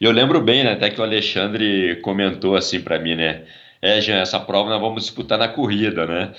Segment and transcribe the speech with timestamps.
[0.00, 3.44] E eu lembro bem, né, até que o Alexandre comentou assim para mim, né?
[3.80, 6.32] É, Jean, essa prova nós vamos disputar na corrida, né?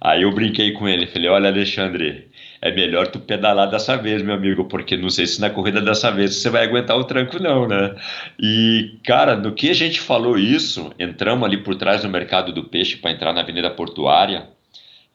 [0.00, 2.28] Aí eu brinquei com ele, falei, olha, Alexandre,
[2.60, 6.10] é melhor tu pedalar dessa vez, meu amigo, porque não sei se na corrida dessa
[6.10, 7.94] vez você vai aguentar o tranco, não, né?
[8.40, 12.64] E, cara, no que a gente falou isso, entramos ali por trás do mercado do
[12.64, 14.48] peixe para entrar na Avenida Portuária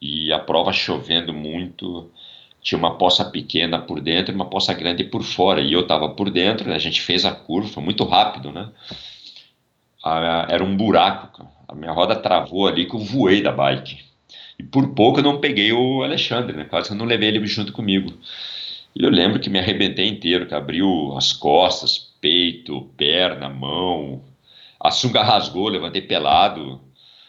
[0.00, 2.10] e a prova chovendo muito.
[2.62, 5.60] Tinha uma poça pequena por dentro e uma poça grande por fora.
[5.60, 6.76] E eu estava por dentro, né?
[6.76, 8.68] a gente fez a curva, muito rápido, né?
[10.02, 11.50] Ah, era um buraco, cara.
[11.68, 13.98] a minha roda travou ali que eu voei da bike.
[14.58, 16.64] E por pouco eu não peguei o Alexandre, né?
[16.64, 18.12] Quase que eu não levei ele junto comigo.
[18.94, 24.22] E eu lembro que me arrebentei inteiro, que abriu as costas, peito, perna, mão.
[24.78, 26.80] A sunga rasgou, levantei pelado.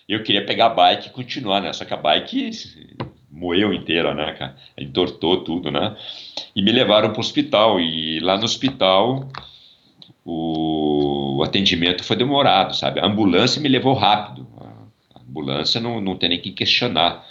[0.07, 1.71] Eu queria pegar a bike e continuar, né?
[1.71, 2.52] Só que a bike
[3.33, 4.55] moeu inteira, né, cara?
[4.77, 5.97] Entortou tudo, né?
[6.55, 7.79] E me levaram para o hospital.
[7.79, 9.27] E lá no hospital
[10.25, 12.99] o atendimento foi demorado, sabe?
[13.01, 14.47] A ambulância me levou rápido
[15.34, 17.25] ambulância não, não tem nem que questionar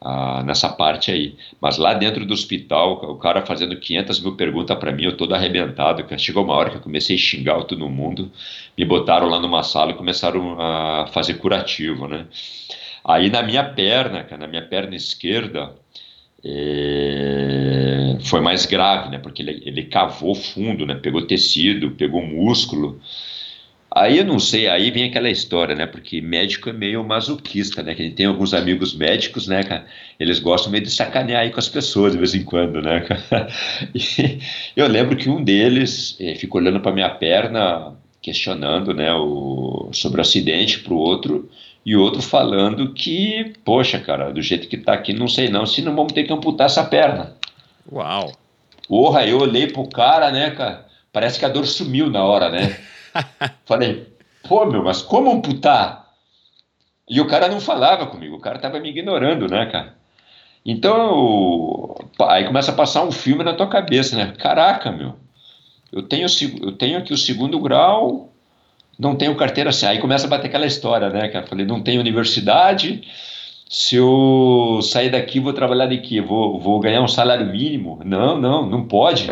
[0.00, 1.36] ah, nessa parte aí.
[1.60, 5.34] Mas lá dentro do hospital, o cara fazendo 500 mil perguntas para mim, eu todo
[5.34, 6.04] arrebentado.
[6.18, 8.32] Chegou uma hora que eu comecei a xingar todo mundo,
[8.76, 12.26] me botaram lá numa sala e começaram a fazer curativo, né?
[13.04, 15.74] Aí na minha perna, na minha perna esquerda,
[16.44, 19.18] é, foi mais grave, né?
[19.18, 20.94] Porque ele, ele cavou fundo, né?
[20.94, 23.00] Pegou tecido, pegou músculo.
[23.94, 25.86] Aí eu não sei, aí vem aquela história, né?
[25.86, 27.94] Porque médico é meio masoquista, né?
[27.94, 29.86] Que a gente tem alguns amigos médicos, né, cara?
[30.18, 33.48] Eles gostam meio de sacanear aí com as pessoas de vez em quando, né, cara?
[33.94, 34.40] E
[34.76, 40.20] eu lembro que um deles eh, ficou olhando para minha perna, questionando, né, o, sobre
[40.20, 41.50] o acidente para o outro,
[41.84, 45.82] e outro falando que, poxa, cara, do jeito que tá aqui, não sei não, se
[45.82, 47.34] não vamos ter que amputar essa perna.
[47.90, 48.32] Uau!
[48.88, 50.86] Porra, eu olhei pro cara, né, cara?
[51.12, 52.78] Parece que a dor sumiu na hora, né?
[53.66, 54.08] Falei,
[54.48, 56.02] pô, meu, mas como amputar?
[57.08, 59.94] E o cara não falava comigo, o cara tava me ignorando, né, cara?
[60.64, 64.32] Então, aí começa a passar um filme na tua cabeça, né?
[64.38, 65.16] Caraca, meu,
[65.92, 66.26] eu tenho,
[66.62, 68.31] eu tenho aqui o segundo grau,
[69.02, 69.86] não tenho carteira assim.
[69.86, 71.44] Aí começa a bater aquela história, né, cara?
[71.46, 73.02] Falei, não tenho universidade,
[73.68, 76.20] se eu sair daqui, vou trabalhar de quê?
[76.20, 77.98] Vou, vou ganhar um salário mínimo?
[78.04, 79.28] Não, não, não pode.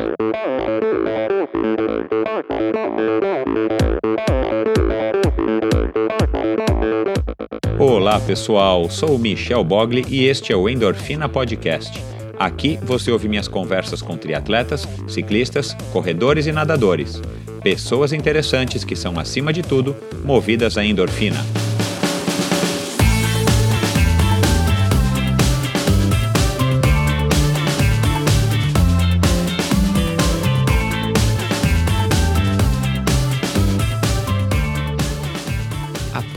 [7.79, 12.20] Olá pessoal, sou o Michel Bogli e este é o Endorfina Podcast.
[12.41, 17.21] Aqui você ouve minhas conversas com triatletas, ciclistas, corredores e nadadores.
[17.63, 21.37] Pessoas interessantes que são, acima de tudo, movidas à endorfina.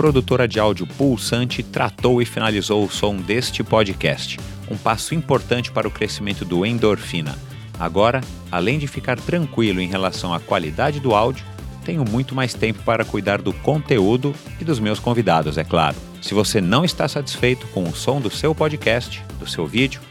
[0.03, 4.37] produtora de áudio Pulsante tratou e finalizou o som deste podcast,
[4.73, 7.37] um passo importante para o crescimento do Endorfina.
[7.79, 11.45] Agora, além de ficar tranquilo em relação à qualidade do áudio,
[11.85, 15.95] tenho muito mais tempo para cuidar do conteúdo e dos meus convidados, é claro.
[16.21, 20.01] Se você não está satisfeito com o som do seu podcast, do seu vídeo,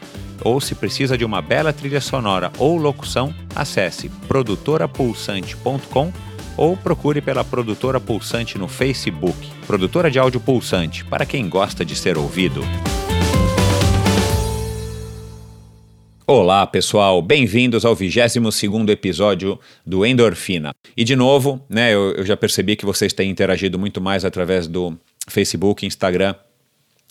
[0.44, 6.12] ou se precisa de uma bela trilha sonora ou locução, acesse produtorapulsante.com
[6.56, 9.38] ou procure pela produtora Pulsante no Facebook.
[9.66, 12.62] Produtora de áudio Pulsante, para quem gosta de ser ouvido.
[16.34, 20.74] Olá, pessoal, bem-vindos ao 22 episódio do Endorfina.
[20.96, 24.66] E de novo, né, eu, eu já percebi que vocês têm interagido muito mais através
[24.66, 24.98] do
[25.28, 26.34] Facebook, Instagram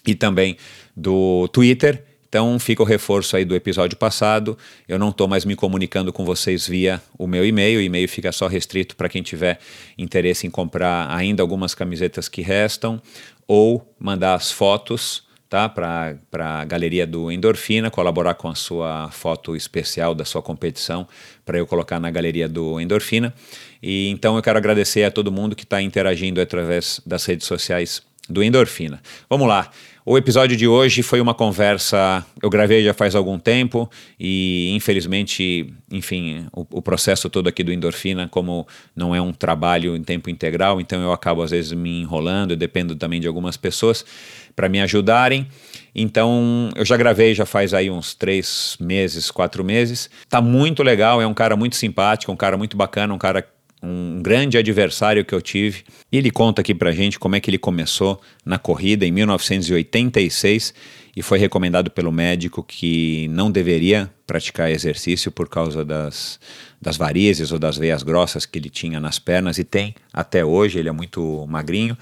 [0.07, 0.57] e também
[0.97, 2.03] do Twitter.
[2.27, 4.57] Então fica o reforço aí do episódio passado.
[4.87, 7.77] Eu não estou mais me comunicando com vocês via o meu e-mail.
[7.77, 9.59] O e-mail fica só restrito para quem tiver
[9.99, 12.99] interesse em comprar ainda algumas camisetas que restam
[13.47, 15.67] ou mandar as fotos tá?
[15.67, 21.05] para a galeria do Endorfina, colaborar com a sua foto especial da sua competição
[21.45, 23.33] para eu colocar na galeria do Endorfina.
[23.83, 28.01] E então eu quero agradecer a todo mundo que está interagindo através das redes sociais
[28.29, 29.01] do Endorfina.
[29.29, 29.69] Vamos lá.
[30.03, 33.87] O episódio de hoje foi uma conversa, eu gravei já faz algum tempo
[34.19, 39.95] e infelizmente, enfim, o, o, processo todo aqui do endorfina, como não é um trabalho
[39.95, 43.57] em tempo integral, então eu acabo às vezes me enrolando, eu dependo também de algumas
[43.57, 44.03] pessoas
[44.55, 45.47] para me ajudarem.
[45.93, 50.09] Então eu já gravei já faz aí uns três meses, quatro meses.
[50.27, 53.47] Tá muito legal, é um cara muito simpático, um cara muito bacana, um cara
[53.81, 55.83] um grande adversário que eu tive.
[56.11, 60.73] E ele conta aqui pra gente como é que ele começou na corrida em 1986
[61.15, 66.39] e foi recomendado pelo médico que não deveria praticar exercício por causa das,
[66.81, 70.79] das varizes ou das veias grossas que ele tinha nas pernas e tem até hoje,
[70.79, 71.97] ele é muito magrinho.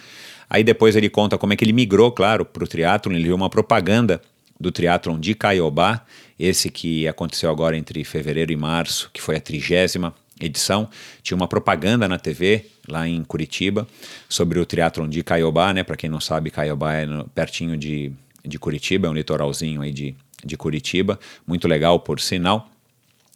[0.49, 3.35] Aí depois ele conta como é que ele migrou, claro, para o triatlon, ele viu
[3.35, 4.21] uma propaganda
[4.59, 6.03] do triatlon de Caiobá,
[6.37, 10.89] esse que aconteceu agora entre fevereiro e março, que foi a trigésima edição,
[11.21, 13.87] tinha uma propaganda na TV lá em Curitiba
[14.27, 15.83] sobre o triatlon de Caiobá, né?
[15.83, 18.11] Para quem não sabe, Caiobá é no, pertinho de,
[18.45, 22.69] de Curitiba, é um litoralzinho aí de, de Curitiba, muito legal por sinal.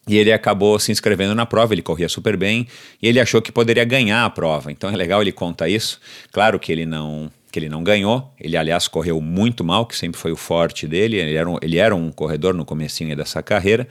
[0.08, 2.68] E ele acabou se inscrevendo na prova, ele corria super bem
[3.02, 4.72] e ele achou que poderia ganhar a prova.
[4.72, 6.00] Então é legal ele conta isso.
[6.32, 8.34] Claro que ele não que ele não ganhou.
[8.40, 11.18] Ele aliás correu muito mal, que sempre foi o forte dele.
[11.18, 13.88] Ele era um, ele era um corredor no comecinho dessa carreira,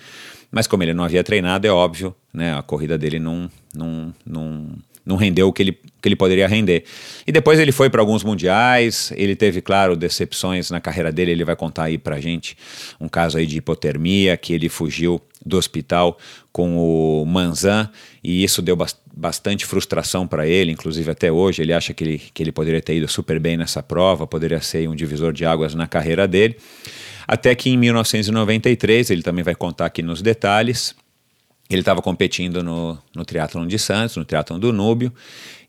[0.53, 2.57] mas como ele não havia treinado, é óbvio, né?
[2.57, 4.69] A corrida dele não não, não
[5.05, 6.85] não rendeu o que ele, que ele poderia render.
[7.27, 11.45] E depois ele foi para alguns mundiais, ele teve, claro, decepções na carreira dele, ele
[11.45, 12.57] vai contar aí para gente
[13.01, 16.17] um caso aí de hipotermia, que ele fugiu do hospital
[16.53, 17.91] com o Manzan,
[18.23, 18.79] e isso deu
[19.13, 22.95] bastante frustração para ele, inclusive até hoje, ele acha que ele, que ele poderia ter
[22.95, 26.57] ido super bem nessa prova, poderia ser um divisor de águas na carreira dele,
[27.33, 30.95] até que em 1993, ele também vai contar aqui nos detalhes,
[31.71, 35.11] ele estava competindo no, no triatlon de Santos, no triatlon do Núbio,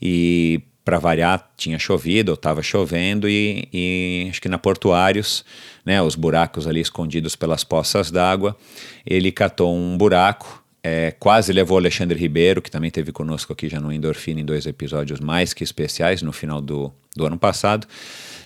[0.02, 5.46] e para variar tinha chovido, ou estava chovendo, e, e, acho que na Portuários,
[5.86, 8.58] né, os buracos ali escondidos pelas poças d'água,
[9.06, 13.80] ele catou um buraco, é, quase levou Alexandre Ribeiro, que também teve conosco aqui já
[13.80, 17.88] no Endorfina em dois episódios mais que especiais no final do, do ano passado.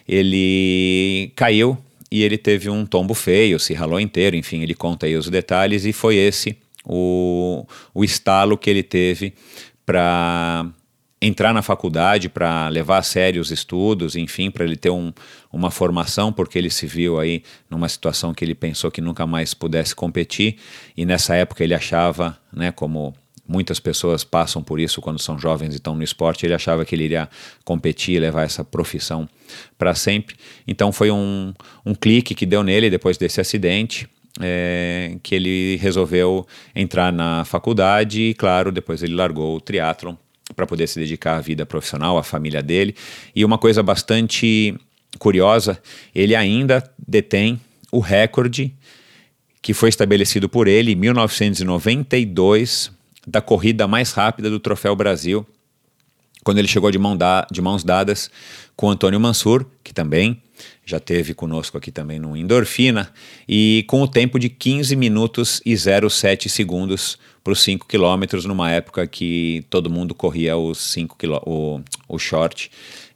[0.08, 1.80] Ele caiu
[2.12, 5.86] e ele teve um tombo feio, se ralou inteiro, enfim, ele conta aí os detalhes
[5.86, 9.34] e foi esse o, o estalo que ele teve
[9.86, 10.66] para
[11.22, 15.12] entrar na faculdade, para levar a sério os estudos, enfim, para ele ter um,
[15.52, 19.54] uma formação, porque ele se viu aí numa situação que ele pensou que nunca mais
[19.54, 20.58] pudesse competir,
[20.96, 23.16] e nessa época ele achava, né, como
[23.48, 26.94] muitas pessoas passam por isso quando são jovens e estão no esporte, ele achava que
[26.94, 27.30] ele iria
[27.64, 29.28] competir e levar essa profissão
[29.78, 30.36] para sempre.
[30.68, 31.54] Então foi um,
[31.86, 34.08] um clique que deu nele depois desse acidente
[34.40, 36.46] é, que ele resolveu
[36.76, 40.16] entrar na faculdade e, claro, depois ele largou o triatlon
[40.56, 42.96] para poder se dedicar à vida profissional, à família dele.
[43.36, 44.76] E uma coisa bastante
[45.20, 45.82] curiosa,
[46.14, 47.60] ele ainda detém
[47.92, 48.74] o recorde
[49.62, 52.92] que foi estabelecido por ele em 1992
[53.28, 55.46] da corrida mais rápida do Troféu Brasil,
[56.46, 58.32] quando ele chegou de, mão da, de mãos dadas
[58.74, 60.42] com Antônio Mansur, que também
[60.86, 63.12] já teve conosco aqui também no Endorfina,
[63.48, 68.72] e com o tempo de 15 minutos e 07 segundos para os 5 quilômetros, numa
[68.72, 72.72] época que todo mundo corria os 5 o, o short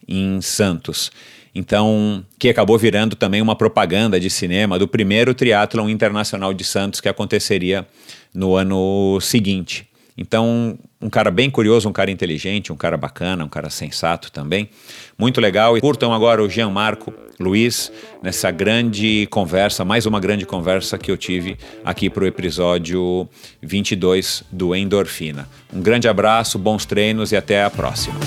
[0.05, 1.09] em Santos.
[1.55, 6.99] Então, que acabou virando também uma propaganda de cinema do primeiro triatlon internacional de Santos
[7.01, 7.87] que aconteceria
[8.33, 9.90] no ano seguinte.
[10.21, 14.69] Então, um cara bem curioso, um cara inteligente, um cara bacana, um cara sensato também.
[15.18, 15.75] Muito legal.
[15.75, 17.91] E curtam agora o Jean Marco Luiz
[18.21, 23.27] nessa grande conversa, mais uma grande conversa que eu tive aqui para o episódio
[23.63, 25.50] 22 do Endorfina.
[25.73, 28.19] Um grande abraço, bons treinos e até a próxima.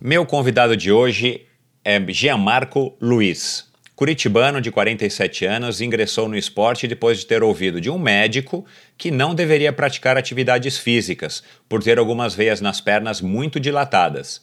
[0.00, 1.42] Meu convidado de hoje
[1.84, 3.69] é Jean Marco Luiz.
[4.00, 8.64] Curitibano de 47 anos ingressou no esporte depois de ter ouvido de um médico
[8.96, 14.40] que não deveria praticar atividades físicas por ter algumas veias nas pernas muito dilatadas.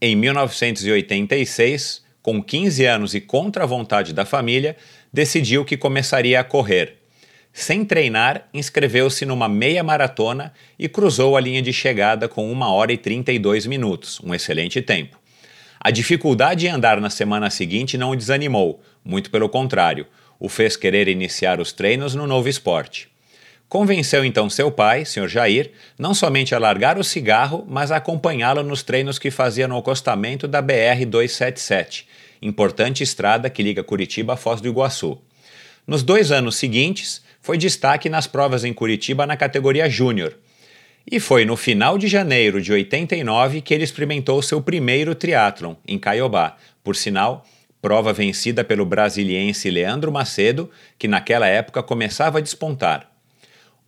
[0.00, 4.76] Em 1986, com 15 anos e contra a vontade da família,
[5.12, 6.98] decidiu que começaria a correr.
[7.52, 12.92] Sem treinar, inscreveu-se numa meia maratona e cruzou a linha de chegada com 1 hora
[12.92, 15.23] e 32 minutos, um excelente tempo.
[15.86, 20.06] A dificuldade em andar na semana seguinte não o desanimou, muito pelo contrário,
[20.40, 23.10] o fez querer iniciar os treinos no novo esporte.
[23.68, 25.28] Convenceu então seu pai, Sr.
[25.28, 29.76] Jair, não somente a largar o cigarro, mas a acompanhá-lo nos treinos que fazia no
[29.76, 32.06] acostamento da BR-277,
[32.40, 35.20] importante estrada que liga Curitiba a Foz do Iguaçu.
[35.86, 40.34] Nos dois anos seguintes, foi destaque nas provas em Curitiba na categoria Júnior,
[41.10, 45.98] e foi no final de janeiro de 89 que ele experimentou seu primeiro triatlon, em
[45.98, 47.44] Caiobá, por sinal,
[47.80, 53.10] prova vencida pelo brasiliense Leandro Macedo, que naquela época começava a despontar.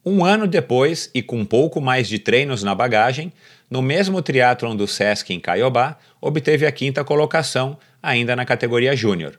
[0.05, 3.33] Um ano depois, e com pouco mais de treinos na bagagem,
[3.71, 9.39] no mesmo triatlon do Sesc em Caiobá, obteve a quinta colocação, ainda na categoria Júnior.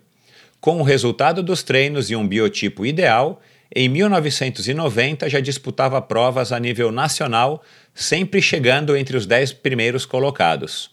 [0.59, 3.41] Com o resultado dos treinos e um biotipo ideal,
[3.75, 10.89] em 1990 já disputava provas a nível nacional, sempre chegando entre os 10 primeiros colocados.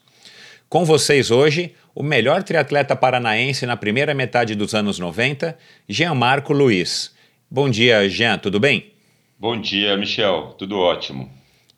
[0.69, 5.57] Com vocês hoje, o melhor triatleta paranaense na primeira metade dos anos 90,
[5.89, 7.15] Jean Marco Luiz.
[7.51, 8.93] Bom dia, Jean, tudo bem?
[9.39, 11.31] Bom dia, Michel, tudo ótimo.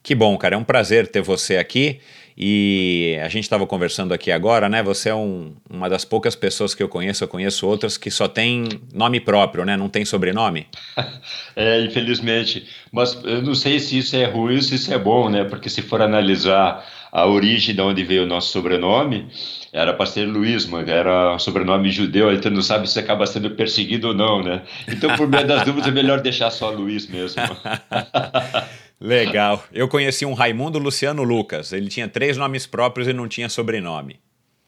[0.03, 2.00] Que bom, cara, é um prazer ter você aqui.
[2.38, 4.83] E a gente estava conversando aqui agora, né?
[4.83, 8.28] Você é um, uma das poucas pessoas que eu conheço, eu conheço outras que só
[8.28, 9.75] tem nome próprio, né?
[9.75, 10.66] Não tem sobrenome.
[11.57, 12.66] é, infelizmente.
[12.93, 15.45] Mas eu não sei se isso é ruim ou se isso é bom, né?
[15.45, 19.26] Porque se for analisar a origem de onde veio o nosso sobrenome,
[19.73, 24.09] era para ser Luiz, mano, era sobrenome judeu, então não sabe se acaba sendo perseguido
[24.09, 24.62] ou não, né?
[24.87, 27.40] Então, por meio das dúvidas, é melhor deixar só Luiz mesmo.
[29.00, 29.62] Legal.
[29.73, 31.73] Eu conheci um Raimundo Luciano Lucas.
[31.73, 34.21] Ele tinha três nomes próprios e não tinha sobrenome.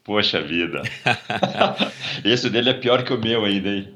[0.03, 0.81] Poxa vida.
[2.23, 3.93] Esse dele é pior que o meu ainda, hein?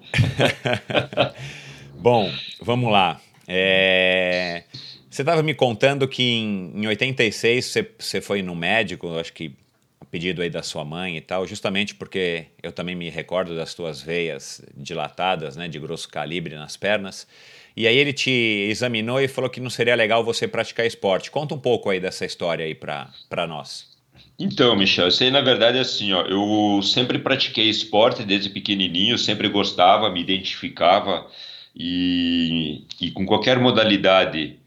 [1.95, 3.19] Bom, vamos lá.
[3.47, 4.63] É...
[5.09, 9.55] Você estava me contando que em, em 86 você, você foi no médico, acho que
[10.01, 13.73] a pedido aí da sua mãe e tal, justamente porque eu também me recordo das
[13.73, 17.27] tuas veias dilatadas, né, de grosso calibre nas pernas.
[17.75, 21.31] E aí ele te examinou e falou que não seria legal você praticar esporte.
[21.31, 23.91] Conta um pouco aí dessa história aí para nós.
[24.37, 29.17] Então, Michel, isso aí na verdade é assim, ó, eu sempre pratiquei esporte desde pequenininho,
[29.17, 31.27] sempre gostava, me identificava
[31.75, 34.57] e, e com qualquer modalidade,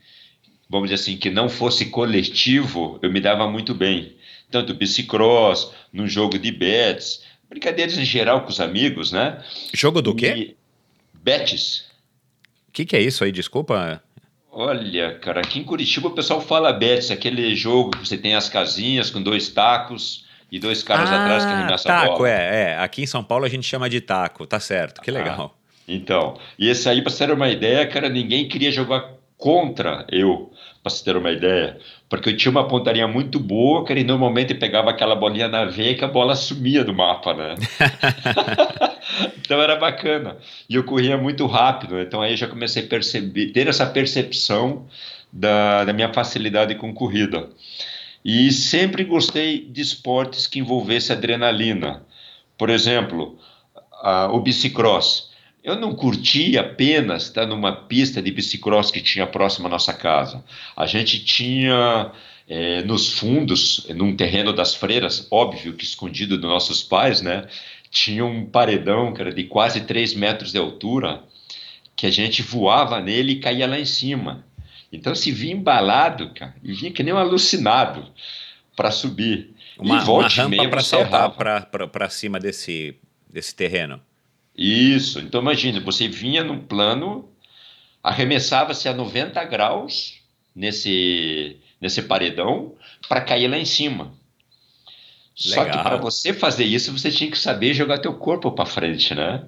[0.69, 4.15] vamos dizer assim, que não fosse coletivo, eu me dava muito bem.
[4.51, 9.43] Tanto bicicross, num jogo de bets, brincadeiras em geral com os amigos, né?
[9.75, 10.55] Jogo do quê?
[11.13, 11.87] Bets
[12.77, 13.33] que, que é isso aí?
[13.33, 14.03] Desculpa.
[14.53, 18.51] Olha, cara, aqui em Curitiba o pessoal fala bets, aquele jogo que você tem as
[18.51, 22.29] casinhas com dois tacos e dois caras ah, atrás que arremessam taco, a bola.
[22.29, 22.79] é, é.
[22.79, 25.55] Aqui em São Paulo a gente chama de taco, tá certo, que ah, legal.
[25.55, 30.07] Ah, então, e esse aí, pra você ter uma ideia, cara, ninguém queria jogar contra
[30.11, 30.51] eu,
[30.87, 31.79] para você ter uma ideia.
[32.09, 35.97] Porque eu tinha uma pontaria muito boa, cara, e normalmente pegava aquela bolinha na veia
[35.97, 37.55] que a bola sumia do mapa, né?
[39.37, 40.37] então era bacana.
[40.71, 44.87] E eu corria muito rápido, então aí eu já comecei a perceber, ter essa percepção
[45.33, 47.49] da, da minha facilidade com corrida.
[48.25, 52.05] E sempre gostei de esportes que envolvessem adrenalina.
[52.57, 53.37] Por exemplo,
[54.03, 55.26] a, o bicicross.
[55.67, 60.45] Eu não curti apenas estar numa pista de bicicross que tinha próximo à nossa casa.
[60.77, 62.13] A gente tinha
[62.49, 67.49] é, nos fundos, num terreno das freiras, óbvio que escondido dos nossos pais, né?
[67.91, 71.23] tinha um paredão, cara, de quase 3 metros de altura,
[71.97, 74.45] que a gente voava nele e caía lá em cima.
[74.93, 78.07] Então se vinha embalado, cara, e vinha que nem um alucinado
[78.77, 79.55] para subir.
[79.79, 81.31] Uma, e uma rampa para saltar
[81.91, 82.97] para cima desse,
[83.29, 84.01] desse terreno.
[84.57, 87.29] Isso, então imagine, você vinha num plano,
[88.03, 90.15] arremessava-se a 90 graus
[90.55, 92.75] nesse, nesse paredão
[93.09, 94.15] para cair lá em cima.
[95.45, 95.65] Legal.
[95.67, 99.15] Só que para você fazer isso, você tinha que saber jogar teu corpo para frente,
[99.15, 99.45] né?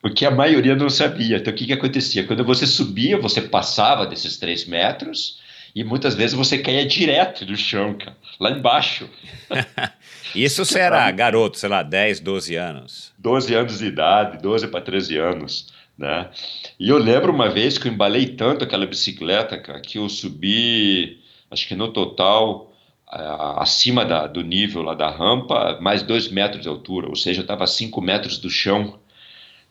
[0.00, 1.38] Porque a maioria não sabia.
[1.38, 2.24] Então, o que, que acontecia?
[2.24, 5.40] Quando você subia, você passava desses três metros
[5.74, 9.08] e muitas vezes você caía direto do chão, cara, lá embaixo.
[10.34, 13.12] Isso você era garoto, sei lá, 10, 12 anos.
[13.18, 16.30] 12 anos de idade, 12 para 13 anos, né?
[16.78, 21.20] E eu lembro uma vez que eu embalei tanto aquela bicicleta, cara, que eu subi,
[21.50, 22.72] acho que no total,
[23.56, 27.42] acima da, do nível lá da rampa, mais dois metros de altura, ou seja, eu
[27.42, 28.98] estava a cinco metros do chão,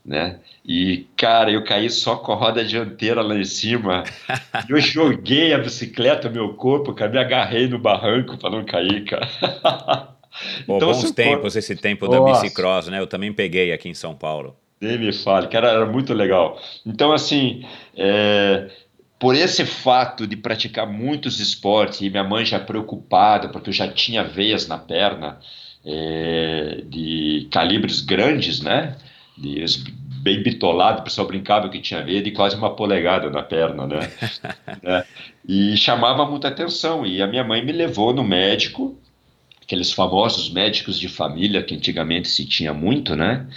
[0.06, 0.40] né?
[0.64, 4.04] E, cara, eu caí só com a roda dianteira lá em cima.
[4.70, 9.28] eu joguei a bicicleta, meu corpo, cara, me agarrei no barranco para não cair, cara.
[10.66, 12.20] Pô, então, bons tempos, esse tempo Nossa.
[12.20, 13.00] da bicicross, né?
[13.00, 14.56] Eu também peguei aqui em São Paulo.
[14.80, 16.60] Nem me fale, cara, era muito legal.
[16.86, 17.64] Então, assim,
[17.96, 18.70] é,
[19.20, 23.88] por esse fato de praticar muitos esportes e minha mãe já preocupada, porque eu já
[23.88, 25.40] tinha veias na perna
[25.86, 28.98] é, de calibres grandes, né?
[29.38, 29.64] De,
[30.22, 34.12] bem bitolado, o pessoal brincava que tinha veia de quase uma polegada na perna, né?
[34.82, 35.04] né?
[35.48, 37.04] E chamava muita atenção.
[37.06, 38.96] E a minha mãe me levou no médico,
[39.62, 43.48] aqueles famosos médicos de família que antigamente se tinha muito, né?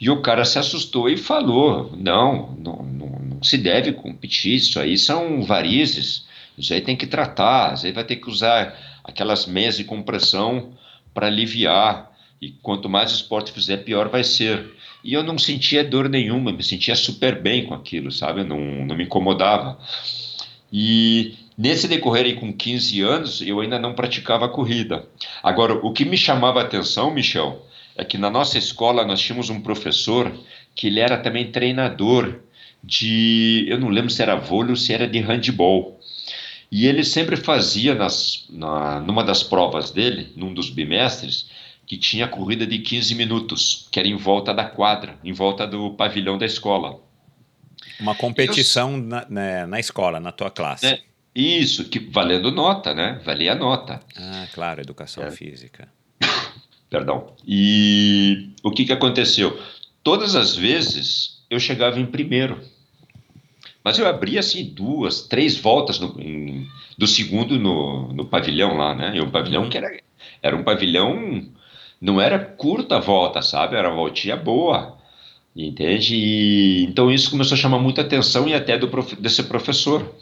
[0.00, 4.78] E o cara se assustou e falou: não, não, não, não se deve competir, isso
[4.80, 6.26] aí são varizes,
[6.58, 10.72] isso aí tem que tratar, isso aí vai ter que usar aquelas meias de compressão
[11.12, 14.74] para aliviar, e quanto mais esporte fizer, pior vai ser.
[15.02, 18.42] E eu não sentia dor nenhuma, me sentia super bem com aquilo, sabe?
[18.42, 19.78] Não, não me incomodava.
[20.72, 25.06] E nesse decorrer aí, com 15 anos, eu ainda não praticava corrida.
[25.42, 29.50] Agora, o que me chamava a atenção, Michel, é que na nossa escola nós tínhamos
[29.50, 30.32] um professor
[30.74, 32.40] que ele era também treinador
[32.82, 33.64] de.
[33.68, 36.00] Eu não lembro se era vôlei ou se era de handball.
[36.70, 41.48] E ele sempre fazia, nas, na, numa das provas dele, num dos bimestres,
[41.86, 45.90] que tinha corrida de 15 minutos, que era em volta da quadra, em volta do
[45.90, 46.98] pavilhão da escola.
[48.00, 50.86] Uma competição eu, na, né, na, escola, na tua classe.
[50.86, 51.00] É,
[51.34, 53.20] isso, que valendo nota, né?
[53.24, 54.00] Valia nota.
[54.16, 55.30] Ah, claro, educação é.
[55.32, 55.88] física.
[56.88, 57.34] Perdão.
[57.44, 59.58] E o que, que aconteceu?
[60.02, 62.60] Todas as vezes eu chegava em primeiro.
[63.82, 68.94] Mas eu abri assim duas, três voltas no, em, do segundo no, no pavilhão lá,
[68.94, 69.16] né?
[69.16, 69.68] E um pavilhão uhum.
[69.68, 70.00] que era,
[70.40, 71.46] era um pavilhão,
[72.00, 73.76] não era curta volta, sabe?
[73.76, 74.96] Era uma voltinha boa,
[75.54, 76.14] entende?
[76.16, 78.88] E, então isso começou a chamar muita atenção e até do,
[79.18, 80.14] desse professor.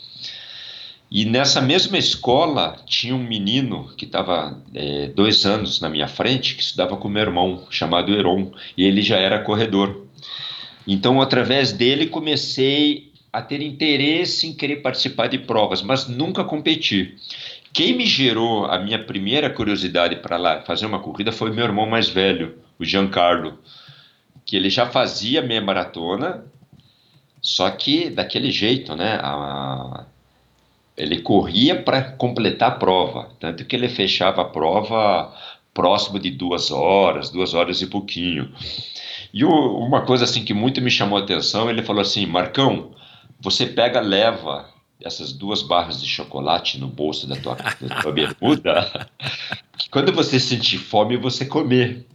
[1.14, 6.54] E nessa mesma escola tinha um menino que estava é, dois anos na minha frente,
[6.54, 10.06] que estudava com meu irmão, chamado Heron, e ele já era corredor.
[10.86, 17.18] Então, através dele, comecei a ter interesse em querer participar de provas, mas nunca competir.
[17.74, 21.84] Quem me gerou a minha primeira curiosidade para lá fazer uma corrida foi meu irmão
[21.84, 23.58] mais velho, o Giancarlo,
[24.46, 26.42] que ele já fazia meia maratona,
[27.42, 29.18] só que daquele jeito, né?
[29.22, 30.06] A,
[30.96, 35.32] ele corria para completar a prova, tanto que ele fechava a prova
[35.72, 38.52] próximo de duas horas, duas horas e pouquinho.
[39.32, 42.90] E o, uma coisa assim que muito me chamou a atenção, ele falou assim, Marcão,
[43.40, 44.68] você pega, leva
[45.02, 49.08] essas duas barras de chocolate no bolso da tua, da tua bermuda,
[49.76, 52.06] que quando você sentir fome, você comer.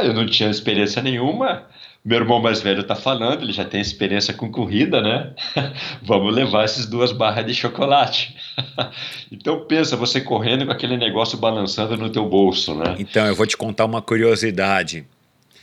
[0.00, 1.66] Eu não tinha experiência nenhuma,
[2.04, 5.32] meu irmão mais velho está falando, ele já tem experiência com corrida, né?
[6.02, 8.36] Vamos levar essas duas barras de chocolate.
[9.30, 12.96] então pensa, você correndo com aquele negócio balançando no teu bolso, né?
[12.98, 15.06] Então, eu vou te contar uma curiosidade.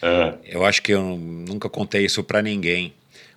[0.02, 0.34] É.
[0.46, 2.94] Eu acho que eu nunca contei isso para ninguém.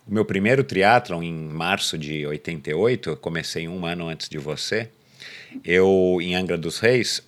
[0.07, 4.89] O meu primeiro triatlon em março de 88, comecei um ano antes de você.
[5.63, 7.21] Eu em Angra dos Reis,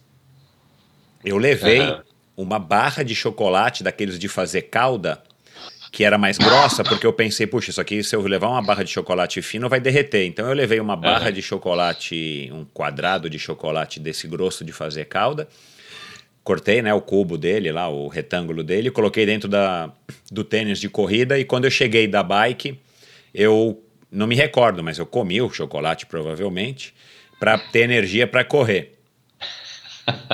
[1.23, 2.01] eu levei uhum.
[2.37, 5.21] uma barra de chocolate daqueles de fazer calda,
[5.95, 8.83] que era mais grossa, porque eu pensei, puxa, isso aqui se eu levar uma barra
[8.83, 10.25] de chocolate fino vai derreter.
[10.25, 11.31] Então eu levei uma barra uhum.
[11.31, 15.47] de chocolate, um quadrado de chocolate desse grosso de fazer calda
[16.43, 19.91] cortei né, o cubo dele lá, o retângulo dele, coloquei dentro da,
[20.31, 22.79] do tênis de corrida e quando eu cheguei da bike,
[23.33, 26.93] eu não me recordo, mas eu comi o chocolate provavelmente
[27.39, 28.94] para ter energia para correr.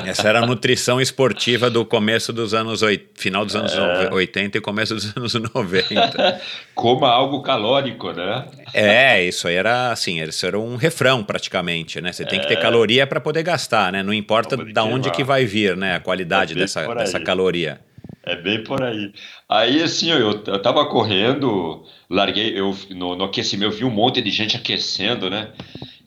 [0.05, 2.81] Essa era a nutrição esportiva do começo dos anos
[3.15, 4.13] final dos anos é.
[4.13, 6.41] 80 e começo dos anos 90.
[6.75, 8.45] Coma algo calórico, né?
[8.73, 12.11] É, isso aí era assim, isso era um refrão praticamente, né?
[12.11, 12.41] Você tem é.
[12.41, 12.61] que ter é.
[12.61, 14.03] caloria para poder gastar, né?
[14.03, 15.95] Não importa da onde que vai vir, né?
[15.95, 17.79] A qualidade é dessa, dessa caloria.
[18.23, 19.11] É bem por aí.
[19.49, 24.21] Aí, assim, eu, eu tava correndo, larguei, eu no, no aquecimento, eu vi um monte
[24.21, 25.49] de gente aquecendo, né?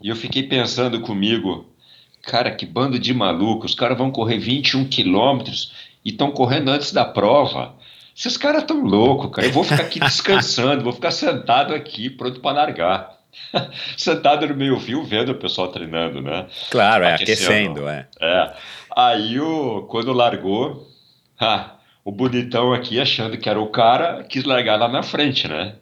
[0.02, 1.66] E eu fiquei pensando comigo,
[2.26, 3.72] Cara, que bando de malucos.
[3.72, 5.72] Os caras vão correr 21 quilômetros
[6.04, 7.74] e estão correndo antes da prova.
[8.16, 9.46] Esses caras estão loucos, cara.
[9.46, 13.14] Eu vou ficar aqui descansando, vou ficar sentado aqui, pronto para largar.
[13.96, 16.46] sentado no meio fio, vendo o pessoal treinando, né?
[16.70, 18.06] Claro, é, aquecendo, é.
[18.20, 18.52] É.
[18.96, 20.88] Aí, o, quando largou,
[21.40, 21.72] ah,
[22.04, 25.74] o bonitão aqui, achando que era o cara, quis largar lá na frente, né?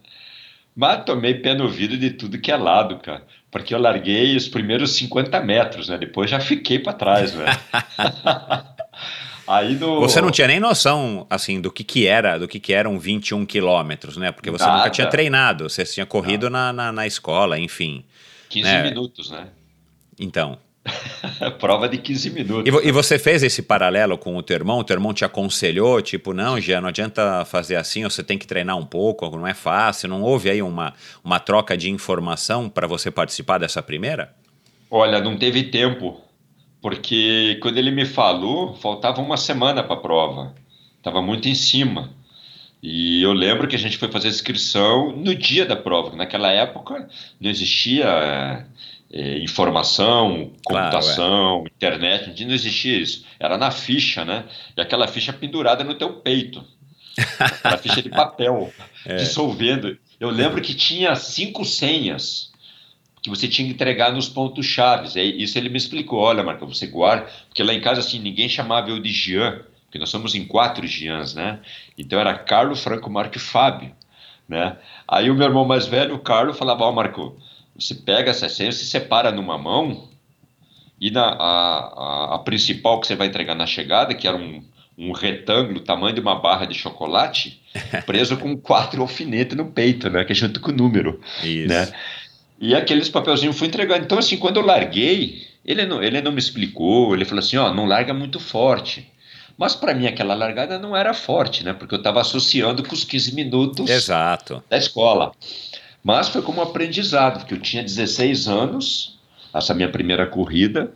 [0.75, 4.49] Mas tomei pé no vidro de tudo que é lado, cara porque eu larguei os
[4.49, 5.99] primeiros 50 metros, né?
[5.99, 7.45] Depois já fiquei para trás, né?
[9.47, 10.01] Aí no...
[10.01, 13.45] Você não tinha nem noção, assim, do que que era, do que que eram 21
[13.45, 14.33] quilômetros, né?
[14.33, 14.79] Porque você Nada.
[14.79, 18.05] nunca tinha treinado, você tinha corrido na, na, na, escola, enfim.
[18.49, 18.83] 15 né?
[18.85, 19.49] minutos, né?
[20.19, 20.59] Então,
[21.61, 22.83] Prova de 15 minutos.
[22.83, 24.79] E, e, você fez esse paralelo com o teu irmão?
[24.79, 28.47] O teu irmão te aconselhou, tipo, não, já não adianta fazer assim, você tem que
[28.47, 30.09] treinar um pouco, não é fácil.
[30.09, 30.93] Não houve aí uma,
[31.23, 34.35] uma troca de informação para você participar dessa primeira?
[34.91, 36.21] Olha, não teve tempo,
[36.81, 40.55] porque quando ele me falou, faltava uma semana para a prova.
[40.99, 42.11] Estava muito em cima.
[42.83, 46.17] E eu lembro que a gente foi fazer inscrição no dia da prova.
[46.17, 47.09] Naquela época
[47.41, 48.67] não existia
[49.13, 51.69] é, informação, computação, claro, é.
[51.69, 53.27] internet, não existia isso.
[53.39, 54.45] Era na ficha, né?
[54.77, 56.65] E aquela ficha pendurada no teu peito.
[57.39, 58.73] Aquela ficha de papel,
[59.05, 59.17] é.
[59.17, 59.99] dissolvendo.
[60.19, 62.51] Eu lembro que tinha cinco senhas
[63.21, 65.15] que você tinha que entregar nos pontos chaves.
[65.15, 66.19] É, isso ele me explicou.
[66.19, 67.31] Olha, Marco, você guarda.
[67.49, 70.87] Porque lá em casa, assim, ninguém chamava eu de Jean, porque nós somos em quatro
[70.87, 71.61] Jeans, né?
[71.99, 73.95] Então era Carlos, Franco, Marco e Fábio,
[74.49, 74.79] né?
[75.07, 77.39] Aí o meu irmão mais velho, o Carlos, falava, ó, oh, Marco,
[77.85, 80.09] você pega essa senha, se separa numa mão
[81.01, 84.63] e na, a, a, a, principal que você vai entregar na chegada, que era um,
[84.97, 87.61] um retângulo, tamanho de uma barra de chocolate,
[88.07, 90.25] preso com quatro alfinetes no peito, né?
[90.25, 91.21] Que é junto com o número.
[91.43, 91.69] Isso.
[91.69, 91.93] Né?
[92.61, 94.05] E aqueles papelzinhos fui entregando.
[94.05, 97.75] Então, assim, quando eu larguei, ele não, ele não me explicou, ele falou assim, ó,
[97.75, 99.11] não larga muito forte.
[99.59, 101.73] Mas para mim aquela largada não era forte, né?
[101.73, 104.63] Porque eu estava associando com os 15 minutos Exato.
[104.69, 105.33] da escola.
[106.03, 109.19] Mas foi como um aprendizado, porque eu tinha 16 anos,
[109.55, 110.93] essa minha primeira corrida,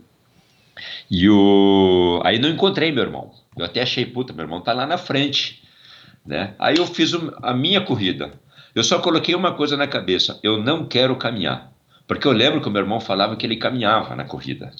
[1.11, 2.21] e o...
[2.25, 3.31] aí não encontrei meu irmão.
[3.57, 5.63] Eu até achei, puta, meu irmão tá lá na frente,
[6.25, 6.55] né?
[6.59, 8.33] Aí eu fiz a minha corrida.
[8.75, 11.73] Eu só coloquei uma coisa na cabeça, eu não quero caminhar.
[12.07, 14.73] Porque eu lembro que o meu irmão falava que ele caminhava na corrida.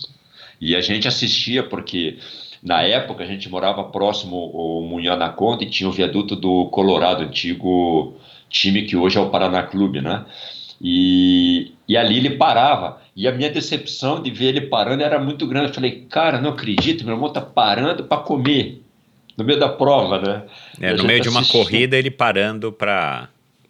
[0.61, 2.19] E a gente assistia porque
[2.63, 7.23] na época a gente morava próximo ao Munhana Conta e tinha o viaduto do Colorado,
[7.23, 8.17] antigo
[8.49, 10.25] time que hoje é o Paraná Clube, né?
[10.81, 13.01] E, e ali ele parava.
[13.15, 15.69] E a minha decepção de ver ele parando era muito grande.
[15.69, 18.83] Eu falei, cara, não acredito, meu irmão tá parando para comer.
[19.37, 20.43] No meio da prova, né?
[20.81, 23.29] É, no meio de uma corrida, ele parando para.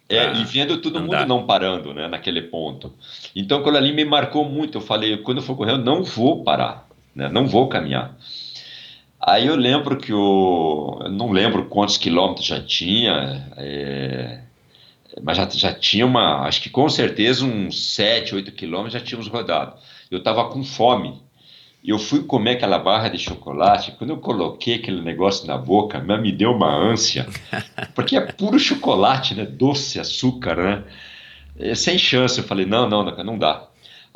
[0.09, 1.19] É, e vendo todo andar.
[1.19, 2.93] mundo não parando, né, naquele ponto.
[3.35, 6.45] Então, quando ali me marcou muito, eu falei, quando eu for correr, eu não vou
[6.45, 8.17] parar, né, não vou caminhar.
[9.19, 11.01] Aí eu lembro que o.
[11.03, 14.39] Eu não lembro quantos quilômetros já tinha, é,
[15.23, 19.27] mas já, já tinha uma, acho que com certeza uns 7, 8 quilômetros já tínhamos
[19.27, 19.75] rodado.
[20.09, 21.21] Eu estava com fome.
[21.83, 23.93] Eu fui comer aquela barra de chocolate.
[23.93, 27.27] Quando eu coloquei aquele negócio na boca, me deu uma ânsia,
[27.95, 29.45] porque é puro chocolate, né?
[29.45, 30.83] Doce, açúcar, né?
[31.57, 32.39] É, sem chance.
[32.39, 33.67] Eu falei: não, não, não dá.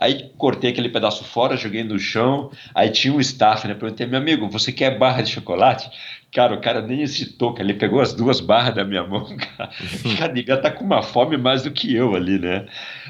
[0.02, 2.50] Aí cortei aquele pedaço fora, joguei no chão.
[2.74, 3.76] Aí tinha um staff, né?
[3.76, 5.92] Perguntei, meu amigo, você quer barra de chocolate?
[6.32, 7.70] Cara, o cara nem hesitou, cara.
[7.70, 9.70] Ele pegou as duas barras da minha mão, cara.
[10.04, 12.66] O cara devia estar tá com uma fome mais do que eu ali, né?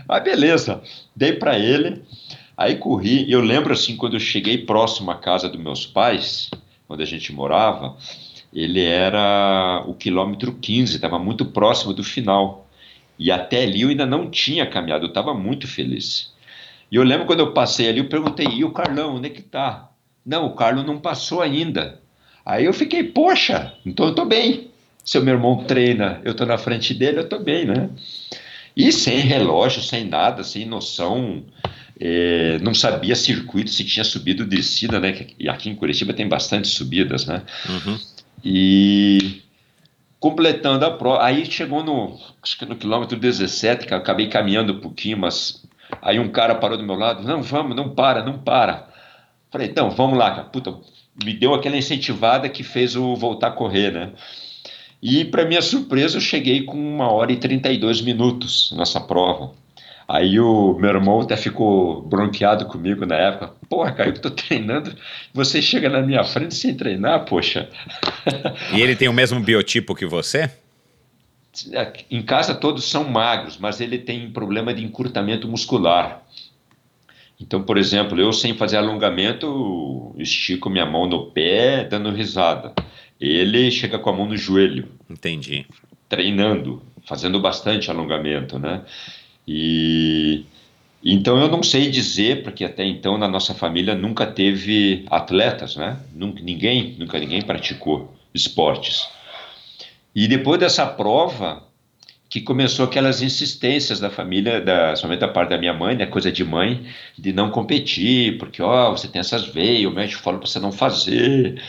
[0.05, 0.83] Mas beleza,
[1.15, 2.03] dei para ele.
[2.57, 3.31] Aí corri.
[3.31, 6.51] Eu lembro assim, quando eu cheguei próximo à casa dos meus pais,
[6.89, 7.95] onde a gente morava,
[8.53, 12.67] ele era o quilômetro 15, estava muito próximo do final.
[13.17, 16.30] E até ali eu ainda não tinha caminhado, eu estava muito feliz.
[16.91, 19.41] E eu lembro quando eu passei ali, eu perguntei, e o Carlão, onde é que
[19.41, 19.89] tá?
[20.25, 22.01] Não, o Carlos não passou ainda.
[22.45, 24.69] Aí eu fiquei, poxa, então eu tô bem.
[25.03, 27.89] Se o meu irmão treina, eu tô na frente dele, eu tô bem, né?
[28.75, 31.43] E sem relógio, sem nada, sem noção,
[31.99, 35.27] é, não sabia circuito, se tinha subido ou descida, né?
[35.39, 37.41] E aqui em Curitiba tem bastante subidas, né?
[37.69, 37.99] Uhum.
[38.43, 39.41] E
[40.19, 44.73] completando a prova, aí chegou no, acho que no quilômetro 17, que eu acabei caminhando
[44.73, 45.63] um pouquinho, mas
[46.01, 48.87] Aí um cara parou do meu lado, não, vamos, não para, não para.
[49.49, 50.43] Falei, então, vamos lá, cara.
[50.43, 50.75] Puta,
[51.23, 54.11] me deu aquela incentivada que fez o voltar a correr, né?
[55.01, 59.51] E, para minha surpresa, eu cheguei com uma hora e 32 minutos nessa prova.
[60.07, 63.53] Aí o meu irmão até ficou bronqueado comigo na época.
[63.69, 64.93] Porra, cara, eu tô treinando,
[65.33, 67.69] você chega na minha frente sem treinar, poxa.
[68.73, 70.51] E ele tem o mesmo biotipo que você?
[72.09, 76.23] Em casa todos são magros, mas ele tem problema de encurtamento muscular.
[77.39, 82.73] Então, por exemplo, eu sem fazer alongamento, estico minha mão no pé, dando risada.
[83.19, 84.87] Ele chega com a mão no joelho.
[85.09, 85.65] Entendi.
[86.07, 88.81] Treinando, fazendo bastante alongamento, né?
[89.47, 90.45] E
[91.03, 95.99] então eu não sei dizer, porque até então na nossa família nunca teve atletas, né?
[96.13, 99.07] Nunca, ninguém, nunca ninguém praticou esportes.
[100.13, 101.63] E depois dessa prova,
[102.31, 106.31] que começou aquelas insistências da família, da, somente da parte da minha mãe, né, coisa
[106.31, 106.85] de mãe,
[107.19, 110.71] de não competir, porque ó, você tem essas veias, o médico falou para você não
[110.71, 111.61] fazer.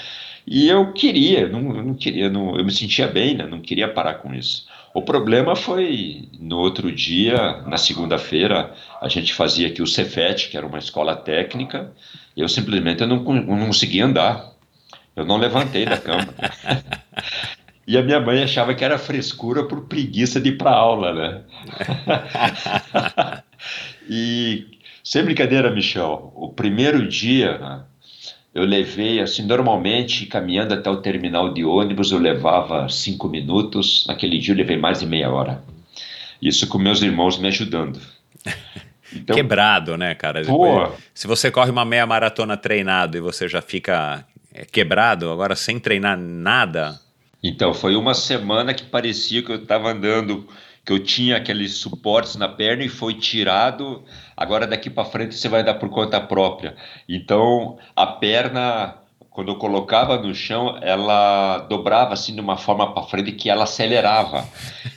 [0.46, 4.14] E eu queria, não, não queria, não, eu me sentia bem, né, não queria parar
[4.14, 4.68] com isso.
[4.94, 10.56] O problema foi no outro dia, na segunda-feira, a gente fazia aqui o Cefet, que
[10.56, 11.92] era uma escola técnica,
[12.36, 14.52] eu simplesmente não, não conseguia andar.
[15.16, 16.28] Eu não levantei da cama.
[17.86, 21.42] E a minha mãe achava que era frescura por preguiça de ir para aula, né?
[24.08, 24.66] e
[25.02, 27.82] sem brincadeira, Michel, o primeiro dia né,
[28.54, 34.38] eu levei, assim, normalmente caminhando até o terminal de ônibus eu levava cinco minutos, naquele
[34.38, 35.62] dia eu levei mais de meia hora.
[36.40, 38.00] Isso com meus irmãos me ajudando.
[39.12, 40.44] Então, Quebrado, né, cara?
[40.44, 45.56] Pô, se você corre uma meia maratona treinado e você já fica é, quebrado, agora
[45.56, 47.00] sem treinar nada,
[47.42, 50.46] então, foi uma semana que parecia que eu estava andando,
[50.84, 54.04] que eu tinha aqueles suportes na perna e foi tirado.
[54.36, 56.76] Agora daqui para frente você vai dar por conta própria.
[57.08, 58.96] Então, a perna,
[59.30, 63.64] quando eu colocava no chão, ela dobrava assim de uma forma para frente que ela
[63.64, 64.46] acelerava.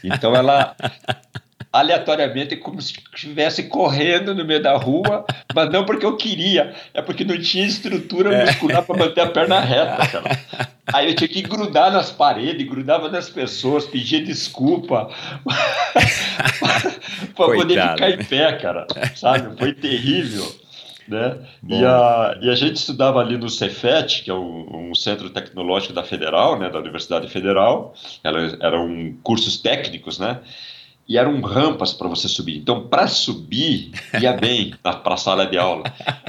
[0.04, 0.76] Então, ela
[1.76, 6.74] aleatoriamente é como se estivesse correndo no meio da rua, mas não porque eu queria,
[6.94, 10.40] é porque não tinha estrutura muscular para manter a perna reta, cara.
[10.94, 15.10] Aí eu tinha que grudar nas paredes, grudava nas pessoas, pedia desculpa
[17.36, 18.86] para poder ficar em pé, cara.
[19.16, 19.58] Sabe?
[19.58, 20.46] Foi terrível.
[21.08, 21.38] Né?
[21.68, 25.94] E a, e, a, gente estudava ali no Cefet, que é um, um, centro tecnológico
[25.94, 30.40] da Federal, né, da Universidade Federal, Era, eram cursos técnicos, né?
[31.08, 32.58] E eram rampas para você subir.
[32.58, 35.84] Então, para subir, ia bem para a sala de aula.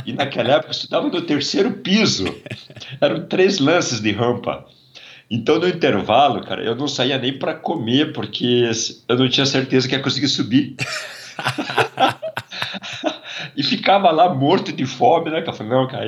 [0.05, 2.27] E naquela época eu estudava no terceiro piso.
[3.01, 4.67] Eram três lances de rampa.
[5.31, 8.71] Então, no intervalo, cara, eu não saía nem para comer, porque
[9.09, 10.77] eu não tinha certeza que ia conseguir subir.
[13.57, 15.43] e ficava lá morto de fome, né?
[15.45, 16.07] Eu falei, não, cara,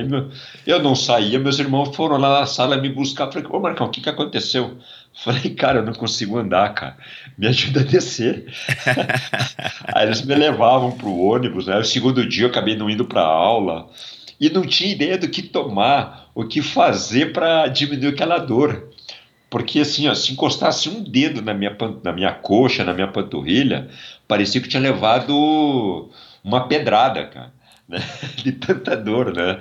[0.65, 3.31] eu não saía, meus irmãos foram lá na sala me buscar.
[3.31, 4.77] falei, ô Marcão, o que, que aconteceu?
[5.23, 6.97] falei, cara, eu não consigo andar, cara,
[7.37, 8.45] me ajuda a descer.
[9.93, 11.77] Aí eles me levavam para o ônibus, né?
[11.77, 13.89] O segundo dia eu acabei não indo para aula
[14.39, 18.89] e não tinha ideia do que tomar, o que fazer para diminuir aquela dor.
[19.49, 23.89] Porque assim, ó, se encostasse um dedo na minha, na minha coxa, na minha panturrilha,
[24.27, 26.09] parecia que tinha levado
[26.43, 27.58] uma pedrada, cara.
[27.89, 27.97] Né?
[28.37, 29.59] De tanta dor, né?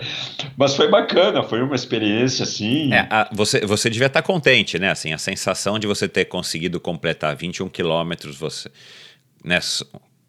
[0.57, 2.93] Mas foi bacana, foi uma experiência assim.
[2.93, 4.91] É, a, você, você devia estar contente, né?
[4.91, 8.71] Assim, a sensação de você ter conseguido completar 21 quilômetros, você,
[9.43, 9.59] né?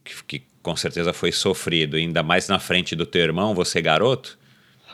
[0.03, 4.39] Que, que com certeza foi sofrido, ainda mais na frente do teu irmão, você garoto.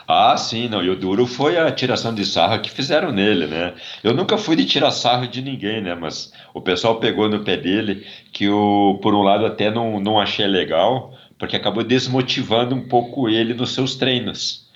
[0.08, 0.82] Ah, sim, não.
[0.82, 3.74] E o duro foi a tiração de sarro que fizeram nele, né?
[4.04, 5.94] Eu nunca fui de tirar sarro de ninguém, né?
[5.96, 10.20] Mas o pessoal pegou no pé dele, que eu, por um lado, até não, não
[10.20, 14.66] achei legal, porque acabou desmotivando um pouco ele nos seus treinos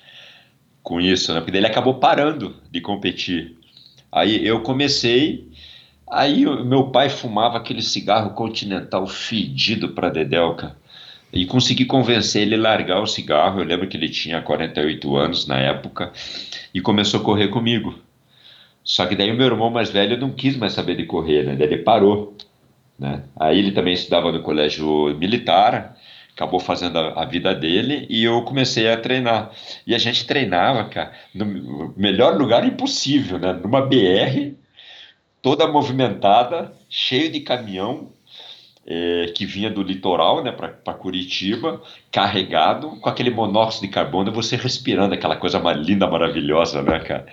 [0.83, 1.41] com isso, né?
[1.41, 3.55] Porque ele acabou parando de competir.
[4.11, 5.47] Aí eu comecei,
[6.09, 10.75] aí o meu pai fumava aquele cigarro continental fedido para Dedelca
[11.31, 13.59] e consegui convencer ele a largar o cigarro.
[13.59, 16.11] Eu lembro que ele tinha 48 anos na época
[16.73, 17.95] e começou a correr comigo.
[18.83, 21.55] Só que daí o meu irmão mais velho não quis mais saber de correr, né?
[21.55, 22.35] Daí ele parou,
[22.97, 23.23] né?
[23.39, 25.95] Aí ele também estudava no colégio militar,
[26.35, 29.51] acabou fazendo a, a, vida dele e eu comecei a treinar.
[29.85, 33.53] E a gente treinava, cara, no melhor lugar impossível, né?
[33.53, 34.55] Numa BR
[35.41, 38.09] toda movimentada, cheio de caminhão,
[38.85, 44.55] é, que vinha do litoral né, para Curitiba, carregado, com aquele monóxido de carbono, você
[44.55, 47.25] respirando aquela coisa linda, maravilhosa, né, cara?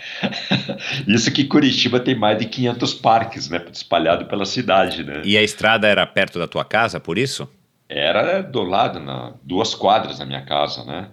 [1.08, 5.22] Isso que Curitiba tem mais de 500 parques, né, espalhado pela cidade, né?
[5.24, 7.48] E a estrada era perto da tua casa, por isso?
[7.88, 11.08] Era do lado, na, duas quadras da minha casa, né?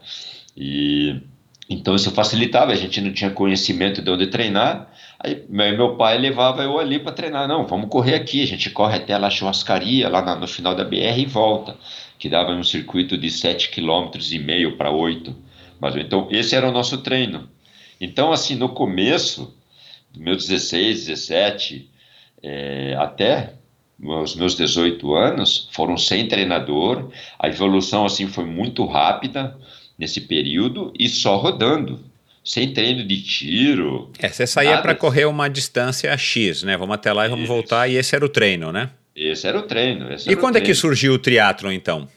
[0.56, 1.22] E
[1.70, 6.62] então isso facilitava, a gente não tinha conhecimento de onde treinar, Aí meu pai levava
[6.62, 7.48] eu ali para treinar.
[7.48, 8.44] Não, vamos correr aqui.
[8.44, 11.76] A gente corre até a churrascaria, lá na, no final da BR e volta.
[12.20, 15.36] Que dava um circuito de 7,5 km e meio para 8.
[15.80, 17.50] Mas, então, esse era o nosso treino.
[18.00, 19.56] Então, assim, no começo,
[20.12, 21.90] dos meus 16, 17,
[22.44, 23.54] é, até
[24.02, 27.10] os meus 18 anos, foram sem treinador.
[27.40, 29.58] A evolução, assim, foi muito rápida
[29.98, 32.00] nesse período e só rodando
[32.44, 34.12] sem treino de tiro.
[34.20, 36.78] É, você saía para correr uma distância X, né?
[36.78, 37.54] Vamos até lá e vamos Isso.
[37.54, 38.92] voltar, e esse era o treino, né?
[39.16, 40.10] Esse era o treino.
[40.14, 40.58] e quando treino.
[40.58, 42.08] é que surgiu o triatlo então?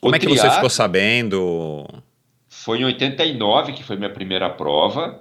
[0.00, 1.86] Como o é que você ficou sabendo?
[2.48, 5.20] Foi em 89 que foi minha primeira prova,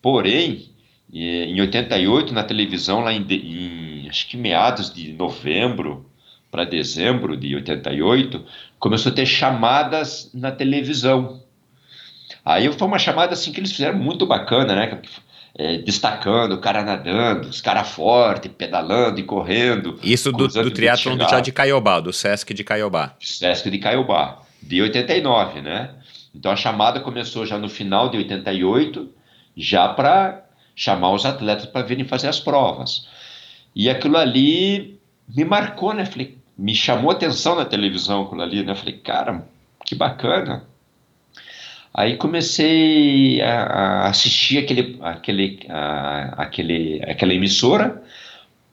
[0.00, 0.70] porém,
[1.12, 6.10] em 88 na televisão, lá em, em acho que meados de novembro
[6.50, 8.44] para dezembro de 88,
[8.78, 11.40] começou a ter chamadas na televisão
[12.44, 15.00] Aí foi uma chamada assim que eles fizeram muito bacana, né?
[15.56, 19.98] É, destacando o cara nadando, os caras fortes, pedalando e correndo.
[20.02, 23.14] Isso do, do triatlon do de Caiobá, do Sesc de Caiobá.
[23.20, 25.90] Sesc de Caiobá, de 89, né?
[26.34, 29.10] Então a chamada começou já no final de 88,
[29.56, 30.44] já para
[30.74, 33.08] chamar os atletas para virem fazer as provas.
[33.74, 34.98] E aquilo ali
[35.34, 36.04] me marcou, né?
[36.04, 38.74] Falei, me chamou atenção na televisão aquilo ali, né?
[38.74, 39.46] Falei, cara,
[39.84, 40.64] que bacana.
[41.92, 48.02] Aí comecei a, a assistir aquele, aquele, a, aquele, aquela emissora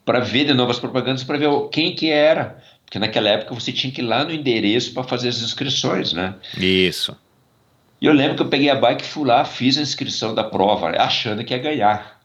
[0.05, 2.62] para ver de novas propagandas, para ver quem que era.
[2.86, 6.36] Porque naquela época você tinha que ir lá no endereço para fazer as inscrições, né?
[6.57, 7.17] Isso.
[7.99, 10.89] E eu lembro que eu peguei a bike, fui lá, fiz a inscrição da prova,
[11.01, 12.16] achando que ia ganhar.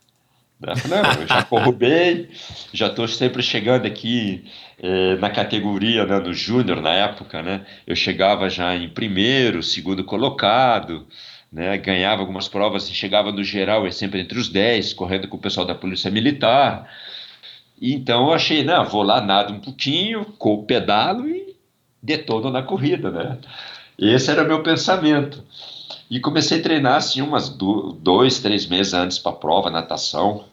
[0.88, 2.28] Não, eu já corro bem,
[2.72, 4.44] já estou sempre chegando aqui
[4.80, 7.66] eh, na categoria, né, no júnior na época, né?
[7.84, 11.04] Eu chegava já em primeiro, segundo colocado,
[11.52, 11.76] né?
[11.78, 15.40] Ganhava algumas provas e chegava no geral, é sempre entre os 10, correndo com o
[15.40, 16.88] pessoal da Polícia Militar.
[17.80, 21.56] Então eu achei, não, vou lá, nado um pouquinho, com pedalo e
[22.00, 23.38] detono na corrida, né?
[23.98, 25.44] Esse era meu pensamento.
[26.08, 30.51] E comecei a treinar assim umas dois, três meses antes para a prova, natação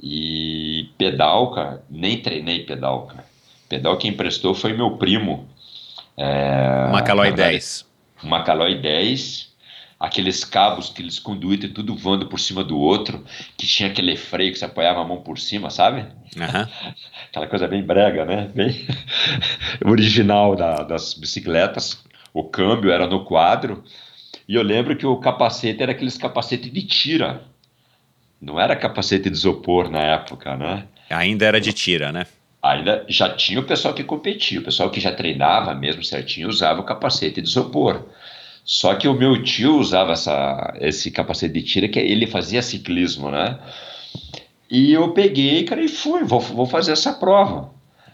[0.00, 3.24] E pedal, cara, nem treinei pedal, cara.
[3.68, 5.48] Pedal que emprestou foi meu primo.
[6.16, 7.86] É, Macalói 10.
[8.22, 9.48] Macalói 10
[9.98, 13.24] aqueles cabos, aqueles conduítes, tudo voando por cima do outro,
[13.56, 16.02] que tinha aquele freio que você apoiava a mão por cima, sabe?
[16.36, 16.94] Uhum.
[17.28, 18.50] Aquela coisa bem brega, né?
[18.54, 18.86] Bem
[19.84, 21.98] original da, das bicicletas.
[22.32, 23.82] O câmbio era no quadro.
[24.46, 27.42] E eu lembro que o capacete era aqueles capacete de tira.
[28.40, 30.84] Não era capacete de isopor na época, né?
[31.10, 32.26] Ainda era de tira, né?
[32.62, 36.80] Ainda já tinha o pessoal que competia, o pessoal que já treinava mesmo certinho usava
[36.80, 38.04] o capacete de isopor.
[38.64, 43.30] Só que o meu tio usava essa, esse capacete de tira, que ele fazia ciclismo,
[43.30, 43.58] né?
[44.70, 47.72] E eu peguei, cara, e fui, vou, vou fazer essa prova.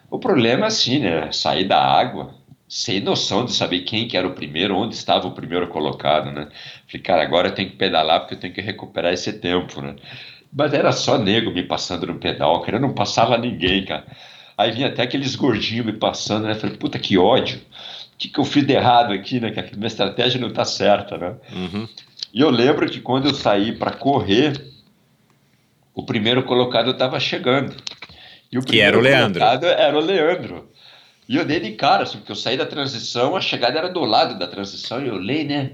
[0.09, 1.33] O problema é assim, né?
[1.33, 2.35] Sair da água,
[2.69, 6.49] sem noção de saber quem que era o primeiro, onde estava o primeiro colocado, né?
[6.87, 9.97] Falei, cara, agora eu tenho que pedalar porque eu tenho que recuperar esse tempo, né?
[10.53, 14.05] Mas era só nego me passando no pedal, cara, eu não passava ninguém, cara.
[14.57, 16.55] Aí vinha até aqueles gordinhos me passando, né?
[16.55, 17.61] Falei, puta que ódio
[18.15, 19.51] o que, que eu fiz de errado aqui, né?
[19.51, 21.35] Que a minha estratégia não está certa, né?
[21.53, 21.89] Uhum.
[22.33, 24.61] E eu lembro que quando eu saí para correr,
[25.93, 27.75] o primeiro colocado estava chegando.
[28.53, 29.43] E o que era o Leandro.
[29.43, 30.69] Era o Leandro.
[31.29, 34.01] E eu dei de cara, assim, porque eu saí da transição, a chegada era do
[34.01, 35.73] lado da transição, e eu olhei, né?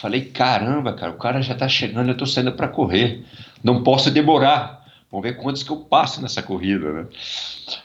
[0.00, 3.24] Falei, caramba, cara, o cara já está chegando, eu estou saindo para correr.
[3.62, 4.82] Não posso demorar.
[5.10, 7.06] Vamos ver quantos que eu passo nessa corrida, né?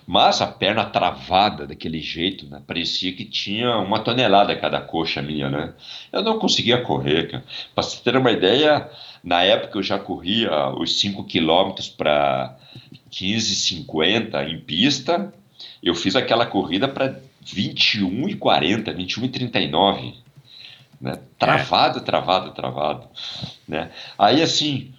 [0.08, 2.62] Mas a perna travada daquele jeito, né?
[2.66, 5.74] Parecia que tinha uma tonelada cada coxa minha, né?
[6.12, 7.44] Eu não conseguia correr, cara.
[7.76, 8.90] Para você ter uma ideia,
[9.22, 12.56] na época eu já corria os 5 quilômetros para
[13.12, 15.34] 15,50 em pista.
[15.82, 20.14] Eu fiz aquela corrida para 21 e 40, 21 e 39.
[21.00, 21.20] Né?
[21.38, 23.08] Travado, travado, travado.
[23.68, 23.92] Né?
[24.18, 24.92] Aí assim,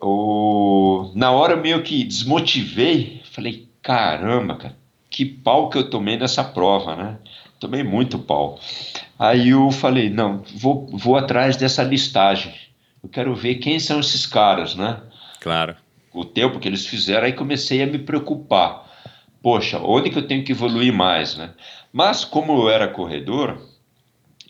[0.00, 1.10] o...
[1.14, 4.76] na hora meio que desmotivei, falei, caramba, cara,
[5.10, 7.18] que pau que eu tomei nessa prova, né?
[7.60, 8.58] Tomei muito pau.
[9.18, 12.52] Aí eu falei, não, vou, vou atrás dessa listagem.
[13.02, 15.00] Eu quero ver quem são esses caras, né?
[15.40, 15.76] Claro.
[16.12, 18.83] O tempo que eles fizeram, aí comecei a me preocupar.
[19.44, 21.50] Poxa, onde que eu tenho que evoluir mais, né?
[21.92, 23.60] Mas como eu era corredor,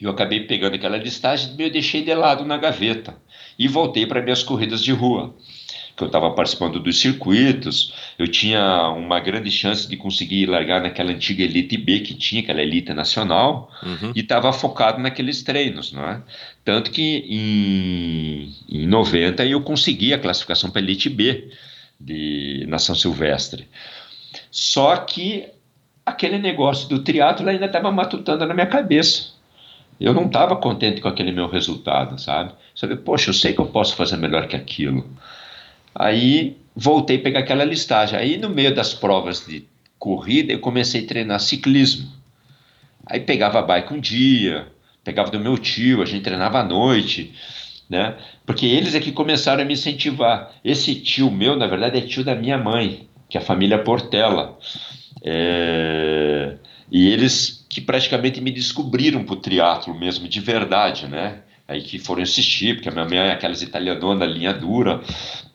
[0.01, 3.17] eu acabei pegando aquela listagem e eu deixei de lado na gaveta
[3.59, 5.35] e voltei para minhas corridas de rua
[5.97, 11.13] que eu estava participando dos circuitos, eu tinha uma grande chance de conseguir largar naquela
[11.13, 14.13] antiga Elite B que tinha, aquela Elite Nacional, uhum.
[14.15, 16.23] e estava focado naqueles treinos, não é?
[16.65, 21.49] Tanto que em, em 90 eu consegui a classificação para Elite B
[22.01, 23.69] de Nação Silvestre.
[24.55, 25.49] Só que
[26.07, 29.33] aquele negócio do triatlo ainda estava matutando na minha cabeça.
[30.01, 32.53] Eu não estava contente com aquele meu resultado, sabe?
[32.73, 35.11] Sabe, poxa, eu sei que eu posso fazer melhor que aquilo.
[35.93, 38.17] Aí voltei a pegar aquela listagem.
[38.17, 39.65] Aí no meio das provas de
[39.99, 42.09] corrida eu comecei a treinar ciclismo.
[43.05, 44.69] Aí pegava bike um dia,
[45.03, 47.35] pegava do meu tio, a gente treinava à noite,
[47.91, 48.15] né?
[48.47, 50.53] Porque eles é que começaram a me incentivar.
[50.65, 54.57] Esse tio meu, na verdade, é tio da minha mãe, que é a família Portela.
[55.25, 56.55] É...
[56.89, 61.39] E eles que praticamente me descobriram para o triatlo mesmo, de verdade, né?
[61.67, 65.01] Aí que foram assistir, porque a minha mãe é aquelas italianonas, linha dura.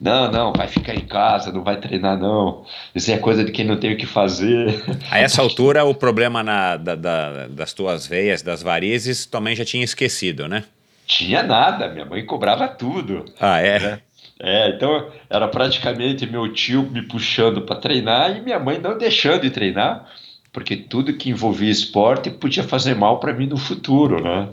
[0.01, 2.65] Não, não, vai ficar em casa, não vai treinar, não.
[2.93, 4.83] Isso é coisa de quem não tem o que fazer.
[5.09, 9.63] A essa altura, o problema na, da, da, das tuas veias, das varizes, também já
[9.63, 10.65] tinha esquecido, né?
[11.07, 13.23] Tinha nada, minha mãe cobrava tudo.
[13.39, 13.79] Ah, é?
[13.79, 13.99] Né?
[14.41, 19.41] É, então era praticamente meu tio me puxando para treinar e minha mãe não deixando
[19.41, 20.09] de treinar
[20.51, 24.49] porque tudo que envolvia esporte podia fazer mal para mim no futuro, né?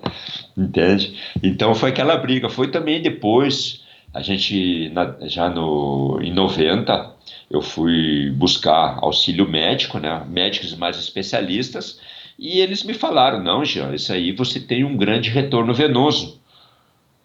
[0.57, 1.19] Entende?
[1.43, 2.49] Então foi aquela briga.
[2.49, 7.15] Foi também depois, a gente, na, já no, em 90,
[7.51, 10.23] eu fui buscar auxílio médico, né?
[10.29, 11.99] Médicos mais especialistas,
[12.39, 16.41] e eles me falaram: não, Jean, isso aí você tem um grande retorno venoso.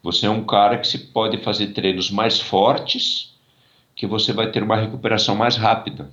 [0.04, 3.34] Você é um cara que se pode fazer treinos mais fortes,
[3.96, 6.10] que você vai ter uma recuperação mais rápida.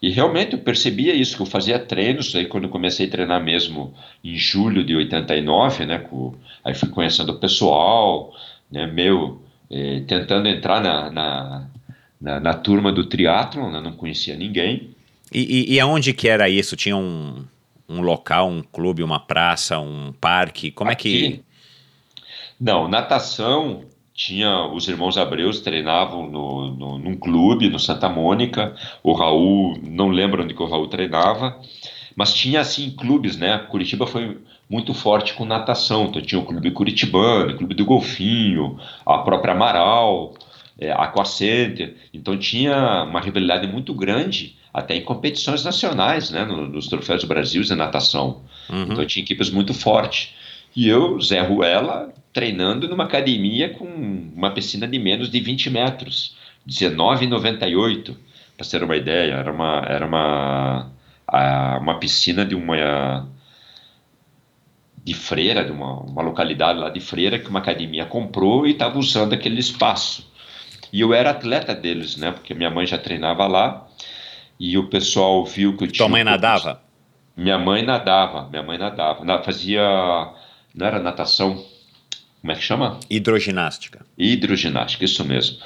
[0.00, 3.42] E realmente eu percebia isso, que eu fazia treinos, aí quando eu comecei a treinar
[3.42, 8.34] mesmo em julho de 89, né, com, aí fui conhecendo o pessoal,
[8.70, 11.66] né, meu, eh, tentando entrar na, na,
[12.20, 14.90] na, na turma do triatlon, né, não conhecia ninguém.
[15.32, 16.76] E, e, e aonde que era isso?
[16.76, 17.42] Tinha um,
[17.88, 20.70] um local, um clube, uma praça, um parque?
[20.70, 21.44] Como Aqui, é que...
[22.64, 23.84] Não, natação
[24.14, 28.74] tinha os irmãos Abreus treinavam no, no, num clube no Santa Mônica.
[29.02, 31.60] O Raul, não lembro onde que o Raul treinava,
[32.16, 33.58] mas tinha assim clubes, né?
[33.58, 34.38] Curitiba foi
[34.70, 39.52] muito forte com natação, então tinha o clube curitibano, o clube do Golfinho, a própria
[39.52, 40.32] Amaral,
[40.78, 41.94] é, Aqua Center.
[42.14, 47.62] Então tinha uma rivalidade muito grande, até em competições nacionais, né, nos troféus do Brasil
[47.62, 48.40] de natação.
[48.70, 48.84] Uhum.
[48.84, 50.32] Então tinha equipes muito fortes.
[50.74, 56.36] E eu, Zé Ruela, treinando numa academia com uma piscina de menos de 20 metros,
[56.68, 58.16] 19,98,
[58.56, 59.34] para ter uma ideia.
[59.34, 60.90] Era uma, era uma,
[61.80, 63.28] uma piscina de uma
[65.04, 68.98] de Freira, de uma, uma localidade lá de Freira, que uma academia comprou e estava
[68.98, 70.26] usando aquele espaço.
[70.90, 72.30] E eu era atleta deles, né?
[72.30, 73.86] Porque minha mãe já treinava lá
[74.58, 76.06] e o pessoal viu que eu tinha.
[76.06, 76.80] Tua mãe nadava?
[77.36, 79.42] Minha mãe nadava, minha mãe nadava.
[79.42, 79.82] Fazia.
[80.74, 81.64] Não era natação,
[82.40, 82.98] como é que chama?
[83.08, 84.04] Hidroginástica.
[84.18, 85.58] Hidroginástica, isso mesmo.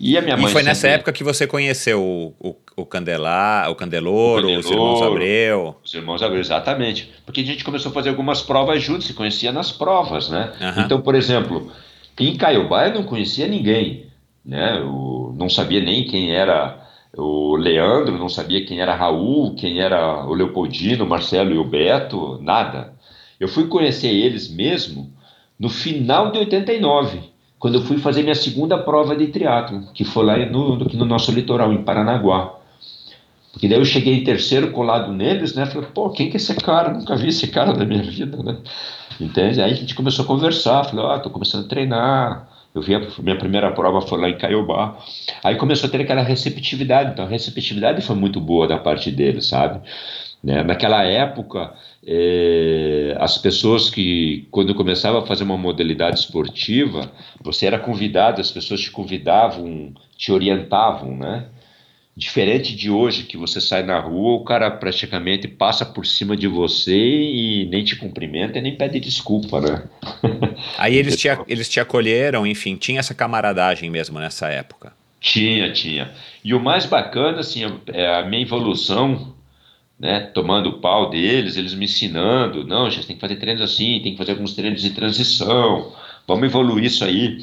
[0.00, 0.46] E a minha mãe.
[0.46, 4.58] E foi nessa época que você conheceu o, o, o Candelá, o Candeloro, o Candeloro,
[4.60, 5.76] os irmãos Abreu.
[5.84, 7.12] Os irmãos Abreu, exatamente.
[7.26, 10.52] Porque a gente começou a fazer algumas provas juntos, se conhecia nas provas, né?
[10.58, 10.82] Uhum.
[10.84, 11.70] Então, por exemplo,
[12.18, 14.06] em Caiobá eu não conhecia ninguém,
[14.42, 14.78] né?
[14.78, 16.80] Eu não sabia nem quem era
[17.14, 21.64] o Leandro, não sabia quem era Raul, quem era o Leopoldino, o Marcelo e o
[21.64, 22.94] Beto, nada.
[23.40, 25.10] Eu fui conhecer eles mesmo
[25.58, 30.24] no final de 89 quando eu fui fazer minha segunda prova de triatlo, que foi
[30.24, 32.54] lá no, no nosso litoral, em Paranaguá.
[33.52, 35.66] Porque daí eu cheguei em terceiro colado neles, né?
[35.66, 36.92] Falei, pô, quem que é esse cara?
[36.92, 38.56] Nunca vi esse cara na minha vida, né?
[39.20, 39.60] Entende?
[39.60, 42.48] Aí a gente começou a conversar, falei, ó, oh, tô começando a treinar.
[42.74, 44.96] Eu vi a minha primeira prova foi lá em Caiobá.
[45.44, 49.46] Aí começou a ter aquela receptividade, então a receptividade foi muito boa da parte deles,
[49.48, 49.80] sabe?
[50.42, 50.62] Né?
[50.62, 51.74] Naquela época,
[52.06, 58.50] é, as pessoas que, quando começava a fazer uma modalidade esportiva, você era convidado, as
[58.50, 61.46] pessoas te convidavam, te orientavam, né?
[62.16, 66.48] Diferente de hoje, que você sai na rua, o cara praticamente passa por cima de
[66.48, 69.84] você e nem te cumprimenta e nem pede desculpa, né?
[70.76, 74.92] Aí eles te, eles te acolheram, enfim, tinha essa camaradagem mesmo nessa época.
[75.20, 76.10] Tinha, tinha.
[76.42, 79.34] E o mais bacana, assim, é a minha evolução
[80.00, 84.00] né, tomando o pau deles, eles me ensinando, não, já tem que fazer treinos assim,
[84.02, 85.92] tem que fazer alguns treinos de transição,
[86.26, 87.38] vamos evoluir isso aí.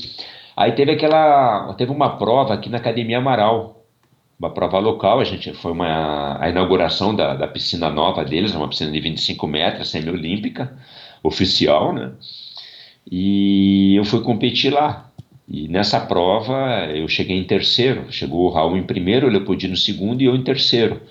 [0.56, 3.86] Aí teve aquela, teve uma prova aqui na Academia Amaral,
[4.40, 8.68] uma prova local, a gente foi uma a inauguração da, da piscina nova deles, uma
[8.68, 10.76] piscina de 25 metros, semi-olímpica,
[11.24, 12.12] oficial, né?
[13.10, 15.12] E eu fui competir lá.
[15.48, 19.78] E nessa prova eu cheguei em terceiro, chegou o Raul em primeiro, o Leopoldino em
[19.78, 21.02] segundo e eu em terceiro.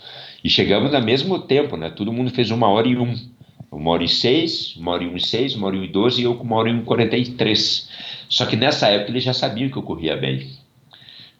[0.47, 1.91] E chegamos no mesmo tempo, né?
[1.91, 3.17] Todo mundo fez uma hora e um.
[3.69, 5.89] Uma hora e seis, uma hora e um e seis, uma hora e um e
[5.89, 7.91] doze e eu com uma hora e um e quarenta e três.
[8.29, 10.49] Só que nessa época eles já sabiam que eu corria bem.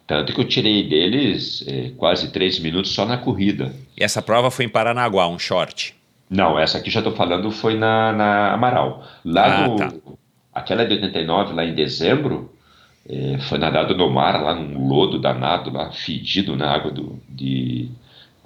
[0.05, 3.73] Tanto que eu tirei deles é, quase três minutos só na corrida.
[3.97, 5.95] E essa prova foi em Paranaguá, um short?
[6.29, 9.07] Não, essa aqui já estou falando foi na, na Amaral.
[9.23, 9.75] Lá ah, no.
[9.77, 9.93] Tá.
[10.53, 12.51] Aquela de 89, lá em dezembro,
[13.07, 17.89] é, foi nadado no mar, lá num lodo danado, lá fedido na água do, de,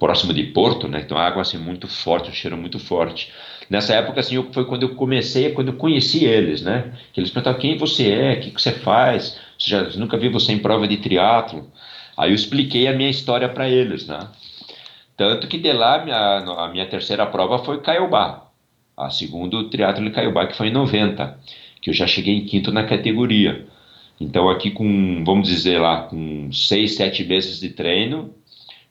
[0.02, 1.00] próximo de Porto, né?
[1.06, 3.30] Então a água assim muito forte, um cheiro muito forte.
[3.70, 6.92] Nessa época assim eu, foi quando eu comecei, quando eu conheci eles, né?
[7.12, 10.28] Que eles perguntavam quem você é, o que, que você faz, você já nunca vi
[10.28, 11.70] você em prova de triatlo.
[12.16, 14.26] Aí eu expliquei a minha história para eles, né?
[15.16, 18.48] Tanto que de lá minha, a minha terceira prova foi Caiobá,
[18.96, 21.38] a segundo triatlo de Caiobá que foi em 90,
[21.80, 23.68] que eu já cheguei em quinto na categoria.
[24.20, 28.34] Então aqui com, vamos dizer lá, com seis, sete meses de treino,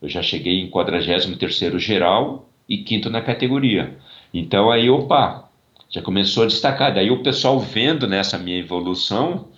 [0.02, 3.98] eu já cheguei em 43º geral e quinto na categoria.
[4.34, 5.50] Então aí, opa,
[5.90, 6.94] já começou a destacar.
[6.94, 9.50] Daí o pessoal vendo nessa minha evolução,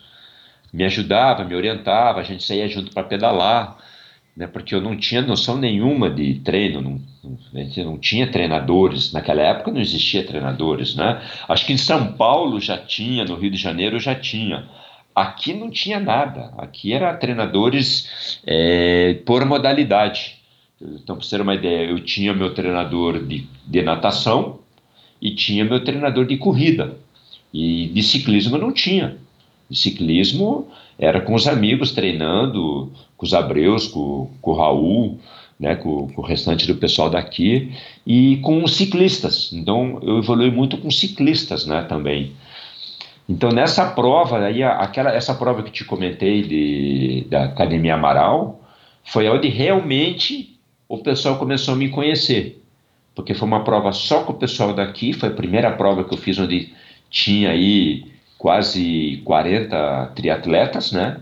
[0.74, 3.78] me ajudava, me orientava, a gente saía junto para pedalar,
[4.36, 7.38] né, porque eu não tinha noção nenhuma de treino, não,
[7.86, 11.22] não, tinha treinadores, naquela época não existia treinadores, né?
[11.48, 14.68] Acho que em São Paulo já tinha, no Rio de Janeiro já tinha,
[15.16, 20.38] Aqui não tinha nada, aqui era treinadores é, por modalidade.
[20.82, 24.60] Então, para você ter uma ideia, eu tinha meu treinador de, de natação
[25.22, 26.98] e tinha meu treinador de corrida.
[27.54, 29.18] E de ciclismo não tinha.
[29.70, 35.20] De ciclismo era com os amigos treinando, com os Abreus, com, com o Raul,
[35.60, 37.72] né, com, com, o restante do pessoal daqui,
[38.06, 39.52] e com os ciclistas.
[39.54, 42.34] Então eu evolui muito com ciclistas né, também.
[43.28, 48.62] Então nessa prova, aí, aquela, essa prova que te comentei de, da Academia Amaral,
[49.04, 52.62] foi onde realmente o pessoal começou a me conhecer.
[53.16, 56.18] Porque foi uma prova só com o pessoal daqui, foi a primeira prova que eu
[56.18, 56.74] fiz onde
[57.10, 61.22] tinha aí quase 40 triatletas, né?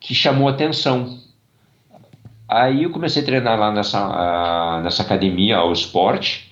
[0.00, 1.18] Que chamou atenção.
[2.48, 6.50] Aí eu comecei a treinar lá nessa, nessa academia ao esporte.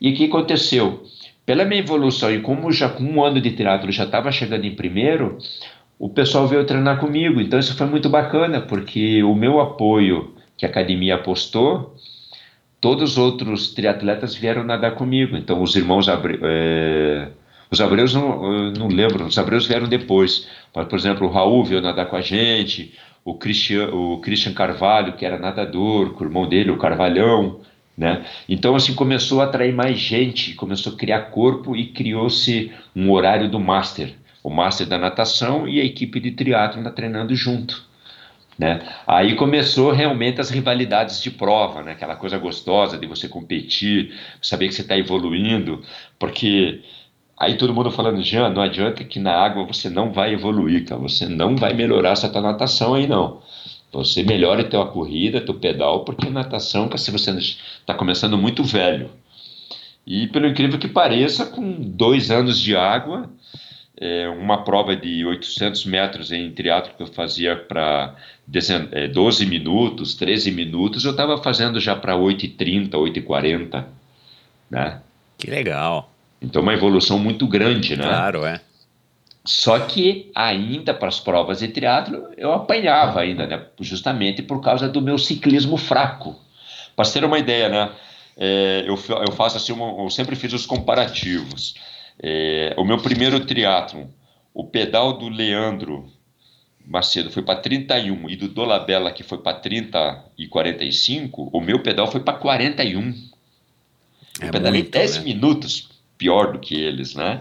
[0.00, 1.04] E o que aconteceu?
[1.44, 4.74] Pela minha evolução e como já com um ano de teatro já estava chegando em
[4.74, 5.38] primeiro,
[5.98, 7.40] o pessoal veio treinar comigo.
[7.40, 11.96] Então isso foi muito bacana, porque o meu apoio que a academia apostou,
[12.80, 15.36] todos os outros triatletas vieram nadar comigo.
[15.36, 17.28] Então os irmãos Abreu, é,
[17.70, 20.48] os Abreus não, não lembro, os Abreus vieram depois.
[20.74, 25.14] Mas, por exemplo, o Raul veio nadar com a gente, o Christian, o Christian Carvalho,
[25.14, 27.60] que era nadador, com o irmão dele, o Carvalhão,
[27.96, 28.24] né?
[28.48, 33.50] Então, assim, começou a atrair mais gente, começou a criar corpo e criou-se um horário
[33.50, 37.84] do Master, o Master da natação e a equipe de triatlo treinando junto.
[38.58, 38.80] Né?
[39.06, 41.92] Aí começou realmente as rivalidades de prova, né?
[41.92, 45.82] aquela coisa gostosa de você competir, saber que você está evoluindo,
[46.18, 46.80] porque
[47.36, 51.00] aí todo mundo falando, Jean, não adianta que na água você não vai evoluir, cara,
[51.00, 53.41] você não vai melhorar essa tua natação aí não.
[53.92, 59.10] Você melhora a tua corrida, teu pedal, porque natação, se você está começando muito velho.
[60.06, 63.30] E pelo incrível que pareça, com dois anos de água,
[63.96, 68.16] é, uma prova de 800 metros em triatlo que eu fazia para
[68.46, 73.84] 12 é, minutos, 13 minutos, eu estava fazendo já para 8h30, 8h40,
[74.70, 75.00] né?
[75.38, 76.10] Que legal.
[76.40, 78.02] Então uma evolução muito grande, né?
[78.02, 78.60] Claro, é.
[79.44, 83.66] Só que ainda para as provas de triatlo eu apanhava ainda, né?
[83.80, 86.38] Justamente por causa do meu ciclismo fraco.
[86.94, 87.90] Para ter uma ideia, né?
[88.36, 91.74] É, eu, eu faço assim, uma, eu sempre fiz os comparativos.
[92.22, 94.08] É, o meu primeiro triatlo,
[94.54, 96.08] o pedal do Leandro
[96.86, 101.80] Macedo foi para 31 e do Dolabella que foi para 30 e 45, o meu
[101.82, 103.14] pedal foi para 41.
[104.40, 105.24] É eu pedalei muito, 10 né?
[105.24, 105.88] minutos
[106.18, 107.40] pior do que eles, né?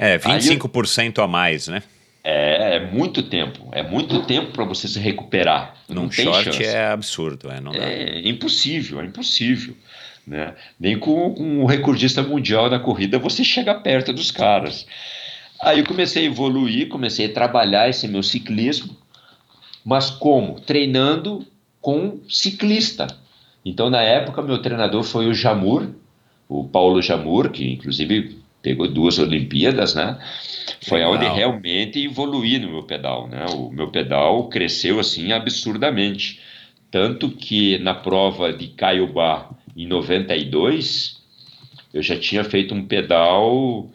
[0.00, 1.82] É, 25% eu, a mais, né?
[2.24, 3.68] É, é muito tempo.
[3.70, 5.74] É muito tempo para você se recuperar.
[5.86, 6.64] Num não short chance.
[6.64, 7.78] é absurdo, é, não dá.
[7.78, 9.76] É impossível, é impossível.
[10.26, 10.54] Né?
[10.78, 14.86] Nem com, com o recordista mundial na corrida você chega perto dos caras.
[15.60, 18.96] Aí eu comecei a evoluir, comecei a trabalhar esse meu ciclismo,
[19.84, 20.60] mas como?
[20.60, 21.46] Treinando
[21.80, 23.06] com ciclista.
[23.64, 25.88] Então, na época, meu treinador foi o Jamur,
[26.48, 30.18] o Paulo Jamur, que inclusive pegou duas Olimpíadas, né?
[30.82, 31.14] Foi Legal.
[31.14, 33.46] onde realmente evoluí no meu pedal, né?
[33.54, 36.40] O meu pedal cresceu assim absurdamente,
[36.90, 41.20] tanto que na prova de Caiobá em 92
[41.92, 43.90] eu já tinha feito um pedal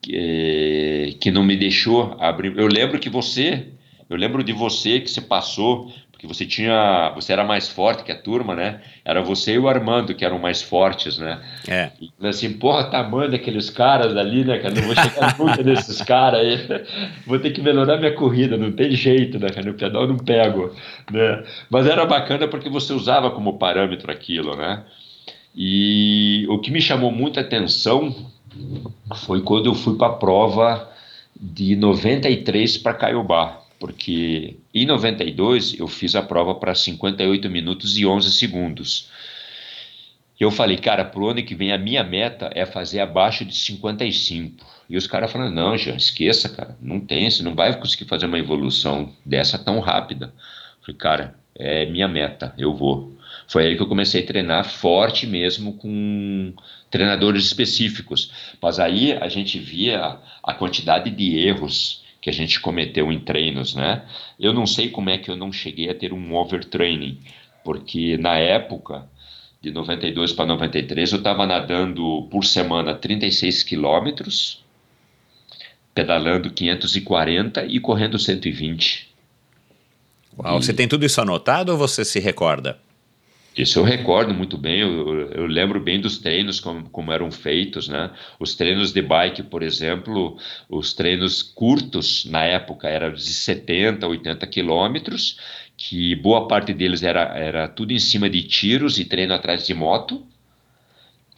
[0.00, 2.56] que, eh, que não me deixou abrir.
[2.58, 3.68] Eu lembro que você,
[4.08, 8.12] eu lembro de você que você passou que você tinha, você era mais forte que
[8.12, 8.82] a turma, né?
[9.02, 11.40] Era você e o Armando que eram mais fortes, né?
[11.66, 11.90] É.
[11.98, 14.74] E assim, porra, tamanho daqueles caras ali, né, cara?
[14.74, 16.84] Não vou chegar nunca nesses caras aí.
[17.26, 19.66] Vou ter que melhorar minha corrida, não tem jeito, né, cara?
[19.66, 20.76] No pedal não pego,
[21.10, 21.42] né?
[21.70, 24.84] Mas era bacana porque você usava como parâmetro aquilo, né?
[25.56, 28.14] E o que me chamou muita atenção
[29.24, 30.86] foi quando eu fui para a prova
[31.34, 38.04] de 93 para Caiobá porque em 92 eu fiz a prova para 58 minutos e
[38.04, 39.08] 11 segundos.
[40.38, 44.66] Eu falei, cara, pro ano que vem a minha meta é fazer abaixo de 55.
[44.88, 48.26] E os caras falaram, não, já esqueça, cara, não tem, você não vai conseguir fazer
[48.26, 50.26] uma evolução dessa tão rápida.
[50.26, 53.16] Eu falei, cara, é minha meta, eu vou.
[53.48, 56.52] Foi aí que eu comecei a treinar forte mesmo com
[56.90, 58.30] treinadores específicos.
[58.60, 63.74] Mas aí a gente via a quantidade de erros que a gente cometeu em treinos,
[63.74, 64.04] né?
[64.38, 67.18] Eu não sei como é que eu não cheguei a ter um overtraining,
[67.64, 69.08] porque na época
[69.62, 74.64] de 92 para 93 eu estava nadando por semana 36 quilômetros,
[75.94, 79.10] pedalando 540 e correndo 120.
[80.38, 80.62] Uau, e...
[80.62, 82.78] você tem tudo isso anotado ou você se recorda?
[83.56, 87.88] Isso eu recordo muito bem, eu, eu, lembro bem dos treinos como, como, eram feitos,
[87.88, 88.10] né?
[88.38, 90.38] Os treinos de bike, por exemplo,
[90.68, 95.36] os treinos curtos na época eram de 70, 80 quilômetros,
[95.76, 99.74] que boa parte deles era, era tudo em cima de tiros e treino atrás de
[99.74, 100.24] moto,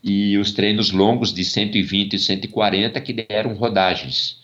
[0.05, 4.42] e os treinos longos de 120 e 140 que deram rodagens.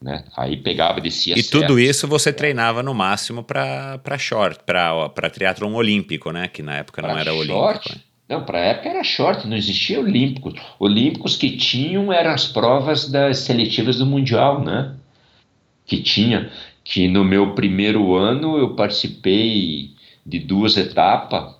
[0.00, 0.24] Né?
[0.36, 1.62] Aí pegava, descia E certo.
[1.62, 6.48] tudo isso você treinava no máximo para short, para triatlon olímpico, né?
[6.48, 7.50] Que na época pra não era short?
[7.50, 7.94] olímpico.
[7.94, 8.00] Né?
[8.28, 10.54] Não, para época era short, não existia olímpicos.
[10.78, 14.94] Olímpicos que tinham eram as provas das seletivas do Mundial, né?
[15.86, 16.50] Que tinha,
[16.84, 19.92] que no meu primeiro ano eu participei
[20.26, 21.55] de duas etapas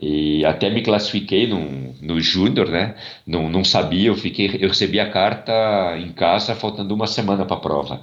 [0.00, 2.94] e até me classifiquei no, no Júnior, né?
[3.26, 5.52] Não, não sabia, eu fiquei, eu recebi a carta
[5.98, 8.00] em casa faltando uma semana para a prova.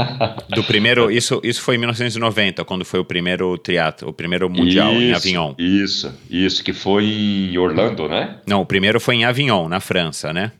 [0.48, 4.92] Do primeiro, isso, isso foi em 1990, quando foi o primeiro triatlo, o primeiro mundial
[4.92, 5.54] isso, em Avignon.
[5.58, 8.38] Isso, isso que foi em Orlando, né?
[8.46, 10.52] Não, o primeiro foi em Avignon, na França, né?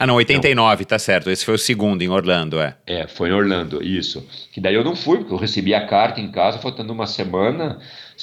[0.00, 1.28] Ah, não, 89, então, tá certo.
[1.28, 2.76] Esse foi o segundo em Orlando, é.
[2.86, 4.24] É, foi em Orlando, isso.
[4.52, 7.80] Que daí eu não fui, porque eu recebi a carta em casa faltando uma semana,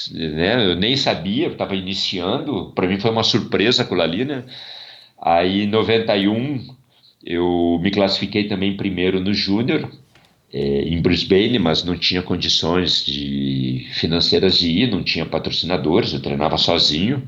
[0.10, 0.72] né?
[0.72, 2.72] Eu nem sabia, eu estava iniciando.
[2.74, 4.46] Para mim foi uma surpresa aquilo ali, né?
[5.22, 6.66] Aí em 91
[7.26, 9.92] eu me classifiquei também primeiro no Júnior,
[10.54, 16.22] é, em Brisbane, mas não tinha condições de, financeiras de ir, não tinha patrocinadores, eu
[16.22, 17.28] treinava sozinho.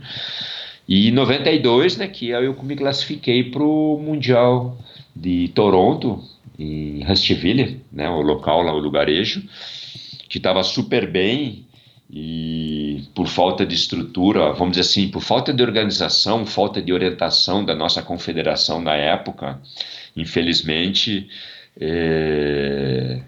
[0.88, 4.77] E em 92, né, que eu me classifiquei para o Mundial
[5.15, 6.23] de Toronto,
[6.57, 9.43] em Rustville, né, o local lá, o lugarejo,
[10.29, 11.65] que estava super bem
[12.09, 17.65] e por falta de estrutura, vamos dizer assim, por falta de organização, falta de orientação
[17.65, 19.59] da nossa confederação na época,
[20.15, 21.27] infelizmente,
[21.79, 23.21] é,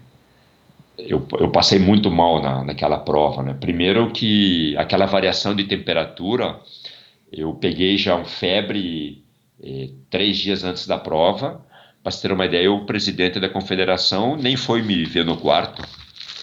[0.98, 3.42] eu, eu, passei muito mal na, naquela prova.
[3.42, 3.56] Né?
[3.58, 6.58] Primeiro que aquela variação de temperatura,
[7.32, 9.24] eu peguei já um febre
[9.62, 11.64] é, três dias antes da prova.
[12.02, 15.82] Para ter uma ideia, o presidente da confederação nem foi me ver no quarto.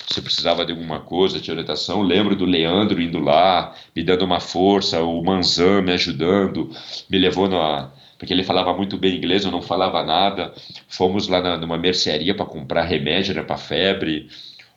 [0.07, 4.39] Se precisava de alguma coisa, de orientação, lembro do Leandro indo lá, me dando uma
[4.39, 6.71] força, o Manzan me ajudando,
[7.09, 10.53] me levou na, porque ele falava muito bem inglês, eu não falava nada.
[10.87, 14.27] Fomos lá na, numa mercearia para comprar remédio né, para febre.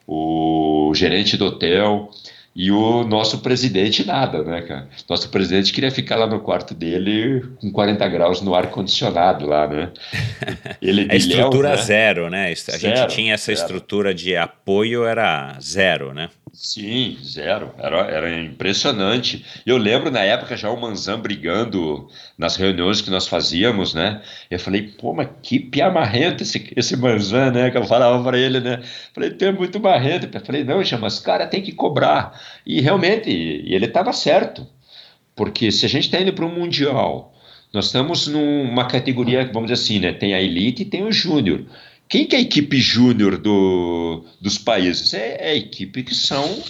[0.07, 2.11] O gerente do hotel
[2.55, 4.89] e o nosso presidente nada, né, cara?
[5.09, 9.69] Nosso presidente queria ficar lá no quarto dele com 40 graus no ar condicionado lá,
[9.69, 9.93] né?
[10.83, 11.77] Ele a estrutura né?
[11.77, 12.51] zero, né?
[12.51, 13.61] A zero, gente tinha essa zero.
[13.61, 16.29] estrutura de apoio era zero, né?
[16.53, 17.73] Sim, zero.
[17.79, 19.45] Era, era impressionante.
[19.65, 24.21] Eu lembro na época já o Manzan brigando nas reuniões que nós fazíamos, né?
[24.51, 27.71] Eu falei, pô, mas que pia marrento esse, esse Manzan, né?
[27.71, 28.83] Que eu falava para ele, né?
[29.15, 30.29] Falei, tu é muito marrento.
[30.33, 32.39] Eu falei, não, chama, os cara tem que cobrar.
[32.67, 34.67] E realmente, ele estava certo.
[35.37, 37.33] Porque se a gente está indo para um Mundial,
[37.73, 40.13] nós estamos numa categoria, vamos dizer assim, né?
[40.13, 41.65] Tem a elite e tem o júnior.
[42.11, 45.15] Quem que é a equipe júnior do, dos países?
[45.15, 46.61] É, é, a equipe que são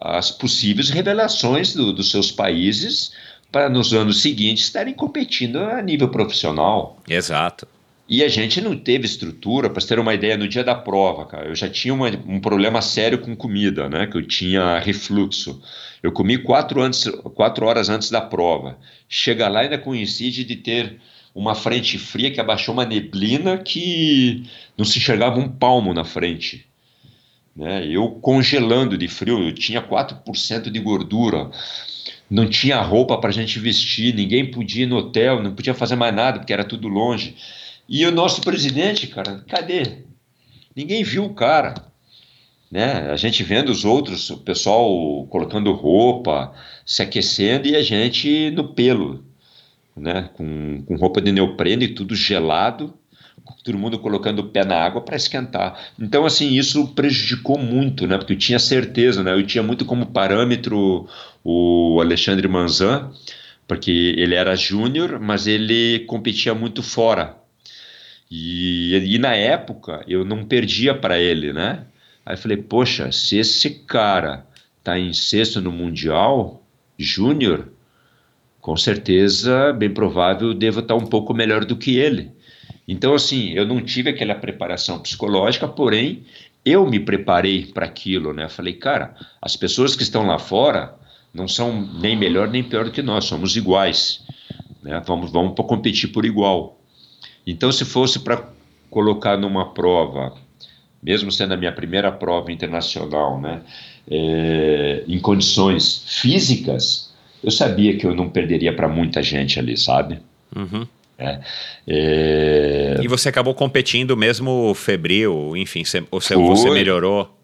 [0.00, 3.12] as possíveis revelações do, dos seus países
[3.50, 7.02] para nos anos seguintes estarem competindo a nível profissional.
[7.08, 7.66] Exato.
[8.08, 11.48] E a gente não teve estrutura, para ter uma ideia, no dia da prova, cara,
[11.48, 14.06] eu já tinha uma, um problema sério com comida, né?
[14.06, 15.60] Que eu tinha refluxo.
[16.04, 18.78] Eu comi quatro, antes, quatro horas antes da prova.
[19.08, 21.00] Chega lá e ainda coincide de ter
[21.34, 24.44] uma frente fria que abaixou uma neblina que
[24.78, 26.66] não se enxergava um palmo na frente.
[27.56, 27.86] Né?
[27.86, 31.50] Eu congelando de frio, eu tinha 4% de gordura,
[32.30, 35.96] não tinha roupa para a gente vestir, ninguém podia ir no hotel, não podia fazer
[35.96, 37.36] mais nada porque era tudo longe.
[37.88, 40.04] E o nosso presidente, cara, cadê?
[40.74, 41.74] Ninguém viu o cara.
[42.70, 43.10] Né?
[43.10, 46.54] A gente vendo os outros, o pessoal colocando roupa,
[46.84, 49.24] se aquecendo e a gente no pelo
[49.96, 52.94] né, com, com roupa de neopreno e tudo gelado,
[53.64, 55.78] todo mundo colocando o pé na água para esquentar.
[55.98, 60.06] Então, assim, isso prejudicou muito, né, porque eu tinha certeza, né, eu tinha muito como
[60.06, 61.08] parâmetro
[61.42, 63.10] o Alexandre Manzan,
[63.66, 67.36] porque ele era júnior, mas ele competia muito fora.
[68.30, 71.84] E, e na época eu não perdia para ele, né?
[72.26, 74.46] Aí eu falei, poxa, se esse cara
[74.82, 76.62] tá em sexto no Mundial
[76.98, 77.68] Júnior,
[78.64, 82.32] com certeza, bem provável, devo estar um pouco melhor do que ele.
[82.88, 86.24] Então, assim, eu não tive aquela preparação psicológica, porém,
[86.64, 88.48] eu me preparei para aquilo, né?
[88.48, 90.94] Falei, cara, as pessoas que estão lá fora
[91.34, 94.22] não são nem melhor nem pior do que nós, somos iguais,
[94.82, 94.98] né?
[95.06, 96.80] Vamos, vamos competir por igual.
[97.46, 98.48] Então, se fosse para
[98.88, 100.32] colocar numa prova,
[101.02, 103.60] mesmo sendo a minha primeira prova internacional, né,
[104.10, 107.12] é, em condições físicas,
[107.44, 110.18] eu sabia que eu não perderia para muita gente ali, sabe?
[110.54, 110.86] Uhum.
[111.18, 111.40] É,
[111.86, 112.96] é...
[113.02, 117.36] E você acabou competindo mesmo febril, enfim, você, você, você melhorou?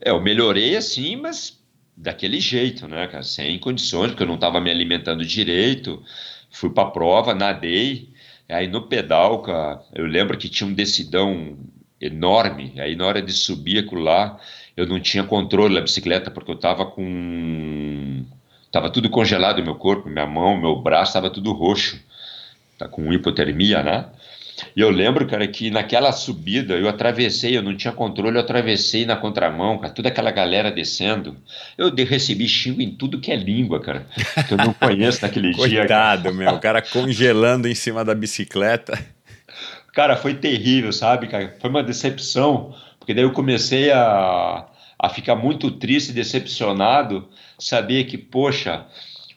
[0.00, 1.58] É, eu melhorei assim, mas
[1.96, 3.22] daquele jeito, né, cara?
[3.22, 6.02] Sem condições, porque eu não estava me alimentando direito.
[6.50, 8.10] Fui para a prova, nadei.
[8.48, 11.56] Aí no pedal, cara, eu lembro que tinha um decidão
[12.00, 12.74] enorme.
[12.78, 14.38] Aí na hora de subir aquilo lá,
[14.76, 18.24] eu não tinha controle da bicicleta, porque eu estava com
[18.74, 21.96] Tava tudo congelado meu corpo, minha mão, meu braço, estava tudo roxo.
[22.76, 24.06] Tá com hipotermia, né?
[24.74, 29.06] E eu lembro, cara, que naquela subida eu atravessei, eu não tinha controle, eu atravessei
[29.06, 31.36] na contramão, cara, toda aquela galera descendo.
[31.78, 34.08] Eu recebi xingo em tudo que é língua, cara,
[34.48, 35.82] que eu não conheço naquele dia.
[35.82, 38.98] Coitado, meu, o cara congelando em cima da bicicleta.
[39.92, 41.54] Cara, foi terrível, sabe, cara?
[41.60, 44.66] Foi uma decepção, porque daí eu comecei a,
[44.98, 47.28] a ficar muito triste, decepcionado,
[47.64, 48.84] saber que, poxa,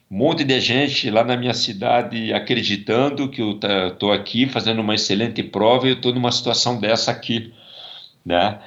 [0.09, 3.59] um monte de gente lá na minha cidade acreditando que eu
[3.89, 7.53] estou aqui fazendo uma excelente prova e eu estou numa situação dessa aqui,
[8.25, 8.59] né?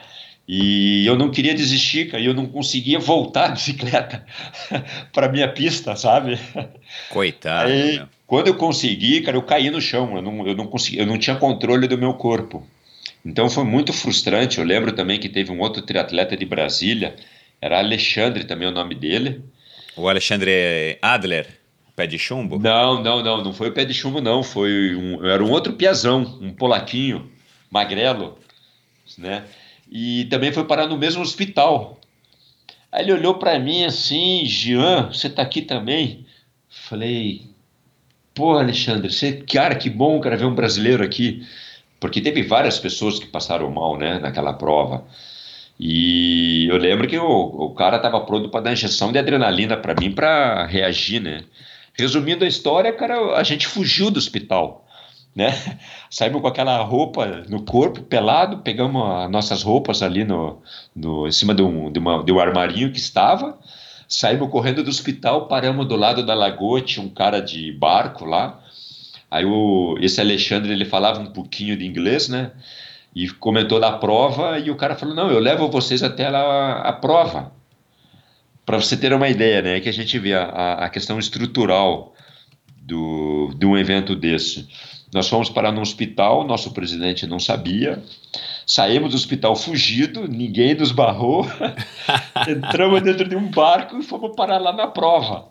[0.49, 4.25] E eu não queria desistir, cara, e eu não conseguia voltar a bicicleta
[5.13, 6.39] para minha pista, sabe?
[7.11, 7.71] Coitado.
[7.71, 11.07] Aí, quando eu consegui, cara, eu caí no chão, eu não, eu não consegui, eu
[11.07, 12.67] não tinha controle do meu corpo.
[13.25, 14.59] Então foi muito frustrante.
[14.59, 17.15] Eu lembro também que teve um outro triatleta de Brasília,
[17.61, 19.43] era Alexandre também o nome dele.
[19.97, 21.47] O Alexandre Adler,
[21.95, 22.59] pé de chumbo?
[22.59, 24.43] Não, não, não, não foi o pé de chumbo, não.
[24.43, 27.31] Foi um, era um outro piazão, um polaquinho,
[27.71, 28.39] magrelo,
[29.19, 29.45] né?
[29.91, 32.01] E também foi parar no mesmo hospital.
[32.91, 36.27] Aí ele olhou para mim assim, Jean, você tá aqui também?
[36.69, 37.43] Falei,
[38.35, 41.47] pô, Alexandre, você, cara, que bom, cara, ver um brasileiro aqui.
[42.01, 45.05] Porque teve várias pessoas que passaram mal, né, naquela prova.
[45.83, 49.95] E eu lembro que o, o cara estava pronto para dar injeção de adrenalina para
[49.99, 51.45] mim para reagir, né?
[51.95, 54.87] Resumindo a história, cara, a gente fugiu do hospital,
[55.35, 55.55] né?
[56.11, 60.61] Saímos com aquela roupa no corpo, pelado, pegamos as nossas roupas ali no,
[60.95, 63.59] no em cima de um, de, uma, de um armarinho que estava,
[64.07, 68.63] saímos correndo do hospital, paramos do lado da lagoa, tinha um cara de barco lá.
[69.31, 72.51] Aí o, esse Alexandre ele falava um pouquinho de inglês, né?
[73.15, 76.93] E comentou da prova e o cara falou não eu levo vocês até lá a
[76.93, 77.53] prova.
[78.65, 82.15] Para você ter uma ideia né que a gente vê a, a questão estrutural
[82.83, 84.69] do de um evento desse.
[85.13, 88.03] Nós fomos parar no hospital nosso presidente não sabia.
[88.65, 91.47] Saímos do hospital fugido ninguém nos barrou.
[92.49, 95.49] Entramos dentro de um barco e fomos parar lá na prova.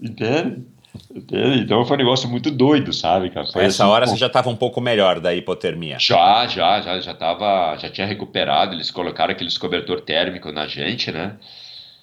[0.00, 0.71] Entende
[1.14, 3.46] então foi um negócio muito doido, sabe, cara?
[3.46, 5.98] Foi Essa assim, hora você já estava um pouco melhor da hipotermia.
[5.98, 8.74] Já, já, já, já tava, já tinha recuperado.
[8.74, 11.36] Eles colocaram aqueles cobertor térmico na gente, né?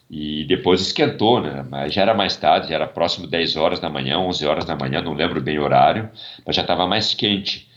[0.10, 1.64] E depois esquentou, né?
[1.70, 4.76] Mas já era mais tarde, já era próximo 10 horas da manhã, 11 horas da
[4.76, 6.10] manhã, não lembro bem o horário,
[6.46, 7.70] mas já estava mais quente.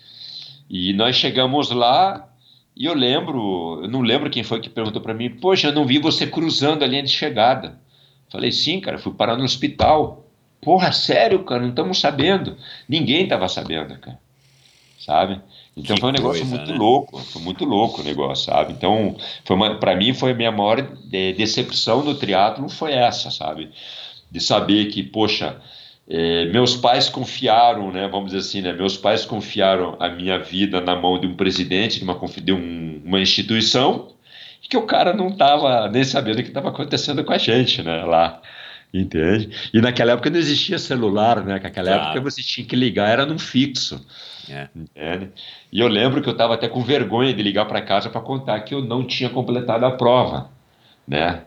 [0.68, 2.26] E nós chegamos lá
[2.74, 5.84] e eu lembro, eu não lembro quem foi que perguntou para mim: Poxa, eu não
[5.84, 7.78] vi você cruzando a linha de chegada.
[8.30, 10.26] Falei: Sim, cara, fui parar no hospital.
[10.62, 12.56] Porra, sério, cara, não estamos sabendo.
[12.88, 14.18] Ninguém estava sabendo, cara.
[14.98, 15.40] Sabe?
[15.76, 16.78] Então que foi um negócio coisa, muito né?
[16.78, 18.72] louco, foi muito louco o negócio, sabe?
[18.72, 19.16] Então,
[19.80, 23.70] para mim foi a minha maior de, decepção no triatlo foi essa, sabe?
[24.30, 25.60] De saber que, poxa,
[26.08, 28.06] é, meus pais confiaram, né?
[28.06, 28.72] Vamos dizer assim, né?
[28.72, 33.02] Meus pais confiaram a minha vida na mão de um presidente de uma, de um,
[33.04, 34.12] uma instituição
[34.68, 38.04] que o cara não estava nem sabendo o que estava acontecendo com a gente, né?
[38.04, 38.40] Lá.
[38.92, 39.48] Entende?
[39.72, 41.58] E naquela época não existia celular, né?
[41.62, 42.02] Naquela claro.
[42.04, 44.04] época você tinha que ligar, era num fixo.
[44.50, 44.68] É.
[44.76, 45.30] Entende?
[45.72, 48.60] E eu lembro que eu estava até com vergonha de ligar para casa para contar
[48.60, 50.50] que eu não tinha completado a prova,
[51.08, 51.42] né?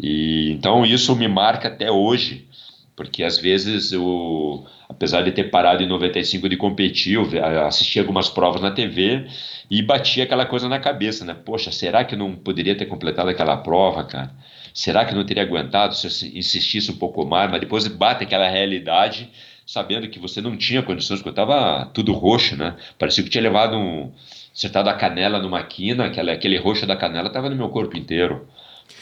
[0.00, 2.48] E então isso me marca até hoje,
[2.96, 8.28] porque às vezes eu, apesar de ter parado em 95 de competir, eu assisti algumas
[8.28, 9.26] provas na TV
[9.70, 11.36] e batia aquela coisa na cabeça, né?
[11.44, 14.32] Poxa, será que eu não poderia ter completado aquela prova, cara?
[14.78, 17.50] Será que não teria aguentado se eu insistisse um pouco mais?
[17.50, 19.28] Mas depois bate aquela realidade,
[19.66, 22.76] sabendo que você não tinha condições, porque estava tudo roxo, né?
[22.96, 24.12] Parecia que tinha levado um.
[24.54, 28.48] acertado a canela numa quina, aquele roxo da canela estava no meu corpo inteiro.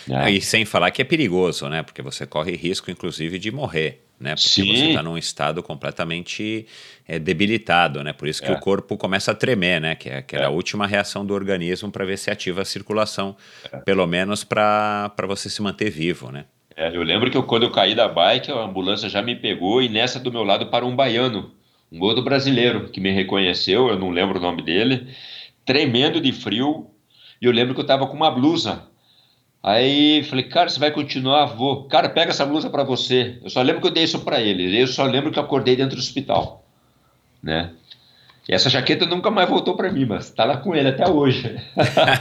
[0.07, 0.33] Né?
[0.33, 1.83] E sem falar que é perigoso, né?
[1.83, 4.31] Porque você corre risco, inclusive, de morrer né?
[4.31, 4.75] Porque Sim.
[4.75, 6.67] você está num estado completamente
[7.07, 8.13] é, debilitado, né?
[8.13, 8.55] Por isso que é.
[8.55, 9.95] o corpo começa a tremer, né?
[9.95, 10.45] Que é, que é.
[10.45, 13.37] a última reação do organismo para ver se ativa a circulação,
[13.71, 13.79] é.
[13.79, 16.47] pelo menos para você se manter vivo, né?
[16.75, 19.83] É, eu lembro que eu, quando eu caí da bike, a ambulância já me pegou
[19.83, 21.53] e nessa do meu lado parou um baiano,
[21.91, 25.07] um outro brasileiro que me reconheceu, eu não lembro o nome dele,
[25.65, 26.91] tremendo de frio,
[27.41, 28.83] e eu lembro que eu estava com uma blusa
[29.63, 31.47] Aí falei, cara, você vai continuar?
[31.47, 31.85] Vou.
[31.85, 33.39] Cara, pega essa blusa para você.
[33.43, 34.81] Eu só lembro que eu dei isso para ele.
[34.81, 36.65] Eu só lembro que eu acordei dentro do hospital,
[37.43, 37.73] né?
[38.49, 41.57] E essa jaqueta nunca mais voltou para mim, mas tá lá com ele até hoje.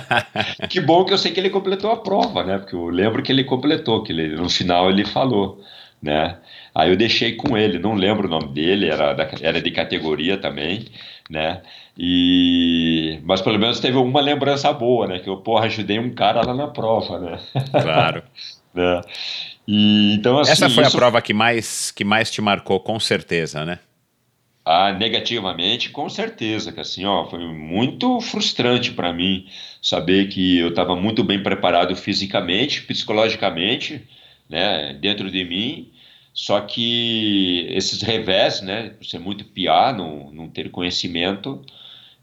[0.69, 2.57] que bom que eu sei que ele completou a prova, né?
[2.57, 5.61] Porque eu lembro que ele completou, que ele, no final ele falou,
[6.01, 6.37] né?
[6.73, 10.35] Aí eu deixei com ele, não lembro o nome dele, era, da, era de categoria
[10.35, 10.87] também,
[11.29, 11.61] né?
[11.97, 15.19] E mas pelo menos teve uma lembrança boa, né?
[15.19, 17.39] Que eu porra ajudei um cara lá na prova, né?
[17.71, 18.23] Claro.
[18.73, 19.01] né?
[19.67, 20.95] E, então assim, essa foi isso...
[20.95, 23.79] a prova que mais que mais te marcou, com certeza, né?
[24.67, 29.45] Ah, negativamente, com certeza, que assim, ó, foi muito frustrante para mim
[29.79, 34.01] saber que eu estava muito bem preparado fisicamente, psicologicamente,
[34.49, 35.91] né, dentro de mim,
[36.33, 41.61] só que esses revés, né, por ser muito piá, não, não ter conhecimento,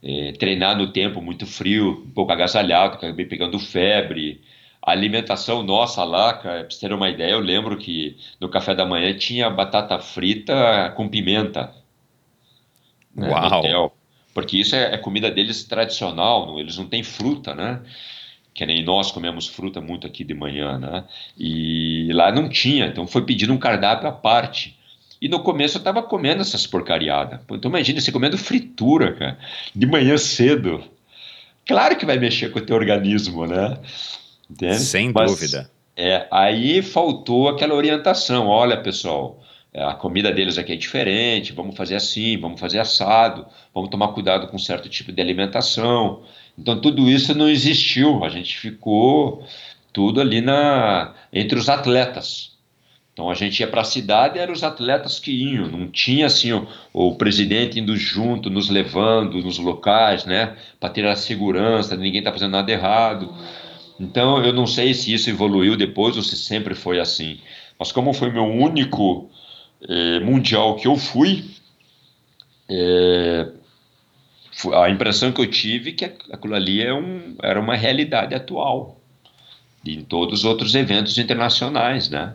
[0.02, 4.40] é, treinar no tempo muito frio, um pouco agasalhado, acabei pegando febre,
[4.84, 8.74] a alimentação nossa lá, cara, pra você ter uma ideia, eu lembro que no café
[8.74, 11.72] da manhã tinha batata frita com pimenta.
[13.14, 13.94] Né, Uau!
[14.34, 17.80] Porque isso é, é, comida deles tradicional, não, eles não têm fruta, né?
[18.52, 21.04] Que nem nós comemos fruta muito aqui de manhã, né?
[21.38, 24.76] E lá não tinha, então foi pedindo um cardápio à parte.
[25.22, 27.38] E no começo eu tava comendo essas porcariadas.
[27.48, 29.38] Então imagina você comendo fritura, cara,
[29.72, 30.82] de manhã cedo.
[31.64, 33.78] Claro que vai mexer com o teu organismo, né?
[34.50, 34.80] Entende?
[34.80, 35.70] Sem Mas, dúvida.
[35.96, 38.48] É, aí faltou aquela orientação.
[38.48, 39.40] Olha, pessoal,
[39.72, 44.08] é, a comida deles aqui é diferente, vamos fazer assim, vamos fazer assado, vamos tomar
[44.08, 46.24] cuidado com certo tipo de alimentação.
[46.58, 49.46] Então tudo isso não existiu, a gente ficou
[49.92, 52.51] tudo ali na entre os atletas.
[53.12, 56.52] Então a gente ia para a cidade, eram os atletas que iam, não tinha assim
[56.52, 62.20] o, o presidente indo junto, nos levando nos locais, né, para ter a segurança, ninguém
[62.20, 63.32] está fazendo nada errado.
[64.00, 67.38] Então eu não sei se isso evoluiu depois ou se sempre foi assim.
[67.78, 69.30] Mas como foi meu único
[69.88, 71.44] eh, mundial que eu fui,
[72.68, 73.48] eh,
[74.74, 79.00] a impressão que eu tive é que aquilo ali é um, era uma realidade atual
[79.84, 82.34] em todos os outros eventos internacionais, né?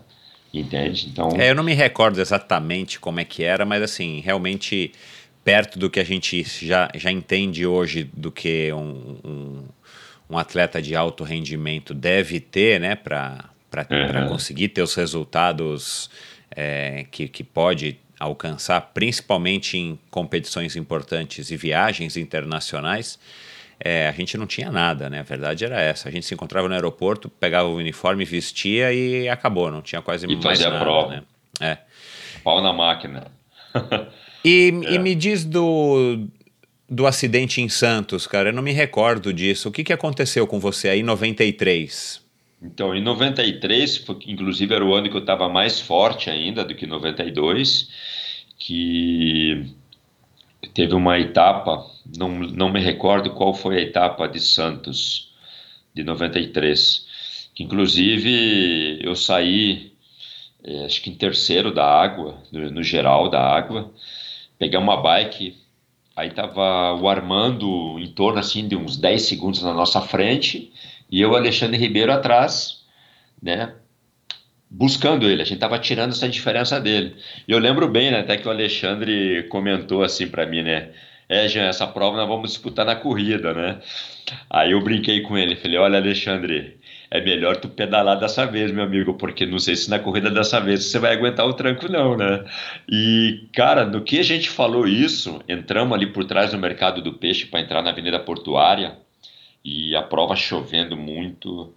[0.53, 1.07] Entende?
[1.11, 1.29] Então.
[1.37, 4.91] É, eu não me recordo exatamente como é que era, mas assim, realmente
[5.43, 9.63] perto do que a gente já, já entende hoje do que um, um,
[10.29, 13.49] um atleta de alto rendimento deve ter, né, para
[13.89, 14.27] uhum.
[14.29, 16.09] conseguir ter os resultados
[16.51, 23.19] é, que, que pode alcançar, principalmente em competições importantes e viagens internacionais
[23.79, 25.19] é, a gente não tinha nada, né?
[25.19, 26.09] A verdade era essa.
[26.09, 29.71] A gente se encontrava no aeroporto, pegava o uniforme, vestia e acabou.
[29.71, 30.75] Não tinha quase e mais nada.
[30.75, 31.09] a prova.
[31.09, 31.23] Né?
[31.59, 31.77] É.
[32.43, 33.27] Pau na máquina.
[34.43, 34.93] e, é.
[34.93, 36.27] e me diz do,
[36.89, 38.49] do acidente em Santos, cara.
[38.49, 39.69] Eu não me recordo disso.
[39.69, 42.25] O que, que aconteceu com você aí em 93?
[42.61, 46.87] Então, em 93, inclusive era o ano que eu estava mais forte ainda do que
[46.87, 47.89] 92,
[48.57, 49.67] que
[50.73, 51.85] teve uma etapa,
[52.17, 55.33] não, não me recordo qual foi a etapa de Santos,
[55.93, 59.93] de 93, que inclusive eu saí,
[60.63, 63.91] é, acho que em terceiro da água, no, no geral da água,
[64.59, 65.55] peguei uma bike,
[66.15, 70.71] aí tava o Armando em torno assim de uns 10 segundos na nossa frente,
[71.09, 72.83] e eu, Alexandre Ribeiro, atrás,
[73.41, 73.73] né,
[74.69, 77.15] buscando ele, a gente estava tirando essa diferença dele.
[77.47, 80.89] E eu lembro bem, né, até que o Alexandre comentou assim para mim, né,
[81.29, 83.79] é, Jean, essa prova nós vamos disputar na corrida, né?
[84.49, 86.79] Aí eu brinquei com ele, falei, olha, Alexandre,
[87.11, 90.59] é melhor tu pedalar dessa vez, meu amigo, porque não sei se na corrida dessa
[90.61, 92.45] vez você vai aguentar o tranco não, né?
[92.89, 97.13] E, cara, no que a gente falou isso, entramos ali por trás do mercado do
[97.13, 98.97] peixe para entrar na Avenida Portuária
[99.63, 101.73] e a prova chovendo muito,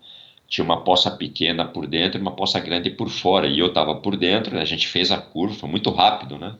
[0.50, 3.46] tinha uma poça pequena por dentro e uma poça grande por fora.
[3.46, 6.56] E eu estava por dentro, a gente fez a curva, muito rápido, né?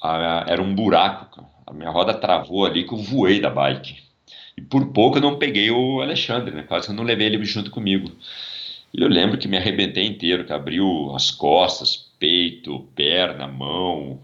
[0.00, 1.48] Ah, era um buraco, cara.
[1.66, 4.00] a minha roda travou ali que eu voei da bike.
[4.56, 6.62] E por pouco eu não peguei o Alexandre, né?
[6.62, 8.10] Quase que eu não levei ele junto comigo.
[8.94, 14.20] E eu lembro que me arrebentei inteiro, que abriu as costas, peito, perna, mão.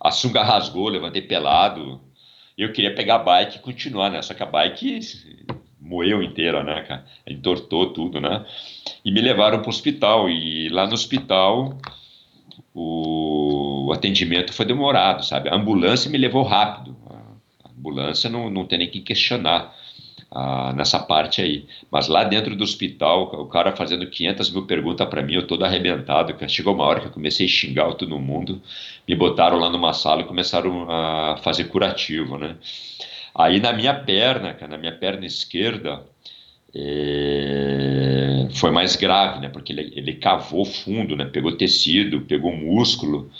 [0.00, 2.00] A sunga rasgou, levantei pelado.
[2.56, 4.22] Eu queria pegar a bike e continuar, né?
[4.22, 5.00] Só que a bike
[5.84, 7.04] moeu inteira, né, cara?
[7.26, 8.44] Entortou tudo, né?
[9.04, 10.28] E me levaram para o hospital.
[10.28, 11.76] E lá no hospital
[12.74, 15.48] o atendimento foi demorado, sabe?
[15.48, 16.96] A ambulância me levou rápido.
[17.62, 19.72] A ambulância não, não tem nem que questionar
[20.30, 21.66] ah, nessa parte aí.
[21.90, 25.64] Mas lá dentro do hospital, o cara fazendo 500 mil perguntas para mim, eu todo
[25.64, 26.34] arrebentado.
[26.48, 28.60] Chegou uma hora que eu comecei a xingar todo mundo.
[29.06, 32.56] Me botaram lá numa sala e começaram a fazer curativo, né?
[33.34, 36.02] Aí na minha perna, na minha perna esquerda,
[36.74, 39.48] é, foi mais grave, né?
[39.48, 41.24] Porque ele, ele cavou fundo, né?
[41.26, 43.30] Pegou tecido, pegou músculo.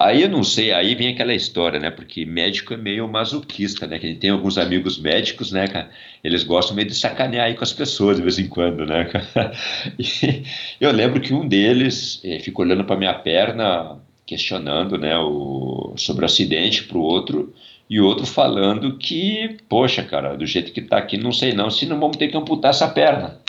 [0.00, 1.90] Aí eu não sei, aí vem aquela história, né?
[1.90, 3.98] Porque médico é meio masoquista, né?
[3.98, 5.90] Que a gente tem alguns amigos médicos, né, cara?
[6.22, 9.52] Eles gostam meio de sacanear aí com as pessoas de vez em quando, né, cara?
[9.98, 10.44] E
[10.80, 16.24] eu lembro que um deles eh, ficou olhando para minha perna, questionando, né, o, sobre
[16.24, 17.52] o acidente para o outro
[17.88, 21.86] e outro falando que, poxa, cara, do jeito que tá aqui, não sei não, se
[21.86, 23.40] não vamos ter que amputar essa perna.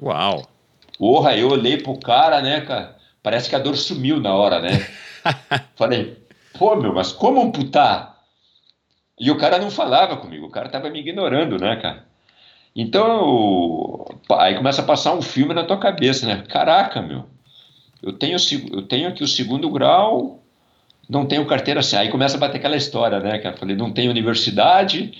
[0.00, 0.48] Uau!
[0.98, 4.86] Porra, eu olhei pro cara, né, cara, parece que a dor sumiu na hora, né?
[5.76, 6.18] Falei,
[6.58, 8.14] pô, meu, mas como amputar?
[9.18, 12.04] E o cara não falava comigo, o cara tava me ignorando, né, cara?
[12.74, 16.42] Então, aí começa a passar um filme na tua cabeça, né?
[16.48, 17.24] Caraca, meu,
[18.02, 18.36] eu tenho,
[18.72, 20.43] eu tenho aqui o segundo grau,
[21.08, 21.96] não tenho carteira assim.
[21.96, 23.38] Aí começa a bater aquela história, né?
[23.38, 25.12] Que eu falei, não tenho universidade,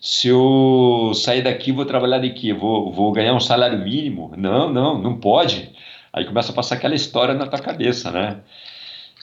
[0.00, 2.52] se eu sair daqui, vou trabalhar de quê?
[2.52, 4.32] Vou, vou ganhar um salário mínimo?
[4.36, 5.70] Não, não, não pode.
[6.12, 8.40] Aí começa a passar aquela história na tua cabeça, né?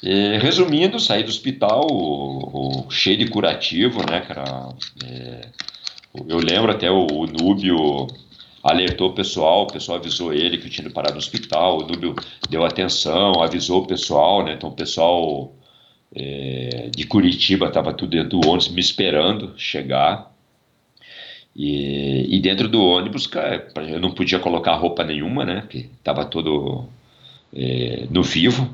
[0.03, 4.43] E, resumindo, saí do hospital o, o, cheio de curativo, né, cara?
[5.05, 5.47] É,
[6.27, 8.07] eu lembro até o, o Núbio
[8.61, 12.13] alertou o pessoal, o pessoal avisou ele que tinha parado no hospital, o Núbio
[12.49, 14.53] deu atenção, avisou o pessoal, né?
[14.53, 15.53] Então o pessoal
[16.15, 20.31] é, de Curitiba estava tudo dentro do ônibus me esperando chegar.
[21.55, 25.61] E, e, dentro do ônibus, cara, eu não podia colocar roupa nenhuma, né?
[25.61, 26.87] Porque estava todo
[27.53, 28.71] é, no vivo.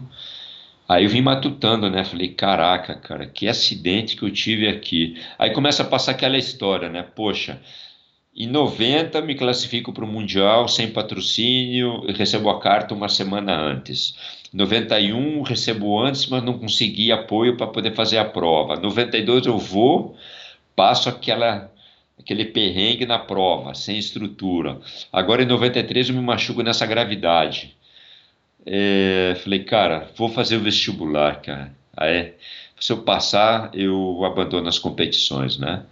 [0.87, 2.03] Aí eu vim matutando, né?
[2.03, 5.21] Falei, caraca, cara, que acidente que eu tive aqui.
[5.37, 7.03] Aí começa a passar aquela história, né?
[7.03, 7.61] Poxa,
[8.39, 14.15] em 90 me classifico para o Mundial sem patrocínio, recebo a carta uma semana antes.
[14.53, 18.77] 91 recebo antes, mas não consegui apoio para poder fazer a prova.
[18.77, 20.15] 92 eu vou,
[20.75, 21.69] passo aquela
[22.17, 24.79] aquele perrengue na prova, sem estrutura.
[25.11, 27.75] Agora em 93 eu me machuco nessa gravidade.
[28.65, 31.73] É, falei, cara, vou fazer o vestibular, cara.
[31.95, 32.33] Aí,
[32.79, 35.83] se eu passar, eu abandono as competições, né?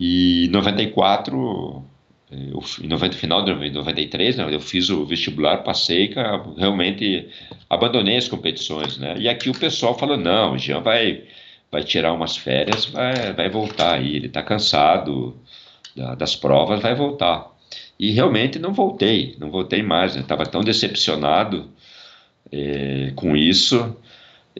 [0.00, 1.84] E em 94,
[2.30, 6.12] eu, em 90, final de 93, né, eu fiz o vestibular, passei,
[6.56, 7.28] realmente
[7.68, 9.16] abandonei as competições, né?
[9.18, 11.24] E aqui o pessoal falou, não, o Jean vai
[11.70, 14.16] vai tirar umas férias, vai, vai voltar aí.
[14.16, 15.36] Ele está cansado
[15.94, 17.46] da, das provas, vai voltar.
[17.98, 20.16] E realmente não voltei, não voltei mais.
[20.16, 21.70] Estava tão decepcionado
[22.50, 23.96] é, com isso.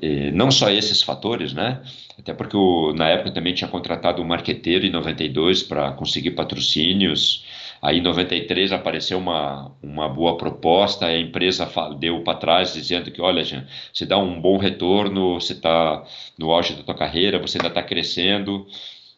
[0.01, 1.83] É, não só esses fatores, né?
[2.21, 7.47] Até porque eu, na época também tinha contratado um marqueteiro em 92 para conseguir patrocínios.
[7.81, 11.67] Aí em 93 apareceu uma, uma boa proposta, a empresa
[11.99, 16.05] deu para trás dizendo que, olha, Jean, você dá um bom retorno, você está
[16.39, 18.67] no auge da tua carreira, você ainda está crescendo,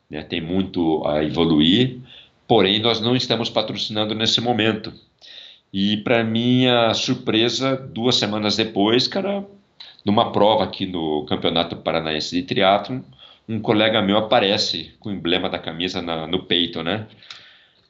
[0.09, 1.99] né, tem muito a evoluir,
[2.47, 4.93] porém nós não estamos patrocinando nesse momento.
[5.73, 9.45] E para minha surpresa, duas semanas depois, cara,
[10.05, 13.01] numa prova aqui no Campeonato Paranaense de Triatlon,
[13.49, 17.07] um colega meu aparece com o emblema da camisa na, no peito, né?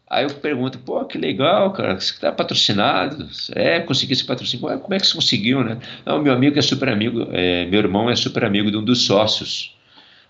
[0.08, 3.26] Aí eu pergunto, pô, que legal, cara, você está patrocinado?
[3.54, 4.78] É, consegui esse patrocínio.
[4.78, 5.78] Como é que você conseguiu, né?
[6.04, 9.06] Não, meu amigo é super amigo, é, meu irmão é super amigo de um dos
[9.06, 9.74] sócios.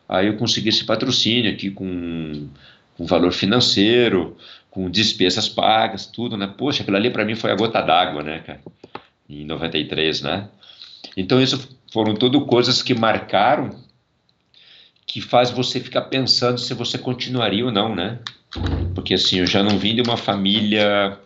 [0.09, 2.49] Aí eu consegui esse patrocínio aqui com,
[2.97, 4.37] com valor financeiro,
[4.70, 6.47] com despesas pagas, tudo, né?
[6.57, 8.61] Poxa, aquilo ali para mim foi a gota d'água, né, cara?
[9.28, 10.49] Em 93, né?
[11.17, 13.71] Então isso foram tudo coisas que marcaram
[15.07, 18.19] que faz você ficar pensando se você continuaria ou não, né?
[18.95, 21.19] porque assim, eu já não vim de uma família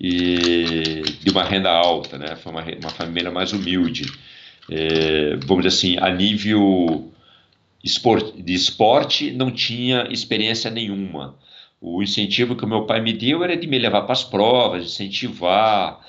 [0.00, 2.36] e, de uma renda alta, né?
[2.36, 4.12] Foi uma, uma família mais humilde.
[4.70, 7.10] É, vamos dizer assim, a nível
[7.82, 11.36] esport, de esporte, não tinha experiência nenhuma.
[11.80, 14.84] O incentivo que o meu pai me deu era de me levar para as provas,
[14.84, 16.00] incentivar,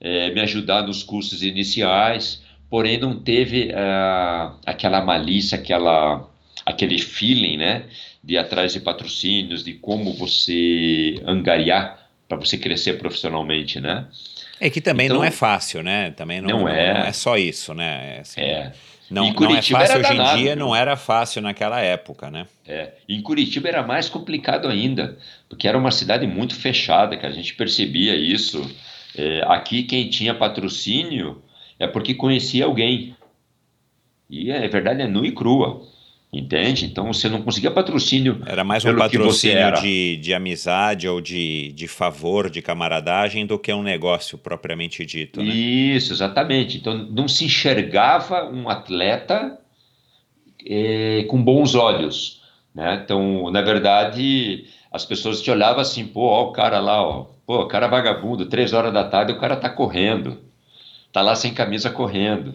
[0.00, 6.26] é, me ajudar nos cursos iniciais, porém não teve é, aquela malícia, aquela,
[6.64, 7.84] aquele feeling, né?
[8.22, 11.98] de ir atrás de patrocínios, de como você angariar
[12.28, 14.06] para você crescer profissionalmente, né?
[14.60, 16.10] É que também então, não é fácil, né?
[16.10, 16.94] Também não, não, é.
[16.94, 18.18] não é só isso, né?
[18.20, 18.72] Assim, é.
[19.10, 20.64] Não, não é fácil hoje danado, em dia, viu?
[20.64, 22.46] não era fácil naquela época, né?
[22.68, 22.92] É.
[23.08, 25.18] Em Curitiba era mais complicado ainda,
[25.48, 28.70] porque era uma cidade muito fechada, que a gente percebia isso.
[29.16, 31.42] É, aqui quem tinha patrocínio
[31.80, 33.16] é porque conhecia alguém.
[34.28, 35.82] E a é verdade é nua e crua.
[36.32, 36.84] Entende?
[36.84, 38.40] Então você não conseguia patrocínio.
[38.46, 43.72] Era mais um patrocínio de, de amizade ou de, de favor, de camaradagem, do que
[43.72, 45.42] um negócio propriamente dito.
[45.42, 45.52] Né?
[45.52, 46.76] Isso, exatamente.
[46.76, 49.58] Então não se enxergava um atleta
[50.64, 52.42] é, com bons olhos.
[52.72, 53.00] Né?
[53.02, 57.62] Então, na verdade, as pessoas te olhavam assim, pô, ó, o cara lá, ó, pô,
[57.62, 60.38] o cara vagabundo, três horas da tarde o cara tá correndo.
[61.12, 62.54] Tá lá sem camisa correndo.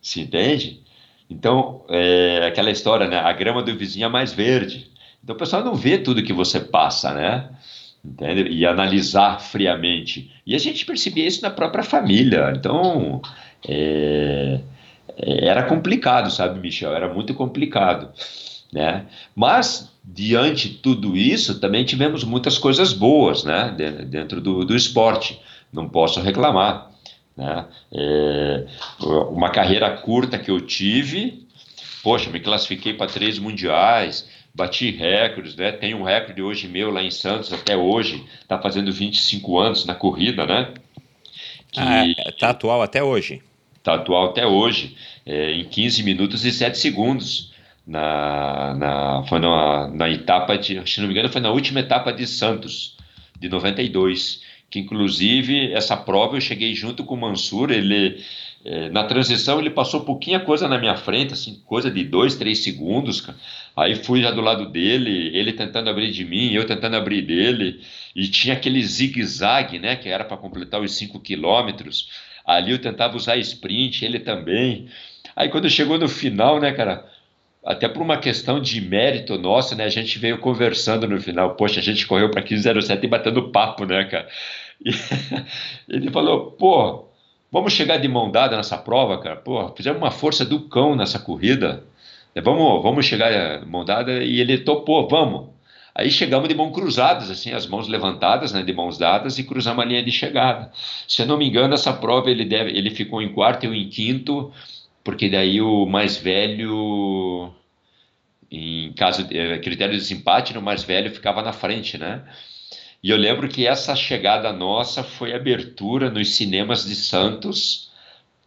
[0.00, 0.82] Se entende?
[1.28, 3.18] Então, é aquela história, né?
[3.18, 4.90] A grama do vizinho é mais verde.
[5.22, 7.48] Então, o pessoal não vê tudo que você passa, né?
[8.04, 8.50] Entende?
[8.50, 10.30] E analisar friamente.
[10.46, 12.52] E a gente percebia isso na própria família.
[12.56, 13.22] Então,
[13.66, 14.60] é,
[15.16, 16.92] é, era complicado, sabe, Michel?
[16.94, 18.10] Era muito complicado.
[18.72, 19.06] Né?
[19.34, 23.74] Mas, diante de tudo isso, também tivemos muitas coisas boas né?
[24.06, 25.40] dentro do, do esporte.
[25.72, 26.91] Não posso reclamar.
[27.36, 27.66] Né?
[27.92, 28.66] É,
[29.30, 31.46] uma carreira curta que eu tive,
[32.02, 35.72] poxa, me classifiquei para três mundiais, bati recordes, né?
[35.72, 39.94] Tem um recorde hoje meu lá em Santos até hoje, está fazendo 25 anos na
[39.94, 40.74] corrida, né?
[41.70, 43.42] Que, ah, é, tá atual até hoje.
[43.82, 47.50] Tá atual até hoje, é, em 15 minutos e 7 segundos.
[47.84, 52.12] na, na, foi na, na etapa de, se não me engano, foi na última etapa
[52.12, 52.96] de Santos,
[53.40, 54.40] de 92,
[54.72, 58.24] que inclusive essa prova eu cheguei junto com o Mansur, ele
[58.64, 62.60] é, na transição ele passou pouquinha coisa na minha frente, assim, coisa de dois, três
[62.60, 63.28] segundos.
[63.76, 67.82] Aí fui já do lado dele, ele tentando abrir de mim, eu tentando abrir dele,
[68.16, 72.08] e tinha aquele zigue-zague, né, que era para completar os 5 quilômetros.
[72.46, 74.88] Ali eu tentava usar sprint, ele também.
[75.36, 77.11] Aí quando chegou no final, né, cara,
[77.64, 79.84] até por uma questão de mérito nosso, né?
[79.84, 81.54] A gente veio conversando no final.
[81.54, 84.28] Poxa, a gente correu para 1507 e batendo papo, né, cara?
[84.84, 84.90] E
[85.88, 87.04] ele falou, pô,
[87.50, 89.36] vamos chegar de mão dada nessa prova, cara.
[89.36, 91.84] Pô, fizemos uma força do cão nessa corrida.
[92.34, 94.24] É, vamos, vamos chegar de mão dada.
[94.24, 95.52] E ele topou, vamos.
[95.94, 99.84] Aí chegamos de mãos cruzadas, assim, as mãos levantadas, né, de mãos dadas, e cruzamos
[99.84, 100.72] a linha de chegada.
[101.06, 103.74] Se eu não me engano, essa prova ele, deve, ele ficou em quarto e eu
[103.74, 104.50] em quinto,
[105.04, 107.52] porque daí o mais velho,
[108.50, 112.22] em caso de eh, critério de desempate, o mais velho ficava na frente, né?
[113.02, 117.90] E eu lembro que essa chegada nossa foi abertura nos cinemas de Santos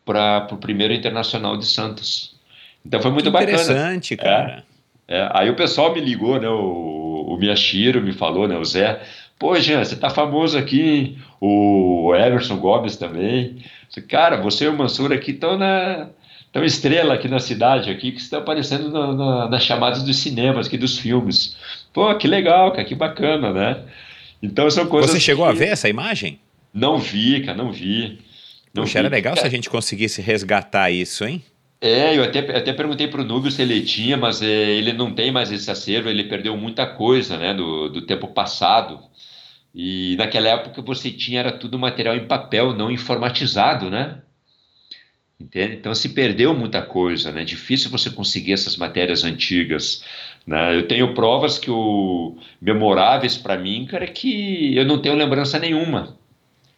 [0.05, 2.35] para o primeiro internacional de Santos.
[2.85, 3.51] Então foi muito bacana.
[3.51, 4.63] Interessante, cara.
[5.07, 6.47] É, é, aí o pessoal me ligou, né?
[6.47, 8.57] O, o Miyashiro me falou, né?
[8.57, 9.01] O Zé.
[9.37, 11.17] Pô, Jean, você tá famoso aqui.
[11.41, 13.61] O Emerson Gomes também.
[14.07, 16.09] Cara, você e o Mansur aqui estão na,
[16.55, 20.67] tão estrela aqui na cidade, aqui, que estão aparecendo na, na, nas chamadas dos cinemas,
[20.67, 21.57] aqui dos filmes.
[21.91, 23.83] Pô, que legal, cara, que bacana, né?
[24.41, 25.11] Então são coisas.
[25.11, 26.39] Você chegou a ver essa imagem?
[26.73, 28.19] Não vi, cara, não vi.
[28.73, 29.05] Não Puxa, vi.
[29.05, 31.43] era legal se a gente conseguisse resgatar isso, hein?
[31.81, 35.13] É, eu até, até perguntei para o Núbio se ele tinha, mas é, ele não
[35.13, 39.01] tem mais esse acervo, ele perdeu muita coisa né, do, do tempo passado.
[39.73, 44.21] E naquela época você tinha era tudo material em papel, não informatizado, né?
[45.39, 45.75] Entende?
[45.75, 47.43] Então se perdeu muita coisa, né?
[47.43, 50.03] Difícil você conseguir essas matérias antigas.
[50.47, 50.75] Né?
[50.75, 56.17] Eu tenho provas que o memoráveis para mim, cara, que eu não tenho lembrança nenhuma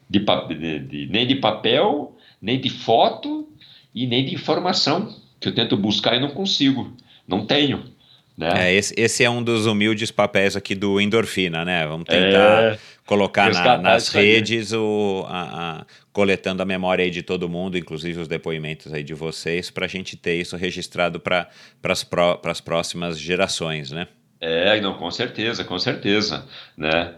[0.09, 3.47] de, de, de, nem de papel, nem de foto
[3.93, 6.91] e nem de informação que eu tento buscar e não consigo,
[7.27, 7.83] não tenho.
[8.37, 8.69] Né?
[8.69, 11.87] É, esse, esse, é um dos humildes papéis aqui do Endorfina, né?
[11.87, 17.49] Vamos tentar é, colocar na, nas redes, o, a, a, coletando a memória de todo
[17.49, 21.49] mundo, inclusive os depoimentos aí de vocês, para a gente ter isso registrado para
[22.43, 24.07] as próximas gerações, né?
[24.39, 26.45] É, não, com certeza, com certeza,
[26.77, 27.15] né?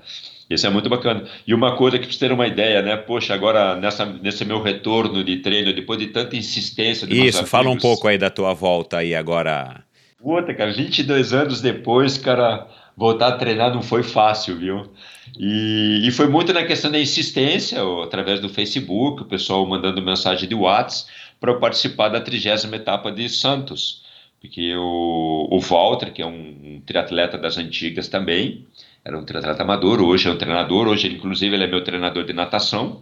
[0.49, 1.25] Isso é muito bacana.
[1.45, 2.95] E uma coisa que para ter uma ideia, né?
[2.95, 7.05] Poxa, agora nessa, nesse meu retorno de treino, depois de tanta insistência...
[7.05, 9.83] De Isso, fala amigos, um pouco aí da tua volta aí agora
[10.21, 14.91] Puta, cara, 22 anos depois, cara, voltar a treinar não foi fácil, viu?
[15.37, 20.01] E, e foi muito na questão da insistência, ou, através do Facebook, o pessoal mandando
[20.01, 21.09] mensagem de WhatsApp
[21.39, 24.03] para eu participar da trigésima etapa de Santos.
[24.41, 28.65] Porque o, o Walter, que é um, um triatleta das antigas também,
[29.03, 32.25] era um triatleta amador, hoje é um treinador, hoje ele, inclusive ele é meu treinador
[32.25, 33.01] de natação,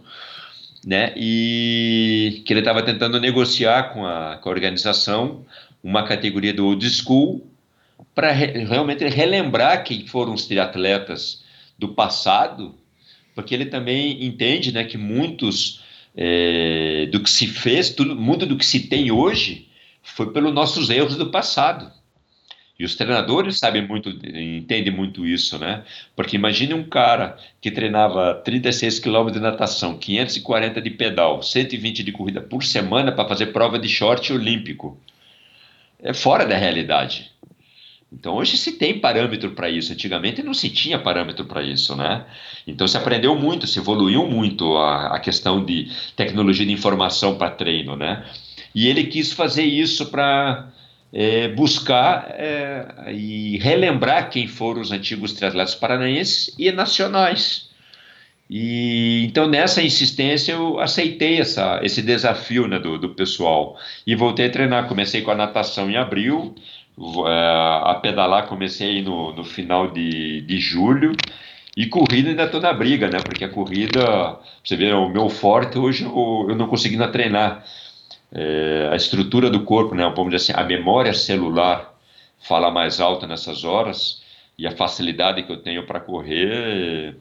[0.86, 1.12] né?
[1.16, 5.44] E que ele estava tentando negociar com a, com a organização
[5.82, 7.46] uma categoria do old school
[8.14, 11.44] para re, realmente relembrar quem foram os triatletas
[11.78, 12.74] do passado,
[13.34, 15.82] porque ele também entende né, que muitos
[16.16, 19.68] é, do que se fez, tudo, muito do que se tem hoje
[20.02, 21.92] foi pelos nossos erros do passado.
[22.78, 25.82] E os treinadores sabem muito, entendem muito isso, né?
[26.14, 32.12] Porque imagine um cara que treinava 36 km de natação, 540 de pedal, 120 de
[32.12, 34.96] corrida por semana para fazer prova de short olímpico
[36.02, 37.30] é fora da realidade.
[38.12, 39.92] Então hoje se tem parâmetro para isso.
[39.92, 42.24] Antigamente não se tinha parâmetro para isso, né?
[42.66, 47.50] Então se aprendeu muito, se evoluiu muito a, a questão de tecnologia de informação para
[47.50, 48.24] treino, né?
[48.74, 50.70] E ele quis fazer isso para
[51.12, 57.67] é, buscar é, e relembrar quem foram os antigos triatletas paranaenses e nacionais.
[58.50, 64.46] E então nessa insistência eu aceitei essa, esse desafio né, do, do pessoal e voltei
[64.46, 64.88] a treinar.
[64.88, 66.54] Comecei com a natação em abril,
[67.26, 71.12] é, a pedalar comecei no, no final de, de julho
[71.76, 73.18] e corrida ainda estou na briga, né?
[73.24, 77.64] Porque a corrida, você vê, o meu forte hoje eu, eu não consegui treinar.
[78.30, 80.04] É, a estrutura do corpo, né?
[80.14, 81.94] Vamos dizer assim, a memória celular
[82.40, 84.22] fala mais alta nessas horas
[84.58, 87.16] e a facilidade que eu tenho para correr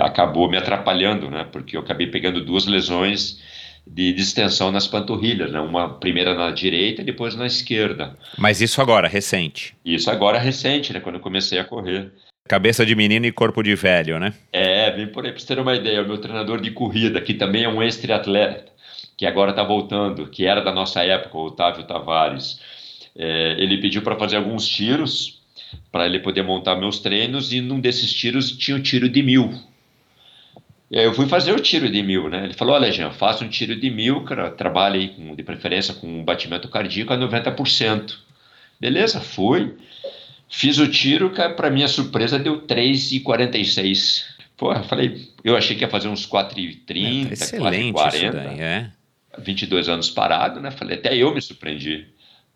[0.00, 1.46] acabou me atrapalhando, né?
[1.50, 3.40] Porque eu acabei pegando duas lesões
[3.86, 5.60] de distensão nas panturrilhas, né?
[5.60, 8.16] Uma primeira na direita e depois na esquerda.
[8.36, 9.76] Mas isso agora, recente?
[9.84, 11.00] Isso agora recente, né?
[11.00, 12.10] Quando eu comecei a correr.
[12.48, 14.32] Cabeça de menino e corpo de velho, né?
[14.52, 16.02] É, vem por aí para você ter uma ideia.
[16.02, 18.72] O meu treinador de corrida, que também é um ex-triatleta,
[19.16, 22.60] que agora está voltando, que era da nossa época, o Otávio Tavares.
[23.16, 25.35] é, ele pediu para fazer alguns tiros
[25.90, 29.22] para ele poder montar meus treinos e num desses tiros tinha o um tiro de
[29.22, 29.52] mil.
[30.90, 32.44] E aí eu fui fazer o tiro de mil, né?
[32.44, 36.06] Ele falou, olha, Jean, faça um tiro de mil, cara, trabalhe com, de preferência com
[36.06, 38.14] um batimento cardíaco a 90%.
[38.80, 39.74] Beleza, fui.
[40.48, 44.24] Fiz o tiro, cara, para minha surpresa deu 3,46.
[44.56, 48.30] Porra, falei, eu achei que ia fazer uns 4,30, é, tá 4,40.
[48.30, 48.90] Daí, é.
[49.38, 50.70] 22 anos parado, né?
[50.70, 52.06] Falei, até eu me surpreendi.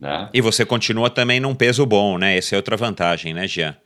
[0.01, 0.29] Né?
[0.33, 2.39] E você continua também num peso bom, né?
[2.39, 3.77] Essa é outra vantagem, né, Jean?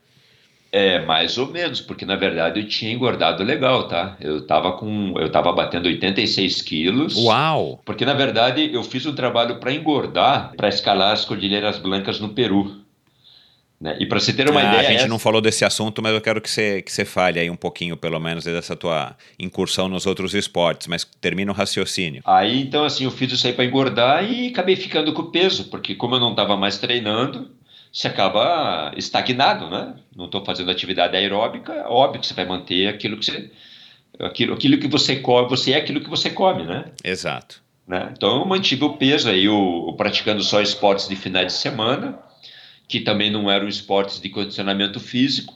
[0.71, 4.17] É, mais ou menos, porque na verdade eu tinha engordado legal, tá?
[4.19, 5.13] Eu tava com.
[5.17, 7.15] Eu tava batendo 86 quilos.
[7.15, 7.81] Uau!
[7.85, 12.29] Porque na verdade eu fiz um trabalho para engordar, para escalar as Cordilheiras Blancas no
[12.29, 12.84] Peru.
[13.85, 13.95] Né?
[13.99, 14.79] E para você ter uma ah, ideia.
[14.79, 15.07] A gente essa...
[15.07, 17.95] não falou desse assunto, mas eu quero que você, que você fale aí um pouquinho,
[17.95, 22.23] pelo menos, dessa tua incursão nos outros esportes, mas termina o raciocínio.
[22.25, 25.93] Aí, então, assim, eu fiz isso aí para engordar e acabei ficando com peso, porque
[25.93, 27.51] como eu não estava mais treinando,
[27.93, 29.93] você acaba estagnado, né?
[30.15, 33.51] Não estou fazendo atividade aeróbica, é óbvio que você vai manter aquilo que você.
[34.19, 36.85] Aquilo, aquilo que você come, você é aquilo que você come, né?
[37.03, 37.61] Exato.
[37.87, 38.11] Né?
[38.17, 42.17] Então eu mantive o peso aí, eu, eu praticando só esportes de finais de semana
[42.87, 45.53] que também não eram esportes de condicionamento físico,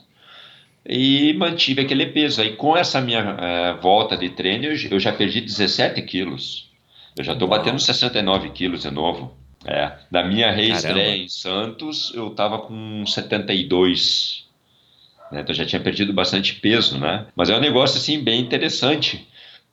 [0.84, 2.40] e mantive aquele peso.
[2.40, 6.70] Aí com essa minha é, volta de treino, eu, eu, já perdi 17 quilos.
[7.16, 9.34] Eu já estou batendo 69 quilos de novo.
[9.64, 14.46] É, da minha reestreia em Santos, eu estava com 72.
[15.30, 15.42] Né?
[15.42, 17.26] Então já tinha perdido bastante peso, né?
[17.36, 19.28] Mas é um negócio assim bem interessante.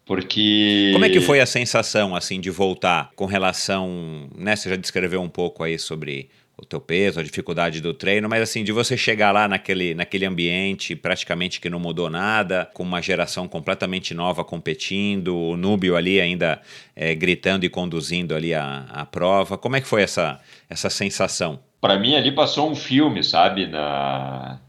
[0.06, 0.92] Porque.
[0.94, 4.30] Como é que foi a sensação assim de voltar com relação.
[4.36, 8.28] Né, você já descreveu um pouco aí sobre o teu peso, a dificuldade do treino,
[8.28, 12.82] mas assim, de você chegar lá naquele, naquele ambiente praticamente que não mudou nada, com
[12.82, 16.60] uma geração completamente nova competindo, o Núbio ali ainda
[16.96, 21.60] é, gritando e conduzindo ali a, a prova, como é que foi essa, essa sensação?
[21.80, 24.60] Para mim ali passou um filme, sabe, na...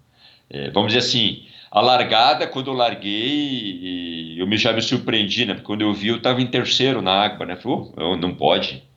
[0.50, 5.54] É, vamos dizer assim, a largada, quando eu larguei, eu já me surpreendi, né?
[5.54, 7.56] Porque quando eu vi, eu estava em terceiro na água, né?
[7.56, 8.87] Falei, oh, não pode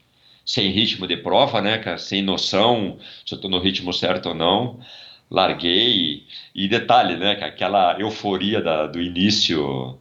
[0.51, 1.97] sem ritmo de prova, né, cara?
[1.97, 4.81] Sem noção se eu estou no ritmo certo ou não.
[5.29, 6.25] Larguei.
[6.53, 7.47] E detalhe, né, cara?
[7.47, 9.97] Aquela euforia da, do início,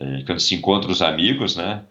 [0.00, 1.82] eh, quando se encontra os amigos, né?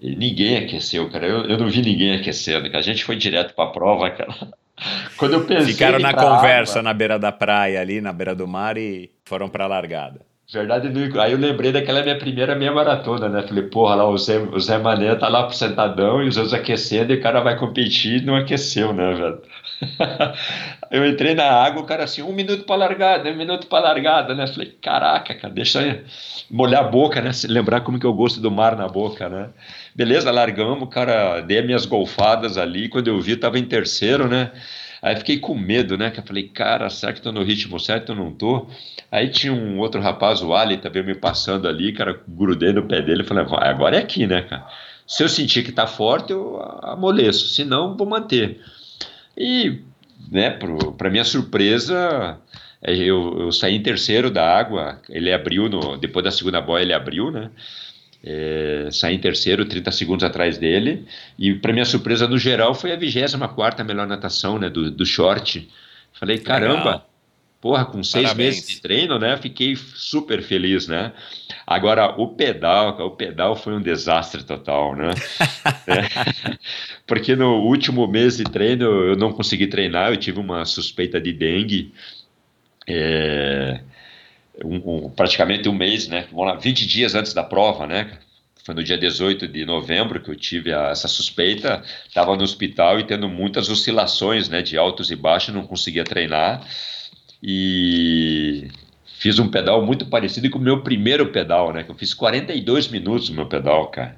[0.00, 1.26] E ninguém aqueceu, cara.
[1.26, 2.74] Eu, eu não vi ninguém aquecendo.
[2.74, 4.34] A gente foi direto para a prova, cara.
[5.18, 5.74] Quando eu pensei.
[5.74, 9.50] Ficaram na conversa água, na beira da praia, ali, na beira do mar, e foram
[9.50, 10.22] para a largada.
[10.50, 10.88] Verdade,
[11.20, 13.42] aí eu lembrei daquela minha primeira meia maratona, né?
[13.42, 16.54] Falei, porra, lá o Zé, o Zé Mané tá lá pro sentadão e os outros
[16.54, 19.42] aquecendo e o cara vai competir e não aqueceu, né, velho?
[20.90, 24.34] eu entrei na água, o cara assim, um minuto pra largada, um minuto pra largada,
[24.34, 24.46] né?
[24.46, 26.02] Falei, caraca, cara, deixa eu
[26.50, 27.30] molhar a boca, né?
[27.46, 29.50] Lembrar como que eu gosto do mar na boca, né?
[29.94, 34.50] Beleza, largamos, cara, dei minhas golfadas ali, quando eu vi, tava em terceiro, né?
[35.00, 36.10] Aí fiquei com medo, né?
[36.10, 38.12] Que eu falei, cara, será que tô no ritmo certo?
[38.12, 38.66] Eu não tô.
[39.10, 43.00] Aí tinha um outro rapaz, o Ali, também me passando ali, cara, grudei no pé
[43.00, 43.24] dele.
[43.24, 44.66] Falei, vai, agora é aqui, né, cara?
[45.06, 47.48] Se eu sentir que tá forte, eu amoleço.
[47.48, 48.60] Se não, vou manter.
[49.36, 49.80] E,
[50.30, 50.50] né,
[50.98, 52.38] para minha surpresa,
[52.82, 55.00] é, eu, eu, saí em terceiro da água.
[55.08, 57.50] Ele abriu, no, depois da segunda boia, ele abriu, né?
[58.22, 61.06] É, saí em terceiro, 30 segundos atrás dele.
[61.38, 65.68] E, para minha surpresa, no geral, foi a 24 melhor natação né, do, do short.
[66.12, 67.10] Falei, caramba, Legal.
[67.60, 68.56] porra, com seis Parabéns.
[68.56, 69.36] meses de treino, né?
[69.36, 71.12] Fiquei super feliz, né?
[71.64, 75.10] Agora, o pedal, o pedal foi um desastre total, né?
[75.86, 76.58] é,
[77.06, 81.32] porque no último mês de treino eu não consegui treinar, eu tive uma suspeita de
[81.32, 81.92] dengue.
[82.86, 83.80] É,
[84.64, 86.26] um, um, praticamente um mês, né?
[86.30, 88.18] Vamos lá, 20 dias antes da prova, né?
[88.64, 91.82] Foi no dia 18 de novembro que eu tive a, essa suspeita.
[92.06, 94.60] Estava no hospital e tendo muitas oscilações, né?
[94.60, 96.66] De altos e baixos, não conseguia treinar.
[97.42, 98.68] E
[99.18, 101.82] fiz um pedal muito parecido com o meu primeiro pedal, né?
[101.82, 104.16] Que eu fiz 42 minutos no meu pedal, cara.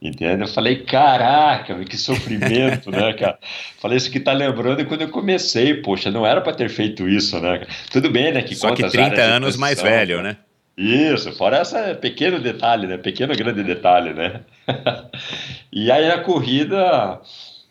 [0.00, 0.42] Entende?
[0.42, 3.38] Eu falei, caraca, que sofrimento, né, cara?
[3.80, 7.40] Falei, isso que tá lembrando quando eu comecei, poxa, não era para ter feito isso,
[7.40, 7.66] né?
[7.90, 8.42] Tudo bem, né?
[8.42, 10.36] Que Só que 30 anos mais velho, né?
[10.76, 12.98] Isso, fora essa pequeno detalhe, né?
[12.98, 14.42] Pequeno grande detalhe, né?
[15.72, 17.18] e aí a corrida,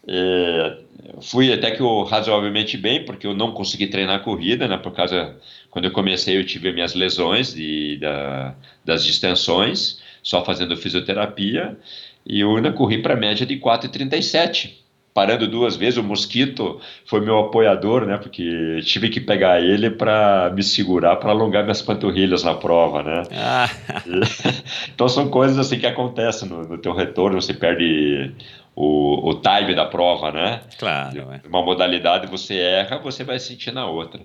[0.08, 0.78] é,
[1.22, 4.78] fui até que eu razoavelmente bem, porque eu não consegui treinar a corrida, né?
[4.78, 5.36] Por causa,
[5.70, 11.78] quando eu comecei eu tive minhas lesões de, da, das distensões, só fazendo fisioterapia,
[12.26, 14.74] e eu ainda corri para média de 4,37.
[15.14, 15.98] parando duas vezes.
[15.98, 18.18] O Mosquito foi meu apoiador, né?
[18.18, 23.24] Porque tive que pegar ele para me segurar, para alongar minhas panturrilhas na prova, né?
[23.32, 23.70] Ah.
[24.94, 28.34] então são coisas assim que acontecem no, no teu retorno, você perde
[28.76, 30.62] o, o time da prova, né?
[30.78, 31.32] Claro.
[31.32, 31.48] É.
[31.48, 34.22] Uma modalidade você erra, você vai sentir na outra.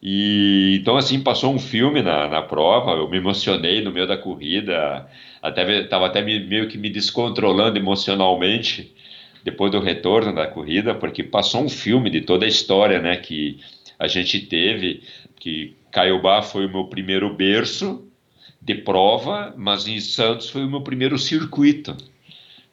[0.00, 4.16] E então assim passou um filme na, na prova, eu me emocionei no meio da
[4.16, 5.08] corrida,
[5.42, 8.94] até estava até me, meio que me descontrolando emocionalmente
[9.44, 13.58] depois do retorno da corrida, porque passou um filme de toda a história, né, que
[13.98, 15.02] a gente teve,
[15.40, 18.08] que Caiobá foi o meu primeiro berço
[18.60, 21.96] de prova, mas em Santos foi o meu primeiro circuito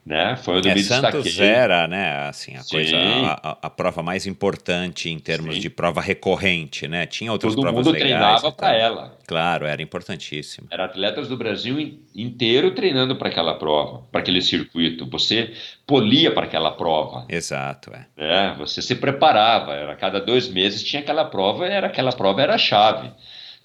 [0.10, 0.36] né?
[0.38, 1.48] Foi onde é, eu me Santos destaquei.
[1.48, 2.70] era, né, assim, a Sim.
[2.72, 5.62] coisa, a, a, prova mais importante em termos Sim.
[5.62, 7.06] de prova recorrente, né?
[7.06, 9.16] Tinha outras Todo provas mundo treinava para ela.
[9.28, 10.68] Claro, era importantíssimo.
[10.72, 15.08] Era atletas do Brasil inteiro treinando para aquela prova, para aquele circuito.
[15.12, 15.54] Você
[15.86, 17.26] polia para aquela prova.
[17.30, 18.08] Exato, é.
[18.18, 18.56] é.
[18.56, 19.76] Você se preparava.
[19.76, 21.68] Era cada dois meses tinha aquela prova.
[21.68, 23.12] Era aquela prova era a chave.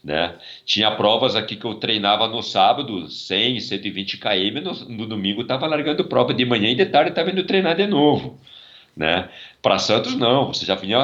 [0.05, 0.35] Né?
[0.67, 5.67] Tinha provas aqui que eu treinava no sábado, 100, 120 km, no, no domingo estava
[5.67, 8.39] largando prova de manhã e de tarde estava indo treinar de novo.
[8.95, 9.29] Né?
[9.63, 10.99] Para Santos, não, você já vinha,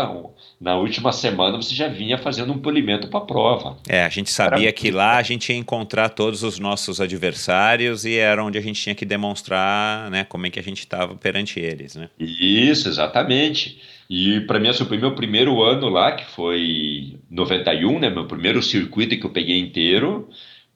[0.61, 3.79] na última semana, você já vinha fazendo um polimento para a prova.
[3.89, 4.73] É, a gente sabia era...
[4.73, 8.81] que lá a gente ia encontrar todos os nossos adversários e era onde a gente
[8.81, 11.97] tinha que demonstrar né, como é que a gente estava perante eles.
[11.97, 12.11] Né?
[12.19, 13.81] Isso, exatamente.
[14.11, 18.11] E para mim, foi meu primeiro ano lá, que foi 91, né?
[18.11, 20.29] Meu primeiro circuito que eu peguei inteiro.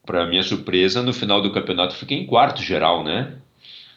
[0.07, 3.35] Para minha surpresa, no final do campeonato, fiquei em quarto geral, né?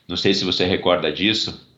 [0.08, 1.70] Não sei se você recorda disso.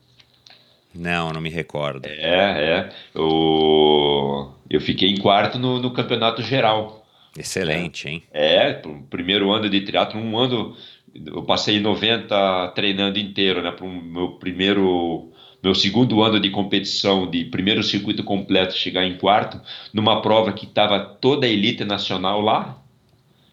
[0.95, 2.05] Não, não me recordo.
[2.05, 2.89] É, é.
[3.13, 7.05] Eu, eu fiquei em quarto no, no campeonato geral.
[7.37, 8.23] Excelente, hein?
[8.31, 10.77] É, primeiro ano de triatlo, um ano
[11.13, 13.71] eu passei 90 treinando inteiro, né?
[13.71, 19.17] Para o meu primeiro meu segundo ano de competição, de primeiro circuito completo, chegar em
[19.17, 19.59] quarto,
[19.93, 22.77] numa prova que estava toda a elite nacional lá.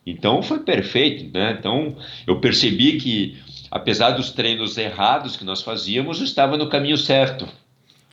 [0.06, 1.56] Então foi perfeito, né?
[1.58, 1.96] Então
[2.26, 3.36] eu percebi que,
[3.70, 7.48] apesar dos treinos errados que nós fazíamos, estava no caminho certo.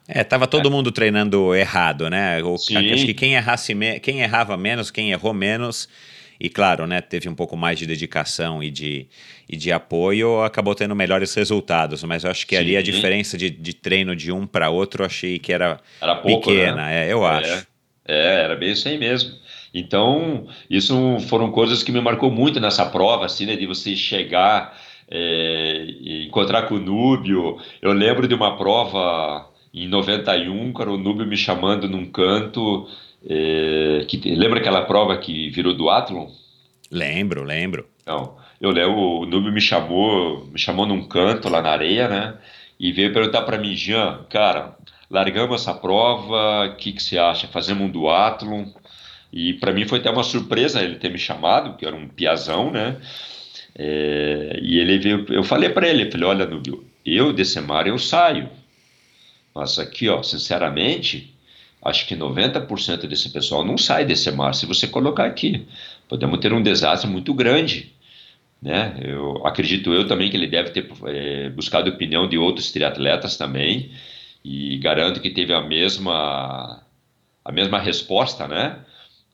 [0.08, 0.72] É, tava todo é.
[0.72, 2.44] mundo treinando errado, né?
[2.44, 5.88] O, acho que quem, errasse quem errava menos, quem errou menos,
[6.44, 9.08] e claro, né, teve um pouco mais de dedicação e de,
[9.50, 12.04] e de apoio, acabou tendo melhores resultados.
[12.04, 12.62] Mas eu acho que Sim.
[12.62, 16.18] ali a diferença de, de treino de um para outro, eu achei que era, era
[16.18, 17.08] pouco, pequena, né?
[17.08, 17.68] é, eu é, acho.
[18.06, 19.32] É, era bem isso aí mesmo.
[19.74, 24.78] Então, isso foram coisas que me marcou muito nessa prova, assim, né, de você chegar
[25.10, 27.58] é, e encontrar com o Núbio.
[27.82, 32.86] Eu lembro de uma prova em 91, cara, o Núbio me chamando num canto
[33.30, 36.30] é, que, lembra aquela prova que virou do Athlon?
[36.92, 37.88] Lembro, lembro.
[38.02, 42.38] Então, eu lembro, o Nubio me chamou, me chamou num canto lá na areia, né?
[42.80, 44.76] E veio perguntar para mim, Jean, cara,
[45.10, 47.48] largamos essa prova, o que, que você acha?
[47.48, 48.66] Fazemos um duatlon?
[49.32, 52.70] E para mim foi até uma surpresa ele ter me chamado, que era um piazão,
[52.72, 52.98] né?
[53.76, 57.98] É, e ele veio, eu falei para ele, falei, olha, Nubio, eu desse mar eu
[57.98, 58.50] saio.
[59.56, 61.33] Mas aqui, ó, sinceramente,
[61.84, 65.66] acho que 90% desse pessoal não sai desse mar se você colocar aqui.
[66.08, 67.92] Podemos ter um desastre muito grande.
[68.62, 68.98] Né?
[69.04, 73.36] Eu acredito eu também que ele deve ter é, buscado a opinião de outros triatletas
[73.36, 73.92] também
[74.44, 76.82] e garanto que teve a mesma
[77.44, 78.80] a mesma resposta, né?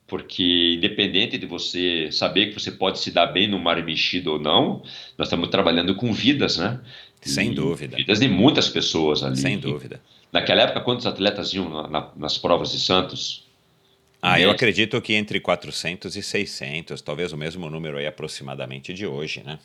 [0.08, 4.40] Porque independente de você saber que você pode se dar bem no mar mexido ou
[4.40, 4.82] não,
[5.16, 6.80] nós estamos trabalhando com vidas, né?
[7.22, 7.98] Sem e dúvida.
[7.98, 9.38] Vidas de muitas pessoas ali.
[9.38, 10.02] Sem dúvida.
[10.32, 13.48] Naquela época, quantos atletas iam na, na, nas provas de Santos?
[14.22, 19.08] Ah, eu acredito que entre 400 e 600, talvez o mesmo número aí aproximadamente de
[19.08, 19.58] hoje, né?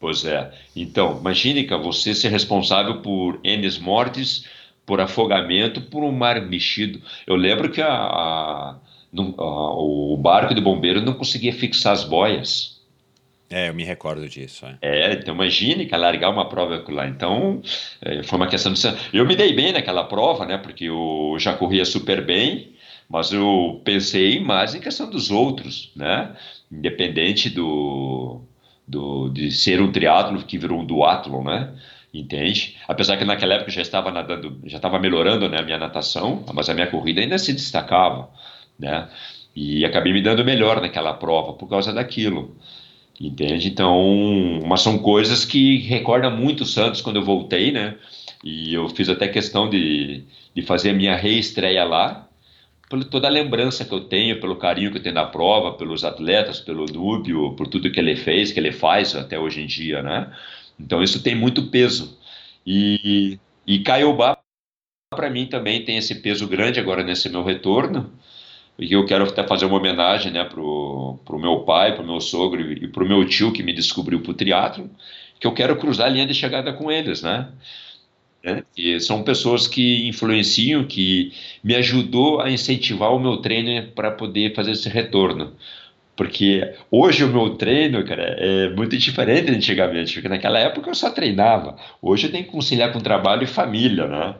[0.00, 0.50] Pois é.
[0.74, 4.46] Então, imagine que você ser responsável por N mortes,
[4.84, 7.00] por afogamento, por um mar mexido.
[7.26, 8.76] Eu lembro que a, a,
[9.16, 12.79] a, o barco de bombeiro não conseguia fixar as boias.
[13.52, 14.64] É, eu me recordo disso.
[14.80, 17.08] É, é então imagine que largar uma prova lá.
[17.08, 17.60] Então,
[18.00, 18.80] é, foi uma questão de.
[19.12, 20.56] Eu me dei bem naquela prova, né?
[20.56, 22.72] Porque eu já corria super bem,
[23.08, 26.32] mas eu pensei mais em questão dos outros, né?
[26.70, 28.40] Independente do,
[28.86, 31.74] do de ser um triatlo que virou um duatlon, né?
[32.14, 32.76] Entende?
[32.88, 36.44] Apesar que naquela época eu já estava nadando, já estava melhorando né, a minha natação,
[36.52, 38.30] mas a minha corrida ainda se destacava,
[38.78, 39.08] né?
[39.54, 42.56] E acabei me dando melhor naquela prova por causa daquilo.
[43.20, 43.68] Entende?
[43.68, 47.98] Então, mas são coisas que recordam muito o Santos quando eu voltei, né?
[48.42, 50.24] E eu fiz até questão de,
[50.54, 52.26] de fazer a minha reestreia lá,
[52.88, 56.02] por toda a lembrança que eu tenho, pelo carinho que eu tenho da prova, pelos
[56.02, 60.02] atletas, pelo Núbio, por tudo que ele fez, que ele faz até hoje em dia,
[60.02, 60.34] né?
[60.78, 62.18] Então isso tem muito peso.
[62.66, 64.38] E, e Caiobá
[65.14, 68.12] para mim também tem esse peso grande agora nesse meu retorno,
[68.78, 72.60] e eu quero até fazer uma homenagem né, pro, pro meu pai, pro meu sogro
[72.60, 74.90] e pro meu tio que me descobriu pro triatlo,
[75.38, 77.48] que eu quero cruzar a linha de chegada com eles, né?
[78.42, 78.62] Né?
[78.76, 81.32] E são pessoas que influenciam, que
[81.62, 85.52] me ajudou a incentivar o meu treino para poder fazer esse retorno.
[86.16, 90.94] Porque hoje o meu treino, cara, é muito diferente de antigamente, porque naquela época eu
[90.94, 91.76] só treinava.
[92.00, 94.34] Hoje eu tenho que conciliar com trabalho e família, né?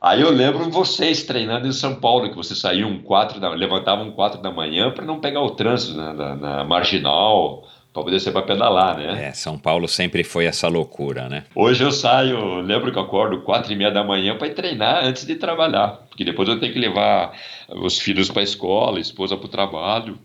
[0.00, 4.40] Aí eu lembro vocês treinando em São Paulo, que vocês saíam quatro da, levantavam quatro
[4.40, 8.42] da manhã para não pegar o trânsito né, na, na marginal, para poder ser para
[8.42, 9.26] pedalar, né?
[9.26, 11.44] É, São Paulo sempre foi essa loucura, né?
[11.54, 15.26] Hoje eu saio, lembro que eu acordo quatro e meia da manhã para treinar antes
[15.26, 17.32] de trabalhar, porque depois eu tenho que levar
[17.68, 20.18] os filhos para a escola, a esposa para o trabalho,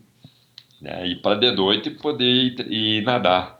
[0.80, 1.06] né?
[1.06, 3.55] E para de noite poder ir, ir, nadar,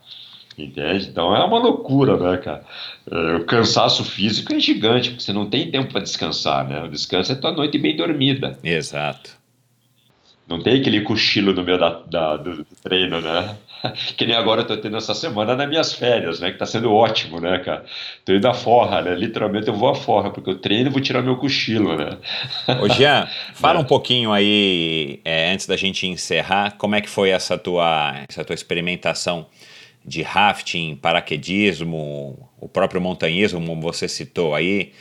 [0.58, 1.08] entende?
[1.08, 2.64] Então é uma loucura, né, cara?
[3.10, 6.82] É, o cansaço físico é gigante, porque você não tem tempo para descansar, né?
[6.82, 8.58] O descanso é tua noite bem dormida.
[8.62, 9.36] Exato.
[10.48, 13.56] Não tem aquele cochilo no meio da, da do treino, né?
[14.16, 16.52] que nem agora eu tô tendo essa semana nas minhas férias, né?
[16.52, 17.84] Que tá sendo ótimo, né, cara?
[18.24, 19.14] Tô indo à forra, né?
[19.14, 22.16] Literalmente eu vou à forra, porque eu treino e vou tirar meu cochilo, né?
[22.80, 23.82] Ô Jean, fala é.
[23.82, 28.44] um pouquinho aí, é, antes da gente encerrar, como é que foi essa tua, essa
[28.44, 29.46] tua experimentação
[30.06, 34.92] de rafting, paraquedismo, o próprio montanhismo, como você citou aí,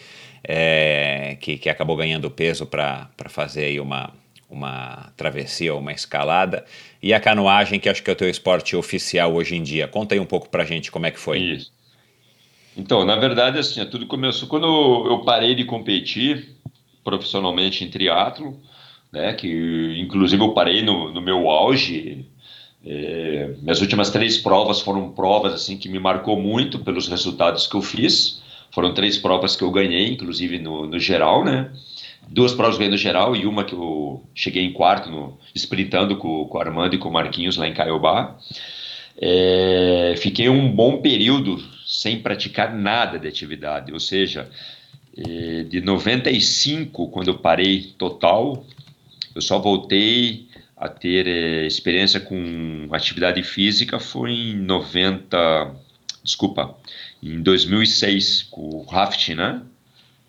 [0.44, 4.12] é, que, que acabou ganhando peso para fazer aí uma
[4.50, 6.66] uma travessia ou uma escalada,
[7.02, 9.88] e a canoagem, que acho que é o teu esporte oficial hoje em dia.
[9.88, 11.40] Conta aí um pouco pra gente como é que foi.
[11.40, 11.74] Isso.
[12.78, 14.66] Então, na verdade, assim, é tudo começou quando
[15.08, 16.56] eu parei de competir
[17.04, 18.60] profissionalmente em triatlo,
[19.12, 22.26] né, que inclusive eu parei no, no meu auge.
[22.86, 27.76] É, minhas últimas três provas foram provas assim que me marcou muito pelos resultados que
[27.76, 28.42] eu fiz.
[28.72, 31.72] Foram três provas que eu ganhei, inclusive no, no geral, né?
[32.28, 36.46] duas provas ganhei no geral e uma que eu cheguei em quarto, no, sprintando com,
[36.46, 38.38] com o Armando e com o Marquinhos lá em Caiobá.
[39.18, 44.50] É, fiquei um bom período sem praticar nada de atividade, ou seja,
[45.18, 48.66] é, de 95, quando eu parei total,
[49.34, 50.45] eu só voltei
[50.78, 55.74] a ter é, experiência com atividade física foi em 90,
[56.24, 56.76] desculpa,
[57.24, 59.62] em 2006, com o rafting, né?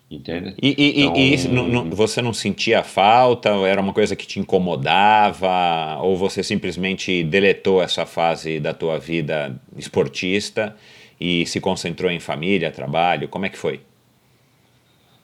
[0.09, 0.55] Entende?
[0.61, 1.15] E, e, então...
[1.17, 3.49] e isso, não, não, você não sentia falta?
[3.49, 5.97] Era uma coisa que te incomodava?
[6.01, 10.73] Ou você simplesmente deletou essa fase da tua vida esportista
[11.19, 13.27] e se concentrou em família, trabalho?
[13.27, 13.81] Como é que foi?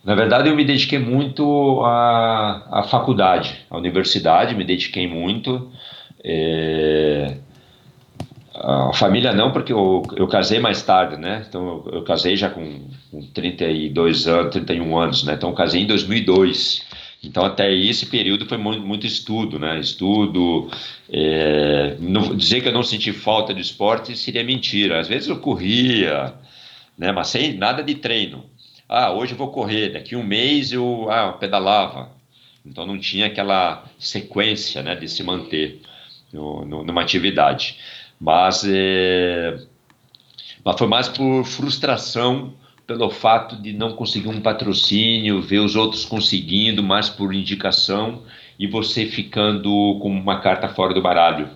[0.04, 5.72] Na verdade, eu me dediquei muito à, à faculdade, à universidade, me dediquei muito.
[6.24, 7.38] É
[8.56, 11.44] a família não, porque eu, eu casei mais tarde, né?
[11.48, 15.34] Então eu, eu casei já com, com 32 anos, 31 anos, né?
[15.34, 16.86] Então eu casei em 2002.
[17.24, 19.80] Então até esse período foi muito, muito estudo, né?
[19.80, 20.70] Estudo,
[21.10, 25.00] é, não, dizer que eu não senti falta de esporte seria mentira.
[25.00, 26.34] Às vezes eu corria,
[26.98, 27.12] né?
[27.12, 28.46] Mas sem nada de treino.
[28.88, 32.12] Ah, hoje eu vou correr, daqui um mês eu, ah, eu pedalava.
[32.66, 34.96] Então não tinha aquela sequência, né?
[34.96, 35.82] De se manter
[36.32, 37.78] no, no, numa atividade.
[38.20, 39.58] Mas, é,
[40.64, 42.54] mas foi mais por frustração
[42.86, 48.24] pelo fato de não conseguir um patrocínio, ver os outros conseguindo, mais por indicação
[48.60, 51.50] e você ficando com uma carta fora do baralho,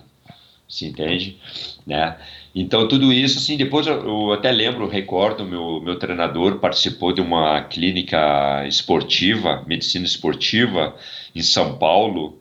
[0.68, 1.38] se entende?
[1.86, 2.16] Né?
[2.54, 7.20] Então tudo isso, assim, depois eu, eu até lembro, recordo, meu meu treinador participou de
[7.20, 10.96] uma clínica esportiva, medicina esportiva
[11.34, 12.40] em São Paulo,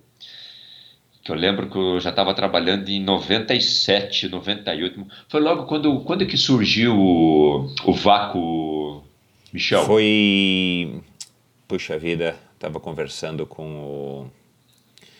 [1.27, 5.05] que eu lembro que eu já estava trabalhando em 97, 98.
[5.27, 9.03] Foi logo quando, quando que surgiu o, o vácuo,
[9.51, 9.83] Michel?
[9.83, 11.01] Foi.
[11.67, 14.31] Puxa vida, estava conversando com o.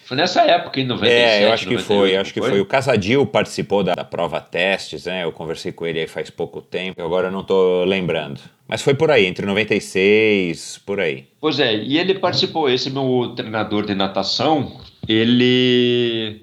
[0.07, 1.21] Foi nessa época, em 97.
[1.21, 2.15] É, eu acho que 98, foi.
[2.15, 2.49] Acho que foi?
[2.51, 2.61] foi.
[2.61, 5.25] O Casadil participou da, da, prova testes, né?
[5.25, 8.39] Eu conversei com ele aí faz pouco tempo, agora eu não estou lembrando.
[8.69, 11.25] Mas foi por aí, entre 96, por aí.
[11.41, 14.79] Pois é, e ele participou, esse meu treinador de natação,
[15.09, 16.41] ele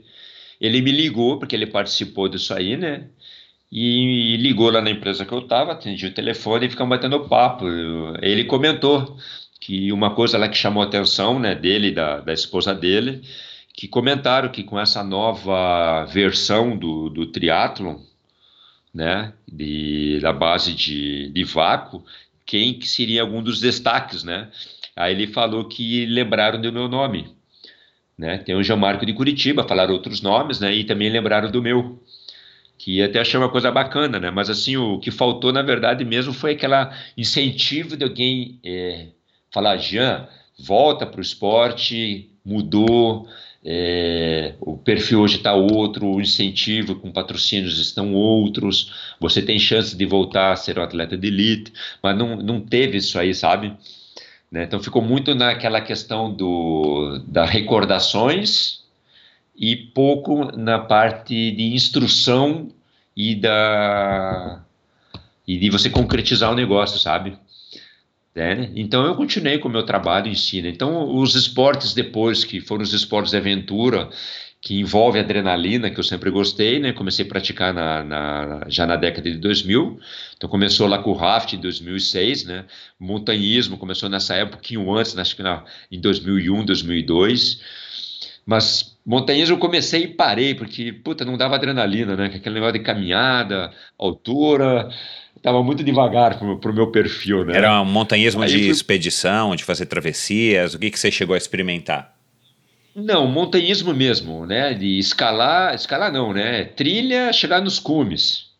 [0.60, 3.04] ele me ligou porque ele participou disso aí, né?
[3.72, 7.64] E ligou lá na empresa que eu estava, atendi o telefone e ficamos batendo papo.
[8.20, 9.16] Ele comentou
[9.58, 13.22] que uma coisa lá que chamou a atenção, né, dele da, da esposa dele,
[13.74, 17.96] que comentaram que com essa nova versão do, do triatlon,
[18.94, 22.04] né, de, da base de, de vácuo,
[22.46, 24.48] quem que seria algum dos destaques, né?
[24.94, 27.34] Aí ele falou que lembraram do meu nome,
[28.16, 28.38] né?
[28.38, 30.72] Tem o João Marco de Curitiba, falaram outros nomes, né?
[30.72, 32.00] E também lembraram do meu,
[32.78, 34.30] que até achei uma coisa bacana, né?
[34.30, 36.74] Mas assim, o que faltou, na verdade, mesmo foi aquele
[37.16, 39.08] incentivo de alguém é,
[39.50, 43.26] falar, Jean, volta para o esporte, mudou,
[43.64, 49.96] é, o perfil hoje está outro, o incentivo com patrocínios estão outros, você tem chance
[49.96, 51.72] de voltar a ser um atleta de elite,
[52.02, 53.72] mas não, não teve isso aí, sabe?
[54.52, 54.64] Né?
[54.64, 58.80] Então ficou muito naquela questão do, das recordações
[59.56, 62.70] e pouco na parte de instrução
[63.16, 64.60] e da
[65.46, 67.36] e de você concretizar o negócio, sabe?
[68.34, 68.70] É, né?
[68.74, 70.60] Então eu continuei com o meu trabalho em si.
[70.60, 70.68] Né?
[70.68, 74.10] Então os esportes depois, que foram os esportes de aventura,
[74.60, 76.92] que envolve adrenalina, que eu sempre gostei, né?
[76.92, 80.00] Comecei a praticar na, na, já na década de 2000.
[80.36, 82.64] Então começou lá com o raft em 2006, né?
[82.98, 87.60] Montanhismo começou nessa época, um pouquinho antes, acho que na, em 2001, 2002.
[88.46, 92.26] Mas montanhismo eu comecei e parei, porque, puta, não dava adrenalina, né?
[92.26, 94.88] Aquele negócio de caminhada, altura
[95.44, 97.54] estava muito devagar para o meu perfil, né?
[97.54, 98.68] Era um montanhismo Aí de fui...
[98.68, 102.16] expedição, de fazer travessias, o que, que você chegou a experimentar?
[102.96, 104.72] Não, montanhismo mesmo, né?
[104.72, 106.64] De escalar, escalar não, né?
[106.64, 108.52] Trilha, chegar nos cumes,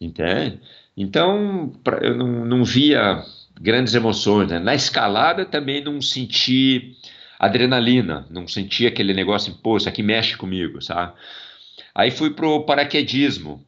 [0.00, 0.58] entende?
[0.96, 3.22] Então, pra, eu não, não via
[3.60, 4.58] grandes emoções, né?
[4.58, 6.96] Na escalada também não senti
[7.38, 11.12] adrenalina, não senti aquele negócio, pô, isso aqui mexe comigo, sabe?
[11.94, 13.62] Aí fui pro paraquedismo,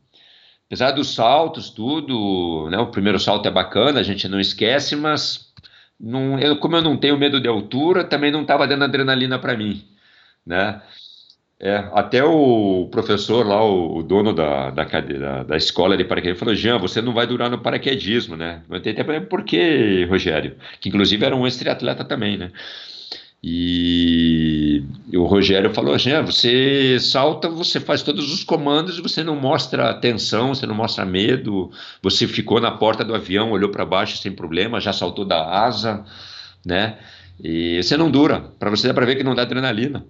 [0.66, 5.52] apesar dos saltos, tudo, né, o primeiro salto é bacana, a gente não esquece, mas
[5.98, 9.56] não, eu, como eu não tenho medo de altura, também não estava dando adrenalina para
[9.56, 9.84] mim,
[10.46, 10.82] né?
[11.60, 16.40] É, até o professor lá, o, o dono da, da, cadeira, da escola de paraquedismo,
[16.40, 18.62] falou: Jean, você não vai durar no paraquedismo, né?
[18.68, 20.56] Eu entendi por quê, Rogério?
[20.80, 22.50] Que inclusive era um ex-triatleta também, né?
[23.46, 29.36] E, o Rogério falou assim: ah, você salta, você faz todos os comandos, você não
[29.36, 31.70] mostra tensão, você não mostra medo,
[32.02, 36.06] você ficou na porta do avião, olhou para baixo sem problema, já saltou da asa,
[36.64, 36.98] né?
[37.38, 40.06] E você não dura, para você dá para ver que não dá adrenalina.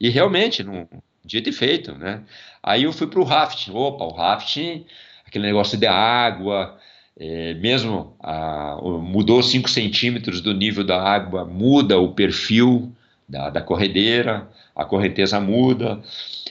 [0.00, 0.88] E realmente, não,
[1.24, 2.24] dito e feito, né?
[2.60, 3.70] Aí eu fui para o rafting.
[3.70, 4.84] Opa, o rafting,
[5.24, 6.76] aquele negócio de água,
[7.18, 12.92] é, mesmo a, mudou 5 centímetros do nível da água, muda o perfil
[13.28, 16.00] da, da corredeira, a correnteza muda.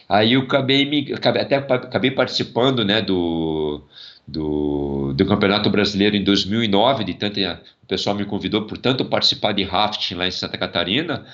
[0.09, 3.83] Aí eu acabei, me, acabei até acabei participando né, do,
[4.27, 9.51] do, do Campeonato Brasileiro em 2009, de tanto, o pessoal me convidou por tanto participar
[9.53, 11.25] de rafting lá em Santa Catarina,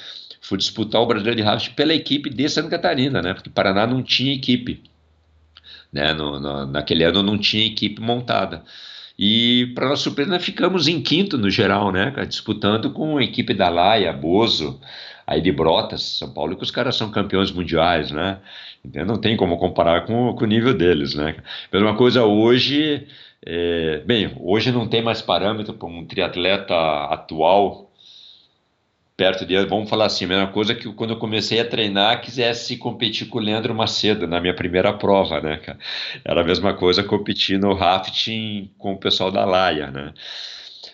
[0.41, 4.03] fui disputar o Brasileiro de Rafting pela equipe de Santa Catarina, né, porque Paraná não
[4.03, 4.81] tinha equipe.
[5.93, 8.63] Né, no, no, naquele ano não tinha equipe montada.
[9.23, 13.53] E, para nossa surpresa, nós ficamos em quinto no geral, né, disputando com a equipe
[13.53, 14.81] da Laia, Bozo,
[15.27, 18.39] aí de Brotas, São Paulo, que os caras são campeões mundiais, né?
[18.83, 21.35] Então não tem como comparar com, com o nível deles, né?
[21.71, 23.07] Mesma coisa hoje,
[23.45, 27.90] é, bem, hoje não tem mais parâmetro para um triatleta atual
[29.21, 32.75] perto de, vamos falar assim, a mesma coisa que quando eu comecei a treinar, quisesse
[32.75, 35.77] competir com o Leandro Macedo na minha primeira prova, né, cara?
[36.25, 40.11] Era a mesma coisa competir no rafting com o pessoal da Laia, né?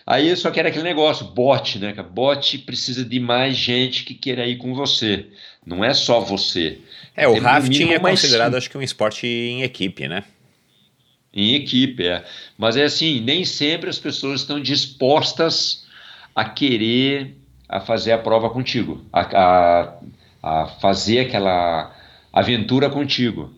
[0.06, 2.06] Aí só que era aquele negócio, bot, né, cara?
[2.06, 5.24] Bot precisa de mais gente que queira ir com você.
[5.64, 6.80] Não é só você.
[7.16, 10.22] É, o rafting é considerado, acho que, um esporte em equipe, né?
[11.32, 12.22] Em equipe, é.
[12.58, 15.86] Mas é assim, nem sempre as pessoas estão dispostas
[16.36, 17.37] a querer
[17.68, 19.94] a fazer a prova contigo, a, a,
[20.42, 21.94] a fazer aquela
[22.32, 23.52] aventura contigo,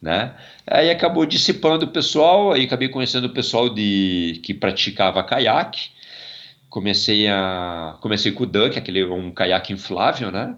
[0.00, 0.34] né?
[0.66, 5.90] Aí acabou dissipando o pessoal, aí acabei conhecendo o pessoal de que praticava caiaque.
[6.70, 10.54] Comecei a comecei com o Duck, aquele um caiaque inflável, né?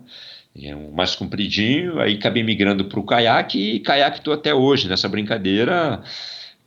[0.63, 4.89] É um mais compridinho, aí acabei migrando para o caiaque e caiaque estou até hoje
[4.89, 6.03] nessa brincadeira.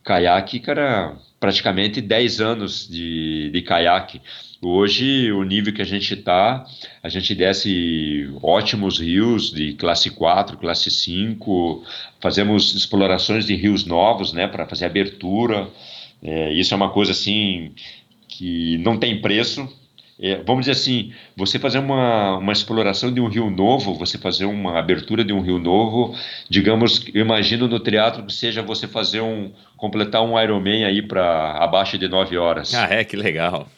[0.02, 4.20] Caiaque, cara, praticamente 10 anos de, de caiaque.
[4.64, 6.64] Hoje, o nível que a gente está,
[7.02, 11.84] a gente desce ótimos rios de classe 4, classe 5,
[12.18, 15.68] fazemos explorações de rios novos, né, para fazer abertura.
[16.22, 17.72] É, isso é uma coisa assim
[18.26, 19.68] que não tem preço.
[20.18, 24.46] É, vamos dizer assim, você fazer uma, uma exploração de um rio novo, você fazer
[24.46, 26.16] uma abertura de um rio novo,
[26.48, 31.52] digamos, eu imagino no teatro que seja você fazer um completar um Ironman aí para
[31.62, 32.72] abaixo de 9 horas.
[32.74, 33.68] Ah, é, que legal.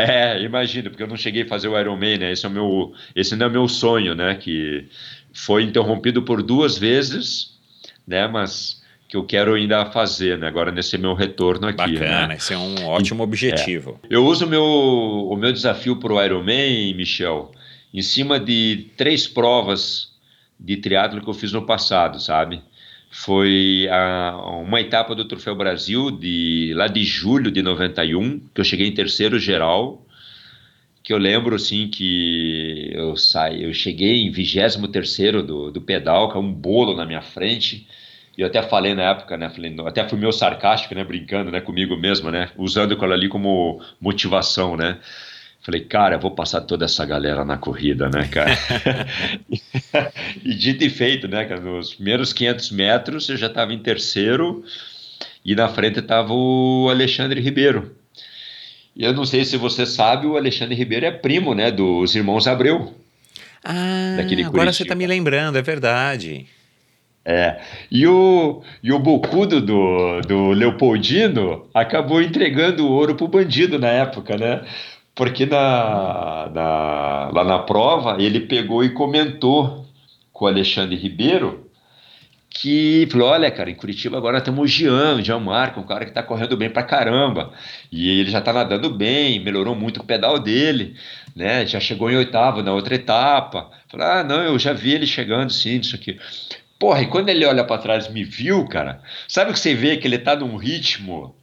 [0.00, 2.32] É, imagino, porque eu não cheguei a fazer o Iron Man, né?
[2.32, 4.34] Esse, é o meu, esse não é o meu sonho, né?
[4.34, 4.86] Que
[5.32, 7.58] foi interrompido por duas vezes,
[8.06, 8.26] né?
[8.26, 10.46] Mas que eu quero ainda fazer, né?
[10.46, 11.92] Agora nesse meu retorno aqui.
[11.92, 11.98] Né?
[11.98, 12.36] Bacana, né?
[12.36, 13.98] esse é um ótimo objetivo.
[14.04, 14.06] É.
[14.10, 17.50] Eu uso o meu, o meu desafio para o Iron Man, Michel,
[17.92, 20.12] em cima de três provas
[20.60, 22.60] de triatlo que eu fiz no passado, sabe?
[23.10, 28.64] Foi a, uma etapa do Troféu Brasil de lá de julho de 91, que eu
[28.64, 30.04] cheguei em terceiro geral,
[31.02, 36.30] que eu lembro assim que eu saí, eu cheguei em 23 terceiro do, do pedal,
[36.30, 37.86] com um bolo na minha frente,
[38.36, 41.60] e eu até falei na época, né, falei, até fui meio sarcástico, né, brincando, né,
[41.60, 44.98] comigo mesmo, né, usando aquilo ali como motivação, né,
[45.60, 48.56] Falei, cara, vou passar toda essa galera na corrida, né, cara?
[50.42, 51.60] e dito e feito, né, cara?
[51.60, 54.64] Nos primeiros 500 metros eu já estava em terceiro
[55.44, 57.94] e na frente estava o Alexandre Ribeiro.
[58.96, 62.46] E eu não sei se você sabe, o Alexandre Ribeiro é primo, né, dos irmãos
[62.46, 62.94] Abreu.
[63.64, 64.16] Ah,
[64.46, 66.46] agora você está me lembrando, é verdade.
[67.24, 67.60] É,
[67.90, 73.88] e o, e o bocudo do, do Leopoldino acabou entregando o ouro pro bandido na
[73.88, 74.64] época, né?
[75.18, 79.84] Porque na, na, lá na prova ele pegou e comentou
[80.32, 81.68] com o Alexandre Ribeiro
[82.48, 86.04] que falou: olha, cara, em Curitiba agora temos o Jean, o Jean Marco, um cara
[86.04, 87.52] que está correndo bem pra caramba.
[87.90, 90.94] E ele já está nadando bem, melhorou muito o pedal dele,
[91.34, 91.66] né?
[91.66, 93.72] Já chegou em oitavo na outra etapa.
[93.88, 96.16] Falei, ah, não, eu já vi ele chegando sim, isso aqui.
[96.78, 100.06] Porra, e quando ele olha para trás me viu, cara, sabe que você vê que
[100.06, 101.34] ele está num ritmo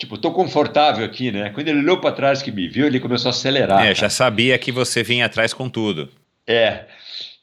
[0.00, 1.50] Tipo, tô confortável aqui, né?
[1.50, 3.84] Quando ele olhou para trás que me viu, ele começou a acelerar.
[3.84, 6.08] É, já sabia que você vinha atrás com tudo.
[6.46, 6.86] É.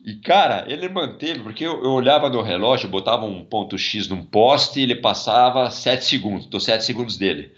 [0.04, 4.24] E, cara, ele manteve, porque eu, eu olhava no relógio, botava um ponto X num
[4.24, 7.52] poste e ele passava 7 segundos, tô 7 segundos dele.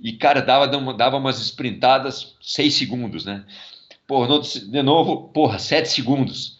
[0.00, 3.44] E, cara, dava, dava umas sprintadas 6 segundos, né?
[4.04, 6.58] Porra, de novo, porra, 7 segundos.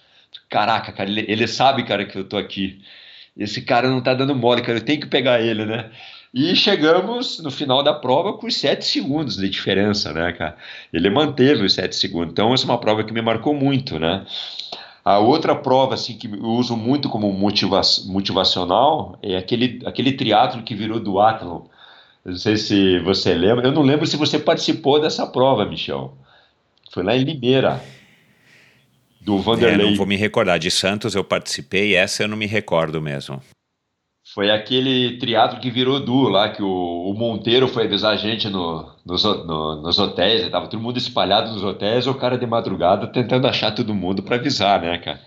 [0.48, 2.80] Caraca, cara, ele, ele sabe, cara, que eu tô aqui.
[3.36, 5.90] Esse cara não tá dando mole, cara, eu tenho que pegar ele, né?
[6.32, 10.56] E chegamos no final da prova com 7 segundos de diferença, né, cara?
[10.92, 12.30] Ele manteve os 7 segundos.
[12.32, 14.24] Então, essa é uma prova que me marcou muito, né?
[15.04, 20.62] A outra prova, assim, que eu uso muito como motiva motivacional é aquele, aquele triatlo
[20.62, 21.62] que virou do Athlon.
[22.24, 23.66] Não sei se você lembra.
[23.66, 26.14] Eu não lembro se você participou dessa prova, Michel.
[26.92, 27.82] Foi lá em Limeira.
[29.20, 29.86] Do Vanderlei.
[29.86, 30.58] É, não vou me recordar.
[30.58, 33.42] De Santos eu participei, essa eu não me recordo mesmo.
[34.32, 38.48] Foi aquele triatlo que virou duo lá, que o, o Monteiro foi avisar a gente
[38.48, 43.08] no, nos, no, nos hotéis, tava todo mundo espalhado nos hotéis, o cara de madrugada
[43.08, 45.20] tentando achar todo mundo para avisar, né, cara?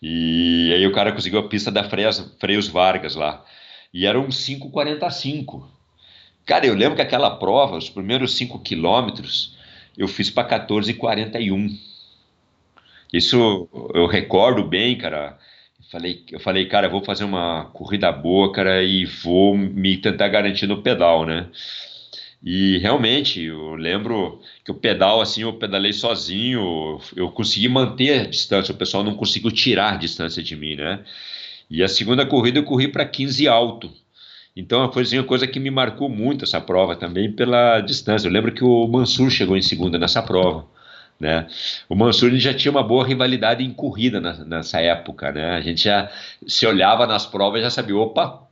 [0.00, 3.44] E aí o cara conseguiu a pista da Freios, Freios Vargas lá.
[3.92, 5.64] E era um 5,45.
[6.46, 9.58] Cara, eu lembro que aquela prova, os primeiros 5 quilômetros,
[9.96, 11.78] eu fiz para 14,41.
[13.12, 15.38] Isso eu recordo bem, cara.
[15.90, 20.66] Falei, eu falei, cara, vou fazer uma corrida boa, cara, e vou me tentar garantir
[20.66, 21.46] no pedal, né?
[22.42, 28.26] E realmente, eu lembro que o pedal, assim, eu pedalei sozinho, eu consegui manter a
[28.26, 31.02] distância, o pessoal não conseguiu tirar a distância de mim, né?
[31.70, 33.90] E a segunda corrida eu corri para 15 alto.
[34.54, 38.28] Então foi assim, uma coisa que me marcou muito essa prova também pela distância.
[38.28, 40.66] Eu lembro que o Mansur chegou em segunda nessa prova.
[41.20, 41.46] Né?
[41.88, 45.56] O Mansur já tinha uma boa rivalidade em corrida nessa época, né?
[45.56, 46.08] A gente já
[46.46, 48.46] se olhava nas provas já sabia, opa,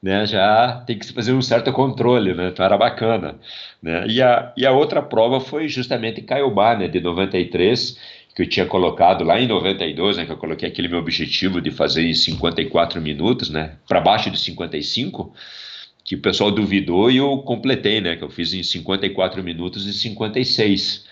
[0.00, 0.24] né?
[0.24, 2.48] Já tem que fazer um certo controle, né?
[2.48, 3.34] Então era bacana,
[3.82, 4.06] né?
[4.06, 6.86] E a, e a outra prova foi justamente em Caiobá, né?
[6.86, 7.98] De 93,
[8.36, 10.26] que eu tinha colocado lá em 92, né?
[10.26, 13.72] Que eu coloquei aquele meu objetivo de fazer em 54 minutos, né?
[13.88, 15.34] Para baixo de 55
[16.04, 18.14] que o pessoal duvidou e eu completei, né?
[18.14, 21.04] Que eu fiz em 54 minutos e 56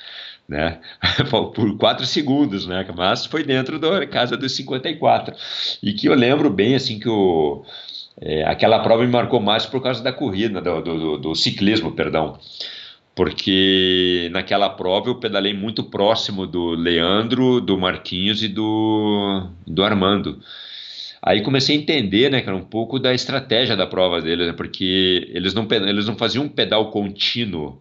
[0.49, 0.81] né?
[1.31, 2.87] Por 4 segundos, né?
[2.97, 5.35] Mas foi dentro da casa dos 54.
[5.83, 7.65] E que eu lembro bem, assim, que o,
[8.21, 12.39] é, aquela prova me marcou mais por causa da corrida, do, do, do, ciclismo, perdão.
[13.15, 20.41] Porque naquela prova eu pedalei muito próximo do Leandro, do Marquinhos e do, do Armando.
[21.23, 25.31] Aí comecei a entender, né, cara, um pouco da estratégia da prova deles, né, porque
[25.33, 27.81] eles não, eles não faziam um pedal contínuo,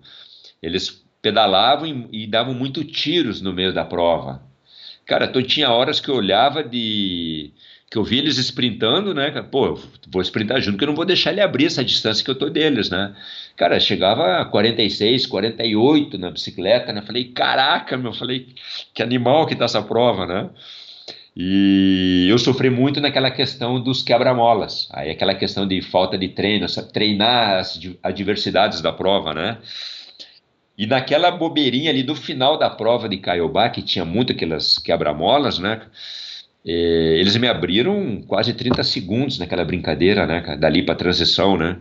[0.62, 4.44] eles pedalavam e, e davam muito tiros no meio da prova.
[5.06, 7.52] Cara, então tinha horas que eu olhava de
[7.90, 9.30] que eu vi eles sprintando, né?
[9.44, 12.36] Pô, vou sprintar junto que eu não vou deixar ele abrir essa distância que eu
[12.36, 13.16] tô deles, né?
[13.56, 17.02] Cara, chegava a 46, 48 na bicicleta, né?
[17.04, 18.48] Falei, caraca, meu, falei,
[18.94, 20.50] que animal que tá essa prova, né?
[21.36, 24.88] E eu sofri muito naquela questão dos quebra-molas.
[24.92, 29.58] Aí aquela questão de falta de treino, treinar as adversidades da prova, né?
[30.78, 35.60] E naquela bobeirinha ali do final da prova de Caiobá, que tinha muito aquelas quebra-molas,
[35.60, 35.82] né?
[36.66, 36.72] É,
[37.20, 40.58] eles me abriram quase 30 segundos naquela brincadeira, né?
[40.58, 41.78] Dali para transição, né?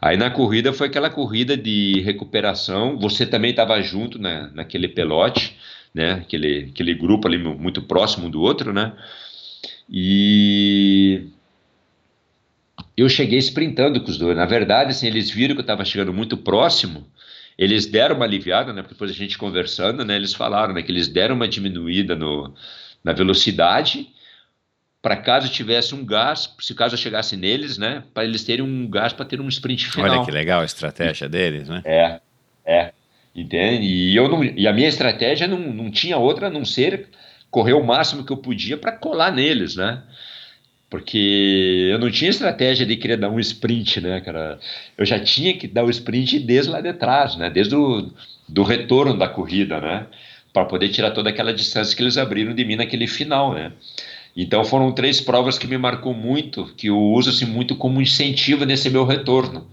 [0.00, 2.98] Aí na corrida foi aquela corrida de recuperação.
[2.98, 5.56] Você também estava junto né, naquele pelote,
[5.94, 6.12] né?
[6.14, 8.92] Aquele, aquele grupo ali muito próximo do outro, né?
[9.88, 11.28] E
[12.96, 14.36] eu cheguei sprintando com os dois.
[14.36, 17.06] Na verdade, assim, eles viram que eu estava chegando muito próximo
[17.58, 18.82] eles deram uma aliviada, né?
[18.82, 20.14] Porque depois a gente conversando, né?
[20.14, 20.82] Eles falaram, né?
[20.82, 22.54] Que eles deram uma diminuída no,
[23.02, 24.08] na velocidade
[25.00, 29.12] para caso tivesse um gás, se caso chegasse neles, né, para eles terem um gás
[29.12, 30.10] para ter um sprint final.
[30.10, 31.82] Olha que legal a estratégia deles, né?
[31.84, 32.20] É,
[32.66, 32.92] é,
[33.34, 33.86] entende?
[33.86, 37.08] E, eu não, e a minha estratégia não, não tinha outra a não ser
[37.50, 40.02] correr o máximo que eu podia para colar neles, né?
[40.90, 44.58] Porque eu não tinha estratégia de querer dar um sprint, né, cara?
[44.96, 47.50] Eu já tinha que dar o sprint desde lá de trás, né?
[47.50, 48.10] Desde o
[48.48, 50.06] do retorno da corrida, né?
[50.52, 53.72] Para poder tirar toda aquela distância que eles abriram de mim naquele final, né?
[54.34, 58.64] Então foram três provas que me marcou muito, que eu uso assim, muito como incentivo
[58.64, 59.66] nesse meu retorno.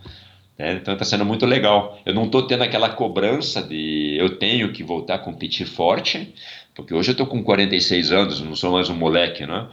[0.58, 0.74] Né?
[0.74, 2.00] Então está sendo muito legal.
[2.06, 6.34] Eu não estou tendo aquela cobrança de eu tenho que voltar a competir forte,
[6.74, 9.68] porque hoje eu estou com 46 anos, não sou mais um moleque, né?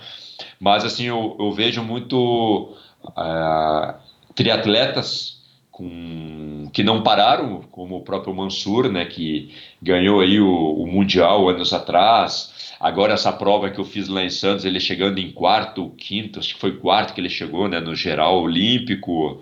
[0.63, 2.73] Mas assim, eu, eu vejo muito
[3.03, 3.95] uh,
[4.33, 9.53] triatletas com, que não pararam, como o próprio Mansur, né, que
[9.83, 12.53] ganhou aí o, o Mundial anos atrás,
[12.83, 16.55] Agora, essa prova que eu fiz lá em Santos, ele chegando em quarto, quinto, acho
[16.55, 19.41] que foi quarto que ele chegou, né, no geral olímpico.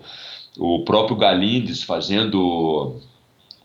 [0.59, 3.01] O próprio Galindes fazendo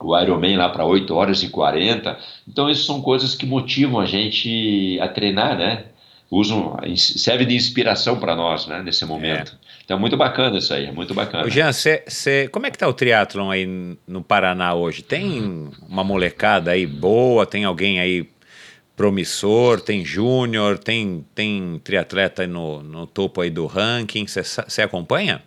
[0.00, 2.18] o Ironman lá para 8 horas e 40.
[2.48, 5.84] Então, essas são coisas que motivam a gente a treinar, né?
[6.30, 9.52] Usam, serve de inspiração para nós, né, nesse momento.
[9.62, 9.66] É.
[9.84, 11.48] Então, muito bacana isso aí, é muito bacana.
[11.48, 13.66] Jean, cê, cê, como é que tá o triatlon aí
[14.06, 15.02] no Paraná hoje?
[15.02, 17.46] Tem uma molecada aí boa?
[17.46, 18.28] Tem alguém aí
[18.96, 24.26] promissor, tem júnior, tem, tem triatleta no, no topo aí do ranking.
[24.26, 25.40] Você acompanha?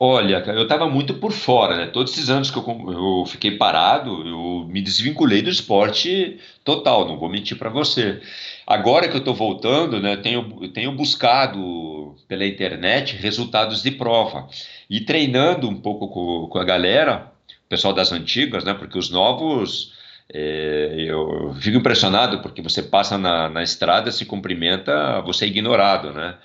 [0.00, 1.86] Olha, eu estava muito por fora, né?
[1.88, 7.18] Todos esses anos que eu, eu, fiquei parado, eu me desvinculei do esporte total, não
[7.18, 8.20] vou mentir para você.
[8.64, 14.48] Agora que eu estou voltando, né, tenho, tenho buscado pela internet resultados de prova
[14.88, 17.32] e treinando um pouco com, com a galera,
[17.68, 18.74] pessoal das antigas, né?
[18.74, 19.94] Porque os novos
[20.32, 26.12] é, eu fico impressionado porque você passa na, na estrada, se cumprimenta, você é ignorado,
[26.12, 26.36] né?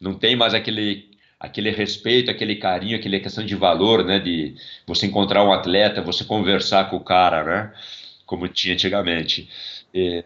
[0.00, 1.11] Não tem mais aquele
[1.42, 4.20] aquele respeito, aquele carinho, aquela questão de valor, né?
[4.20, 4.54] De
[4.86, 7.72] você encontrar um atleta, você conversar com o cara, né?
[8.24, 9.48] Como tinha antigamente.
[9.92, 10.24] É,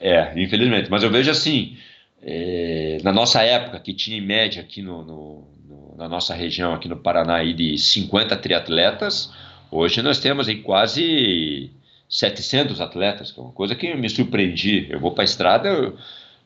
[0.00, 0.90] é infelizmente.
[0.90, 1.76] Mas eu vejo assim,
[2.22, 6.72] é, na nossa época, que tinha em média aqui no, no, no, na nossa região,
[6.72, 9.30] aqui no Paraná, aí, de 50 triatletas,
[9.70, 11.70] hoje nós temos em quase
[12.08, 14.86] 700 atletas, que é uma coisa que me surpreendi.
[14.88, 15.98] Eu vou para a estrada, eu,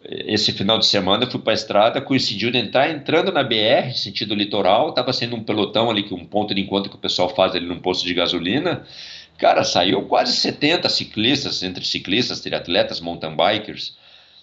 [0.04, 3.92] esse final de semana eu fui para a estrada, coincidiu de entrar entrando na BR,
[3.94, 7.28] sentido litoral, estava sendo um pelotão ali, que um ponto de encontro que o pessoal
[7.34, 8.86] faz ali num posto de gasolina.
[9.36, 13.96] Cara, saiu quase 70 ciclistas, entre ciclistas, triatletas, mountain bikers,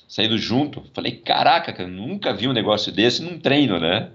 [0.08, 0.84] saindo junto.
[0.94, 4.10] Falei, caraca, cara, nunca vi um negócio desse num treino, né?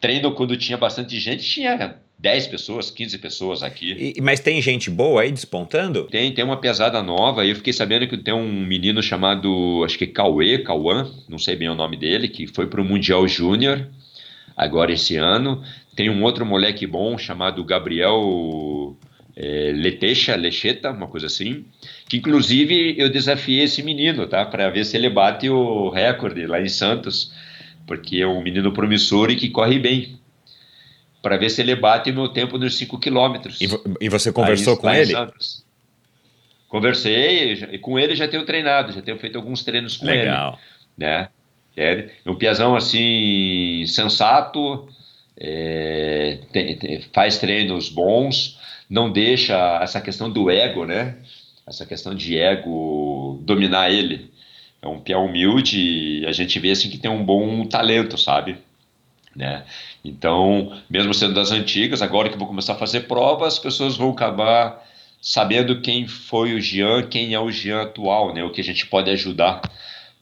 [0.00, 4.14] Treino quando tinha bastante gente, tinha 10 pessoas, 15 pessoas aqui.
[4.16, 6.04] E, mas tem gente boa aí despontando?
[6.04, 7.46] Tem, tem uma pesada nova.
[7.46, 11.68] Eu fiquei sabendo que tem um menino chamado, acho que Cauê, Cauã, não sei bem
[11.68, 13.88] o nome dele, que foi para o Mundial Júnior
[14.56, 15.62] agora esse ano.
[15.94, 18.96] Tem um outro moleque bom chamado Gabriel
[19.36, 21.64] é, Letecha, Lecheta, uma coisa assim,
[22.08, 26.60] que inclusive eu desafiei esse menino, tá, para ver se ele bate o recorde lá
[26.60, 27.32] em Santos,
[27.86, 30.17] porque é um menino promissor e que corre bem
[31.22, 33.58] para ver se ele bate o meu tempo nos 5 quilômetros.
[34.00, 35.14] E, você conversou Aí, com ele?
[36.68, 40.22] Conversei, e com ele já tenho treinado, já tenho feito alguns treinos com Legal.
[40.22, 40.26] ele.
[40.30, 40.58] Legal.
[40.96, 41.28] Né?
[41.76, 44.88] É um piazão assim, sensato,
[45.38, 48.58] é, tem, tem, faz treinos bons,
[48.90, 51.16] não deixa essa questão do ego, né?
[51.66, 54.30] Essa questão de ego dominar ele.
[54.82, 58.58] É um pião humilde e a gente vê assim que tem um bom talento, sabe?
[59.38, 59.62] Né?
[60.04, 63.96] Então, mesmo sendo das antigas, agora que eu vou começar a fazer provas, as pessoas
[63.96, 64.84] vão acabar
[65.22, 68.42] sabendo quem foi o Jean, quem é o Jean atual, né?
[68.42, 69.60] O que a gente pode ajudar,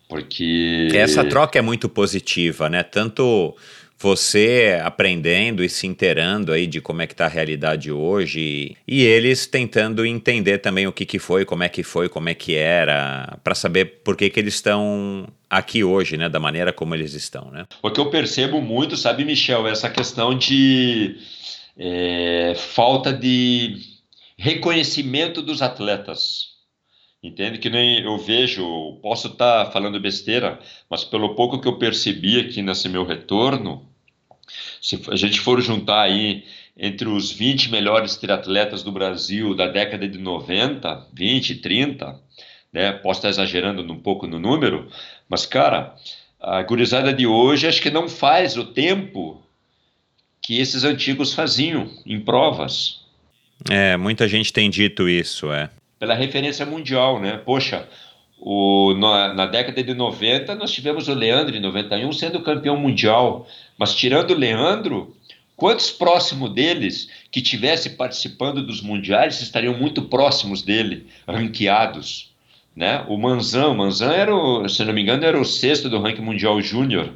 [0.06, 2.82] porque essa troca é muito positiva, né?
[2.82, 3.56] Tanto
[3.98, 9.02] você aprendendo e se inteirando aí de como é que está a realidade hoje e
[9.02, 12.54] eles tentando entender também o que, que foi, como é que foi, como é que
[12.54, 17.14] era, para saber por que, que eles estão aqui hoje, né, da maneira como eles
[17.14, 17.66] estão, né?
[17.82, 21.16] O que eu percebo muito, sabe, Michel, é essa questão de
[21.78, 23.76] é, falta de
[24.36, 26.55] reconhecimento dos atletas.
[27.26, 31.76] Entende que nem eu vejo, posso estar tá falando besteira, mas pelo pouco que eu
[31.76, 33.84] percebi aqui nesse meu retorno,
[34.80, 36.44] se a gente for juntar aí
[36.76, 42.20] entre os 20 melhores triatletas do Brasil da década de 90, 20, 30,
[42.72, 42.92] né?
[42.92, 44.88] Posso estar exagerando um pouco no número,
[45.28, 45.96] mas cara,
[46.38, 49.42] a gurizada de hoje acho que não faz o tempo
[50.40, 53.00] que esses antigos faziam em provas.
[53.68, 55.70] É, muita gente tem dito isso, é.
[55.98, 57.40] Pela referência mundial, né?
[57.44, 57.88] Poxa,
[58.38, 63.48] o, na, na, década de 90 nós tivemos o Leandro em 91 sendo campeão mundial,
[63.78, 65.16] mas tirando o Leandro,
[65.56, 72.34] quantos próximos deles que tivesse participando dos mundiais estariam muito próximos dele, ranqueados?
[72.74, 73.02] Né?
[73.08, 76.20] O Manzan, o Manzan era, o, se não me engano, era o sexto do ranking
[76.20, 77.14] mundial júnior,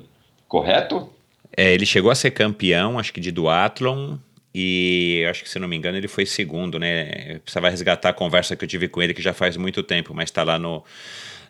[0.48, 1.12] correto?
[1.54, 4.16] É, ele chegou a ser campeão, acho que de duatlon,
[4.54, 7.34] e acho que se não me engano ele foi segundo, né?
[7.34, 10.12] Eu precisava resgatar a conversa que eu tive com ele que já faz muito tempo,
[10.12, 10.84] mas está lá no,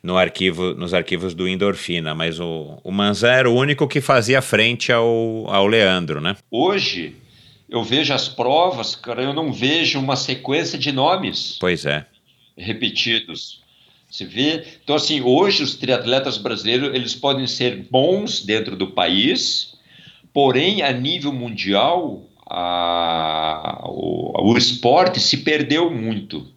[0.03, 2.15] no arquivo, nos arquivos do Endorfina.
[2.15, 6.37] Mas o, o Manzan era o único que fazia frente ao, ao Leandro, né?
[6.51, 7.17] Hoje
[7.71, 11.57] eu vejo as provas, cara, eu não vejo uma sequência de nomes.
[11.61, 12.05] Pois é.
[12.57, 13.61] Repetidos.
[14.11, 14.65] Você vê?
[14.83, 19.75] Então, assim, hoje os triatletas brasileiros eles podem ser bons dentro do país,
[20.35, 26.53] porém, a nível mundial, a, o, o esporte se perdeu muito.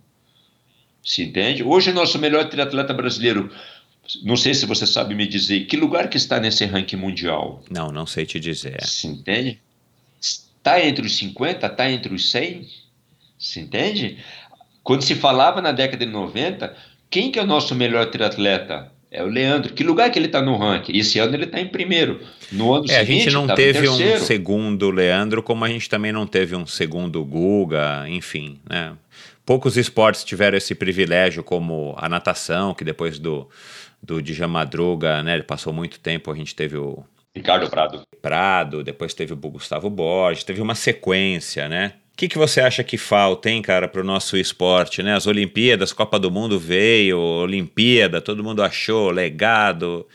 [1.04, 1.64] Se entende?
[1.64, 3.52] Hoje, o nosso melhor triatleta brasileiro,
[4.24, 7.62] não sei se você sabe me dizer, que lugar que está nesse ranking mundial?
[7.70, 8.84] Não, não sei te dizer.
[8.84, 9.60] Se entende?
[10.20, 12.68] Está entre os 50, está entre os 100?
[13.38, 14.18] Se entende?
[14.82, 16.76] Quando se falava na década de 90,
[17.10, 18.92] quem que é o nosso melhor triatleta?
[19.14, 19.72] É o Leandro.
[19.72, 20.98] Que lugar que ele está no ranking?
[20.98, 22.20] Esse ano ele está em primeiro.
[22.52, 26.12] No ano é, seguinte, a gente não teve um segundo Leandro, como a gente também
[26.12, 28.94] não teve um segundo Guga, enfim, né?
[29.46, 33.48] Poucos esportes tiveram esse privilégio, como a natação, que depois do,
[34.02, 35.36] do Djan Madruga, né?
[35.36, 37.04] Ele passou muito tempo, a gente teve o
[37.36, 38.02] Ricardo Prado.
[38.20, 41.94] Prado, depois teve o Gustavo Borges, teve uma sequência, né?
[42.14, 45.16] O que, que você acha que falta, hein, cara, para o nosso esporte, né?
[45.16, 50.06] As Olimpíadas, Copa do Mundo veio, Olimpíada, todo mundo achou, legado.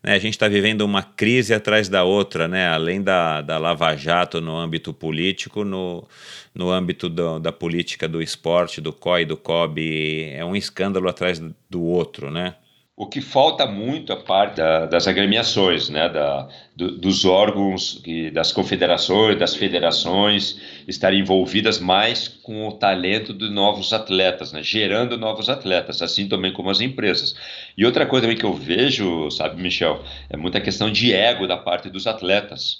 [0.00, 0.14] Né?
[0.14, 2.68] A gente está vivendo uma crise atrás da outra, né?
[2.68, 6.06] Além da, da Lava Jato no âmbito político, no,
[6.54, 11.42] no âmbito do, da política do esporte, do COI, do COB, é um escândalo atrás
[11.68, 12.54] do outro, né?
[13.00, 18.28] O que falta muito a parte da, das agremiações, né, da, do, dos órgãos, e
[18.28, 25.16] das confederações, das federações estarem envolvidas mais com o talento de novos atletas, né, gerando
[25.16, 27.36] novos atletas, assim também como as empresas.
[27.76, 31.56] E outra coisa também que eu vejo, sabe, Michel, é muita questão de ego da
[31.56, 32.78] parte dos atletas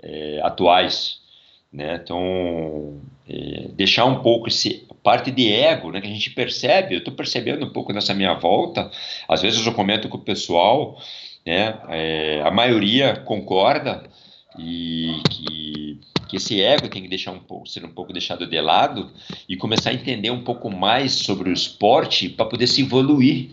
[0.00, 1.18] é, atuais.
[1.72, 1.98] Né?
[2.00, 6.98] Então, é, deixar um pouco esse parte de ego, né, que a gente percebe, eu
[6.98, 8.90] estou percebendo um pouco nessa minha volta,
[9.28, 10.96] às vezes eu comento com o pessoal,
[11.44, 14.04] né, é, a maioria concorda
[14.58, 18.60] e que, que esse ego tem que deixar um pouco, ser um pouco deixado de
[18.60, 19.10] lado
[19.48, 23.50] e começar a entender um pouco mais sobre o esporte para poder se evoluir,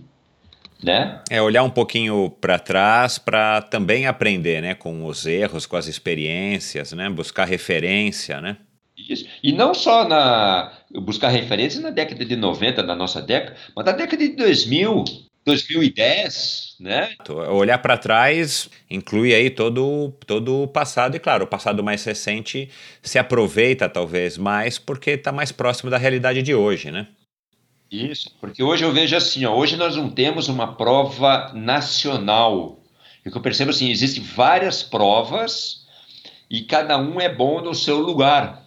[0.83, 1.21] né?
[1.29, 5.87] É olhar um pouquinho para trás para também aprender, né, com os erros, com as
[5.87, 8.57] experiências, né, buscar referência, né?
[9.07, 9.25] Isso.
[9.41, 13.91] E não só na buscar referência na década de 90, na nossa década, mas na
[13.91, 15.03] década de 2000,
[15.45, 17.15] 2010, né?
[17.49, 22.69] Olhar para trás inclui aí todo, todo o passado, e claro, o passado mais recente
[23.01, 27.07] se aproveita talvez mais porque está mais próximo da realidade de hoje, né?
[27.91, 32.79] Isso, porque hoje eu vejo assim, ó, hoje nós não temos uma prova nacional.
[33.25, 35.87] O que eu percebo assim, existem várias provas
[36.49, 38.63] e cada um é bom no seu lugar,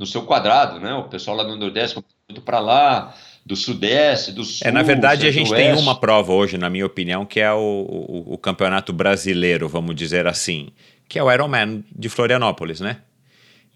[0.00, 0.94] no seu quadrado, né?
[0.94, 3.14] O pessoal lá no Nordeste muito para lá,
[3.44, 4.66] do Sudeste, do Sul.
[4.66, 7.58] É, na verdade, a gente tem uma prova hoje, na minha opinião, que é o,
[7.58, 10.70] o, o Campeonato Brasileiro, vamos dizer assim,
[11.06, 13.02] que é o Ironman de Florianópolis, né?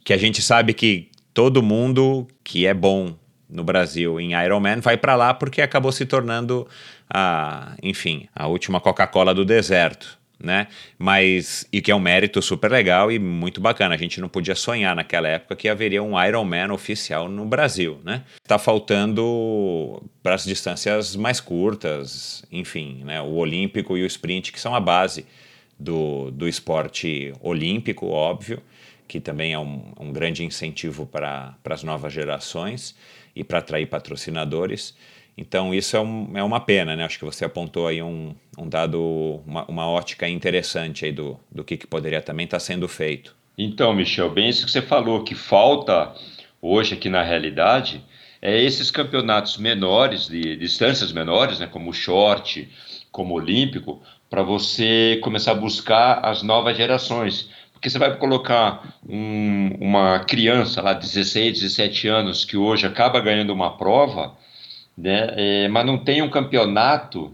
[0.02, 3.14] Que a gente sabe que todo mundo que é bom
[3.46, 6.66] no Brasil em Ironman vai para lá porque acabou se tornando
[7.12, 10.68] a, enfim, a última Coca-Cola do deserto, né?
[10.98, 13.94] Mas e que é um mérito super legal e muito bacana.
[13.94, 18.22] A gente não podia sonhar naquela época que haveria um Ironman oficial no Brasil, né?
[18.46, 23.20] Tá faltando para as distâncias mais curtas, enfim, né?
[23.20, 25.26] O olímpico e o sprint que são a base
[25.78, 28.62] do, do esporte olímpico, óbvio,
[29.08, 32.94] que também é um, um grande incentivo para as novas gerações
[33.34, 34.94] e para atrair patrocinadores.
[35.36, 37.04] Então, isso é, um, é, uma pena, né?
[37.04, 41.64] Acho que você apontou aí um, um dado, uma, uma, ótica interessante aí do, do
[41.64, 43.34] que, que poderia também estar tá sendo feito.
[43.58, 46.14] Então, Michel, bem isso que você falou, que falta
[46.62, 48.04] hoje aqui na realidade
[48.40, 52.68] é esses campeonatos menores, de, distâncias menores, né, como o short,
[53.10, 57.48] como o olímpico, para você começar a buscar as novas gerações.
[57.72, 63.52] Porque você vai colocar um, uma criança lá, 16, 17 anos, que hoje acaba ganhando
[63.52, 64.36] uma prova,
[64.96, 67.32] né, é, mas não tem um campeonato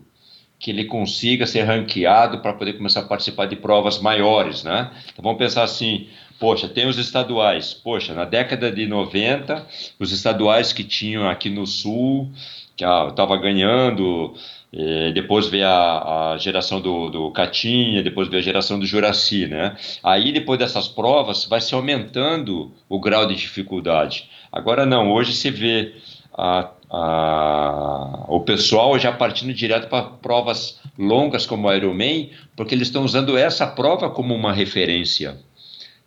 [0.58, 4.90] que ele consiga ser ranqueado para poder começar a participar de provas maiores, né?
[5.10, 6.06] Então vamos pensar assim,
[6.40, 7.74] Poxa, tem os estaduais.
[7.74, 9.66] Poxa, na década de 90,
[9.98, 12.30] os estaduais que tinham aqui no Sul,
[12.74, 14.34] que estava ganhando,
[14.72, 19.46] eh, depois veio a, a, geração do, do Catinha, depois veio a geração do Juraci,
[19.48, 19.76] né?
[20.02, 24.30] Aí, depois dessas provas, vai se aumentando o grau de dificuldade.
[24.50, 25.92] Agora não, hoje se vê
[26.32, 33.04] a, o pessoal já partindo direto para provas longas como o Ironman, porque eles estão
[33.04, 35.38] usando essa prova como uma referência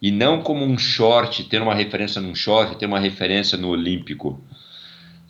[0.02, 4.42] e não como um short, ter uma referência num short, ter uma referência no Olímpico.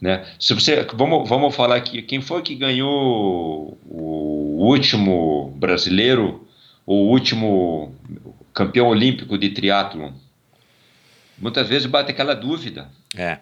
[0.02, 0.26] Né?
[0.40, 6.48] Se você, vamos, vamos falar aqui, quem foi que ganhou o último brasileiro,
[6.88, 7.96] o último
[8.52, 10.12] campeão olímpico de triatlon?
[11.38, 12.90] Muitas vezes bate aquela dúvida.
[13.16, 13.38] É.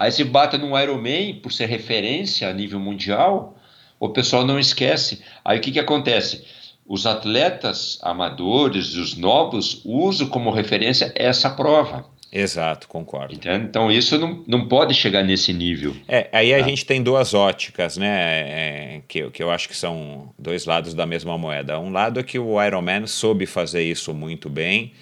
[0.00, 3.56] Aí se bate num Ironman, por ser referência a nível mundial,
[4.00, 5.22] o pessoal não esquece.
[5.44, 6.44] Aí o que, que acontece?
[6.90, 12.04] os atletas amadores, os novos, usam como referência essa prova.
[12.32, 13.32] Exato, concordo.
[13.32, 13.66] Entende?
[13.66, 15.94] Então isso não, não pode chegar nesse nível.
[16.08, 16.68] É, aí a tá?
[16.68, 18.08] gente tem duas óticas, né?
[18.08, 21.78] É, que, que eu acho que são dois lados da mesma moeda.
[21.78, 24.92] Um lado é que o Ironman soube fazer isso muito bem.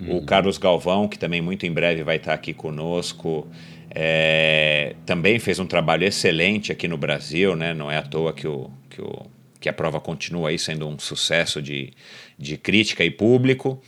[0.00, 0.16] Uhum.
[0.16, 3.46] O Carlos Galvão, que também muito em breve vai estar aqui conosco,
[3.90, 7.74] é, também fez um trabalho excelente aqui no Brasil, né?
[7.74, 9.26] Não é à toa que o, que o
[9.60, 11.92] que a prova continua aí sendo um sucesso de,
[12.38, 13.80] de crítica e público.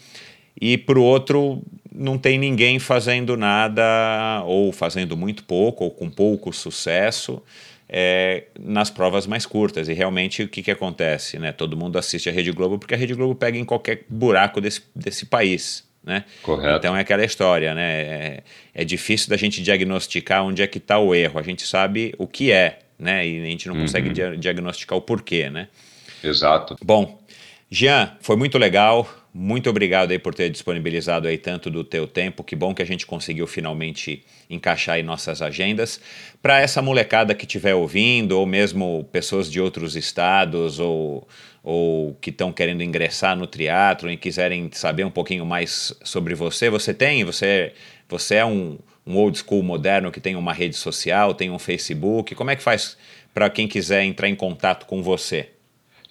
[0.60, 1.62] E para o outro,
[1.92, 7.42] não tem ninguém fazendo nada, ou fazendo muito pouco, ou com pouco sucesso,
[7.88, 9.88] é, nas provas mais curtas.
[9.88, 11.38] E realmente o que, que acontece?
[11.38, 11.52] Né?
[11.52, 14.82] Todo mundo assiste a Rede Globo porque a Rede Globo pega em qualquer buraco desse,
[14.94, 15.90] desse país.
[16.04, 16.24] Né?
[16.42, 16.78] Correto.
[16.78, 18.02] Então é aquela história, né?
[18.02, 18.42] É,
[18.74, 21.38] é difícil da gente diagnosticar onde é que está o erro.
[21.38, 23.26] A gente sabe o que é, né?
[23.26, 23.82] E a gente não uhum.
[23.82, 25.68] consegue dia diagnosticar o porquê, né?
[26.22, 26.76] Exato.
[26.84, 27.20] Bom,
[27.70, 29.08] Jean, foi muito legal.
[29.34, 32.44] Muito obrigado aí por ter disponibilizado aí tanto do teu tempo.
[32.44, 35.98] Que bom que a gente conseguiu finalmente encaixar em nossas agendas.
[36.42, 41.26] Para essa molecada que estiver ouvindo, ou mesmo pessoas de outros estados, ou,
[41.64, 46.68] ou que estão querendo ingressar no teatro e quiserem saber um pouquinho mais sobre você,
[46.68, 47.24] você tem?
[47.24, 47.72] Você,
[48.06, 52.34] você é um, um old school moderno que tem uma rede social, tem um Facebook?
[52.34, 52.98] Como é que faz
[53.32, 55.51] para quem quiser entrar em contato com você?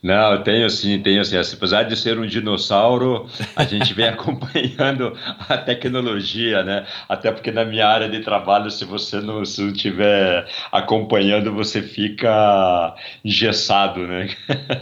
[0.01, 1.37] Não, eu tenho sim, tenho sim.
[1.37, 5.15] Apesar de ser um dinossauro, a gente vem acompanhando
[5.47, 6.87] a tecnologia, né?
[7.07, 14.07] Até porque na minha área de trabalho, se você não estiver acompanhando, você fica engessado,
[14.07, 14.29] né?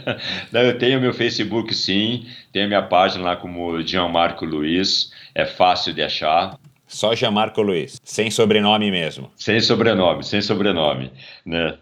[0.50, 5.92] Não, eu tenho meu Facebook sim, tenho minha página lá como Gianmarco Luiz, é fácil
[5.92, 6.58] de achar.
[6.86, 9.30] Só Gianmarco Luiz, sem sobrenome mesmo.
[9.36, 11.12] Sem sobrenome, sem sobrenome,
[11.44, 11.76] né?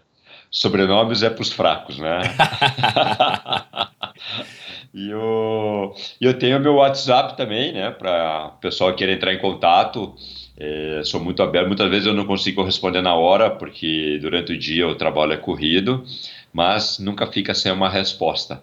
[0.51, 2.21] Sobrenomes é para os fracos, né?
[4.93, 7.91] e eu, eu tenho meu WhatsApp também, né?
[7.91, 10.15] Para o pessoal que queira entrar em contato.
[10.57, 11.67] É, sou muito aberto.
[11.67, 15.37] Muitas vezes eu não consigo responder na hora, porque durante o dia o trabalho é
[15.37, 16.03] corrido,
[16.51, 18.61] mas nunca fica sem uma resposta.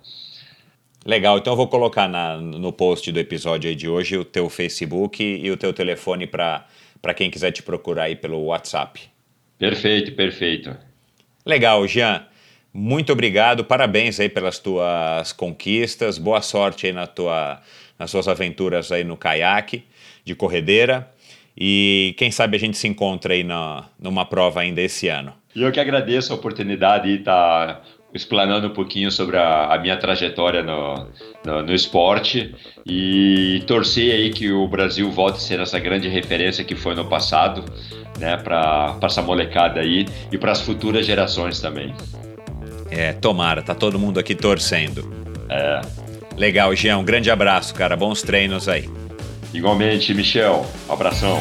[1.07, 5.23] Legal, então eu vou colocar na, no post do episódio de hoje o teu Facebook
[5.23, 6.67] e o teu telefone para
[7.15, 9.01] quem quiser te procurar aí pelo WhatsApp.
[9.57, 10.77] Perfeito, perfeito.
[11.47, 12.27] Legal, Jean.
[12.74, 17.60] Muito obrigado, parabéns aí pelas tuas conquistas, boa sorte aí na tua,
[17.97, 19.85] nas suas aventuras aí no caiaque
[20.24, 21.09] de corredeira
[21.56, 25.32] e quem sabe a gente se encontra aí na, numa prova ainda esse ano.
[25.55, 27.82] E eu que agradeço a oportunidade de estar
[28.16, 31.06] explanando um pouquinho sobre a, a minha trajetória no,
[31.44, 36.64] no, no, esporte e torcer aí que o Brasil volte a ser essa grande referência
[36.64, 37.64] que foi no passado,
[38.18, 41.94] né, para essa molecada aí e para as futuras gerações também.
[42.90, 45.09] É, tomara, tá todo mundo aqui torcendo.
[45.48, 45.80] É.
[46.36, 48.88] Legal, Jean, um grande abraço, cara, bons treinos aí.
[49.52, 51.40] Igualmente, Michel, abração.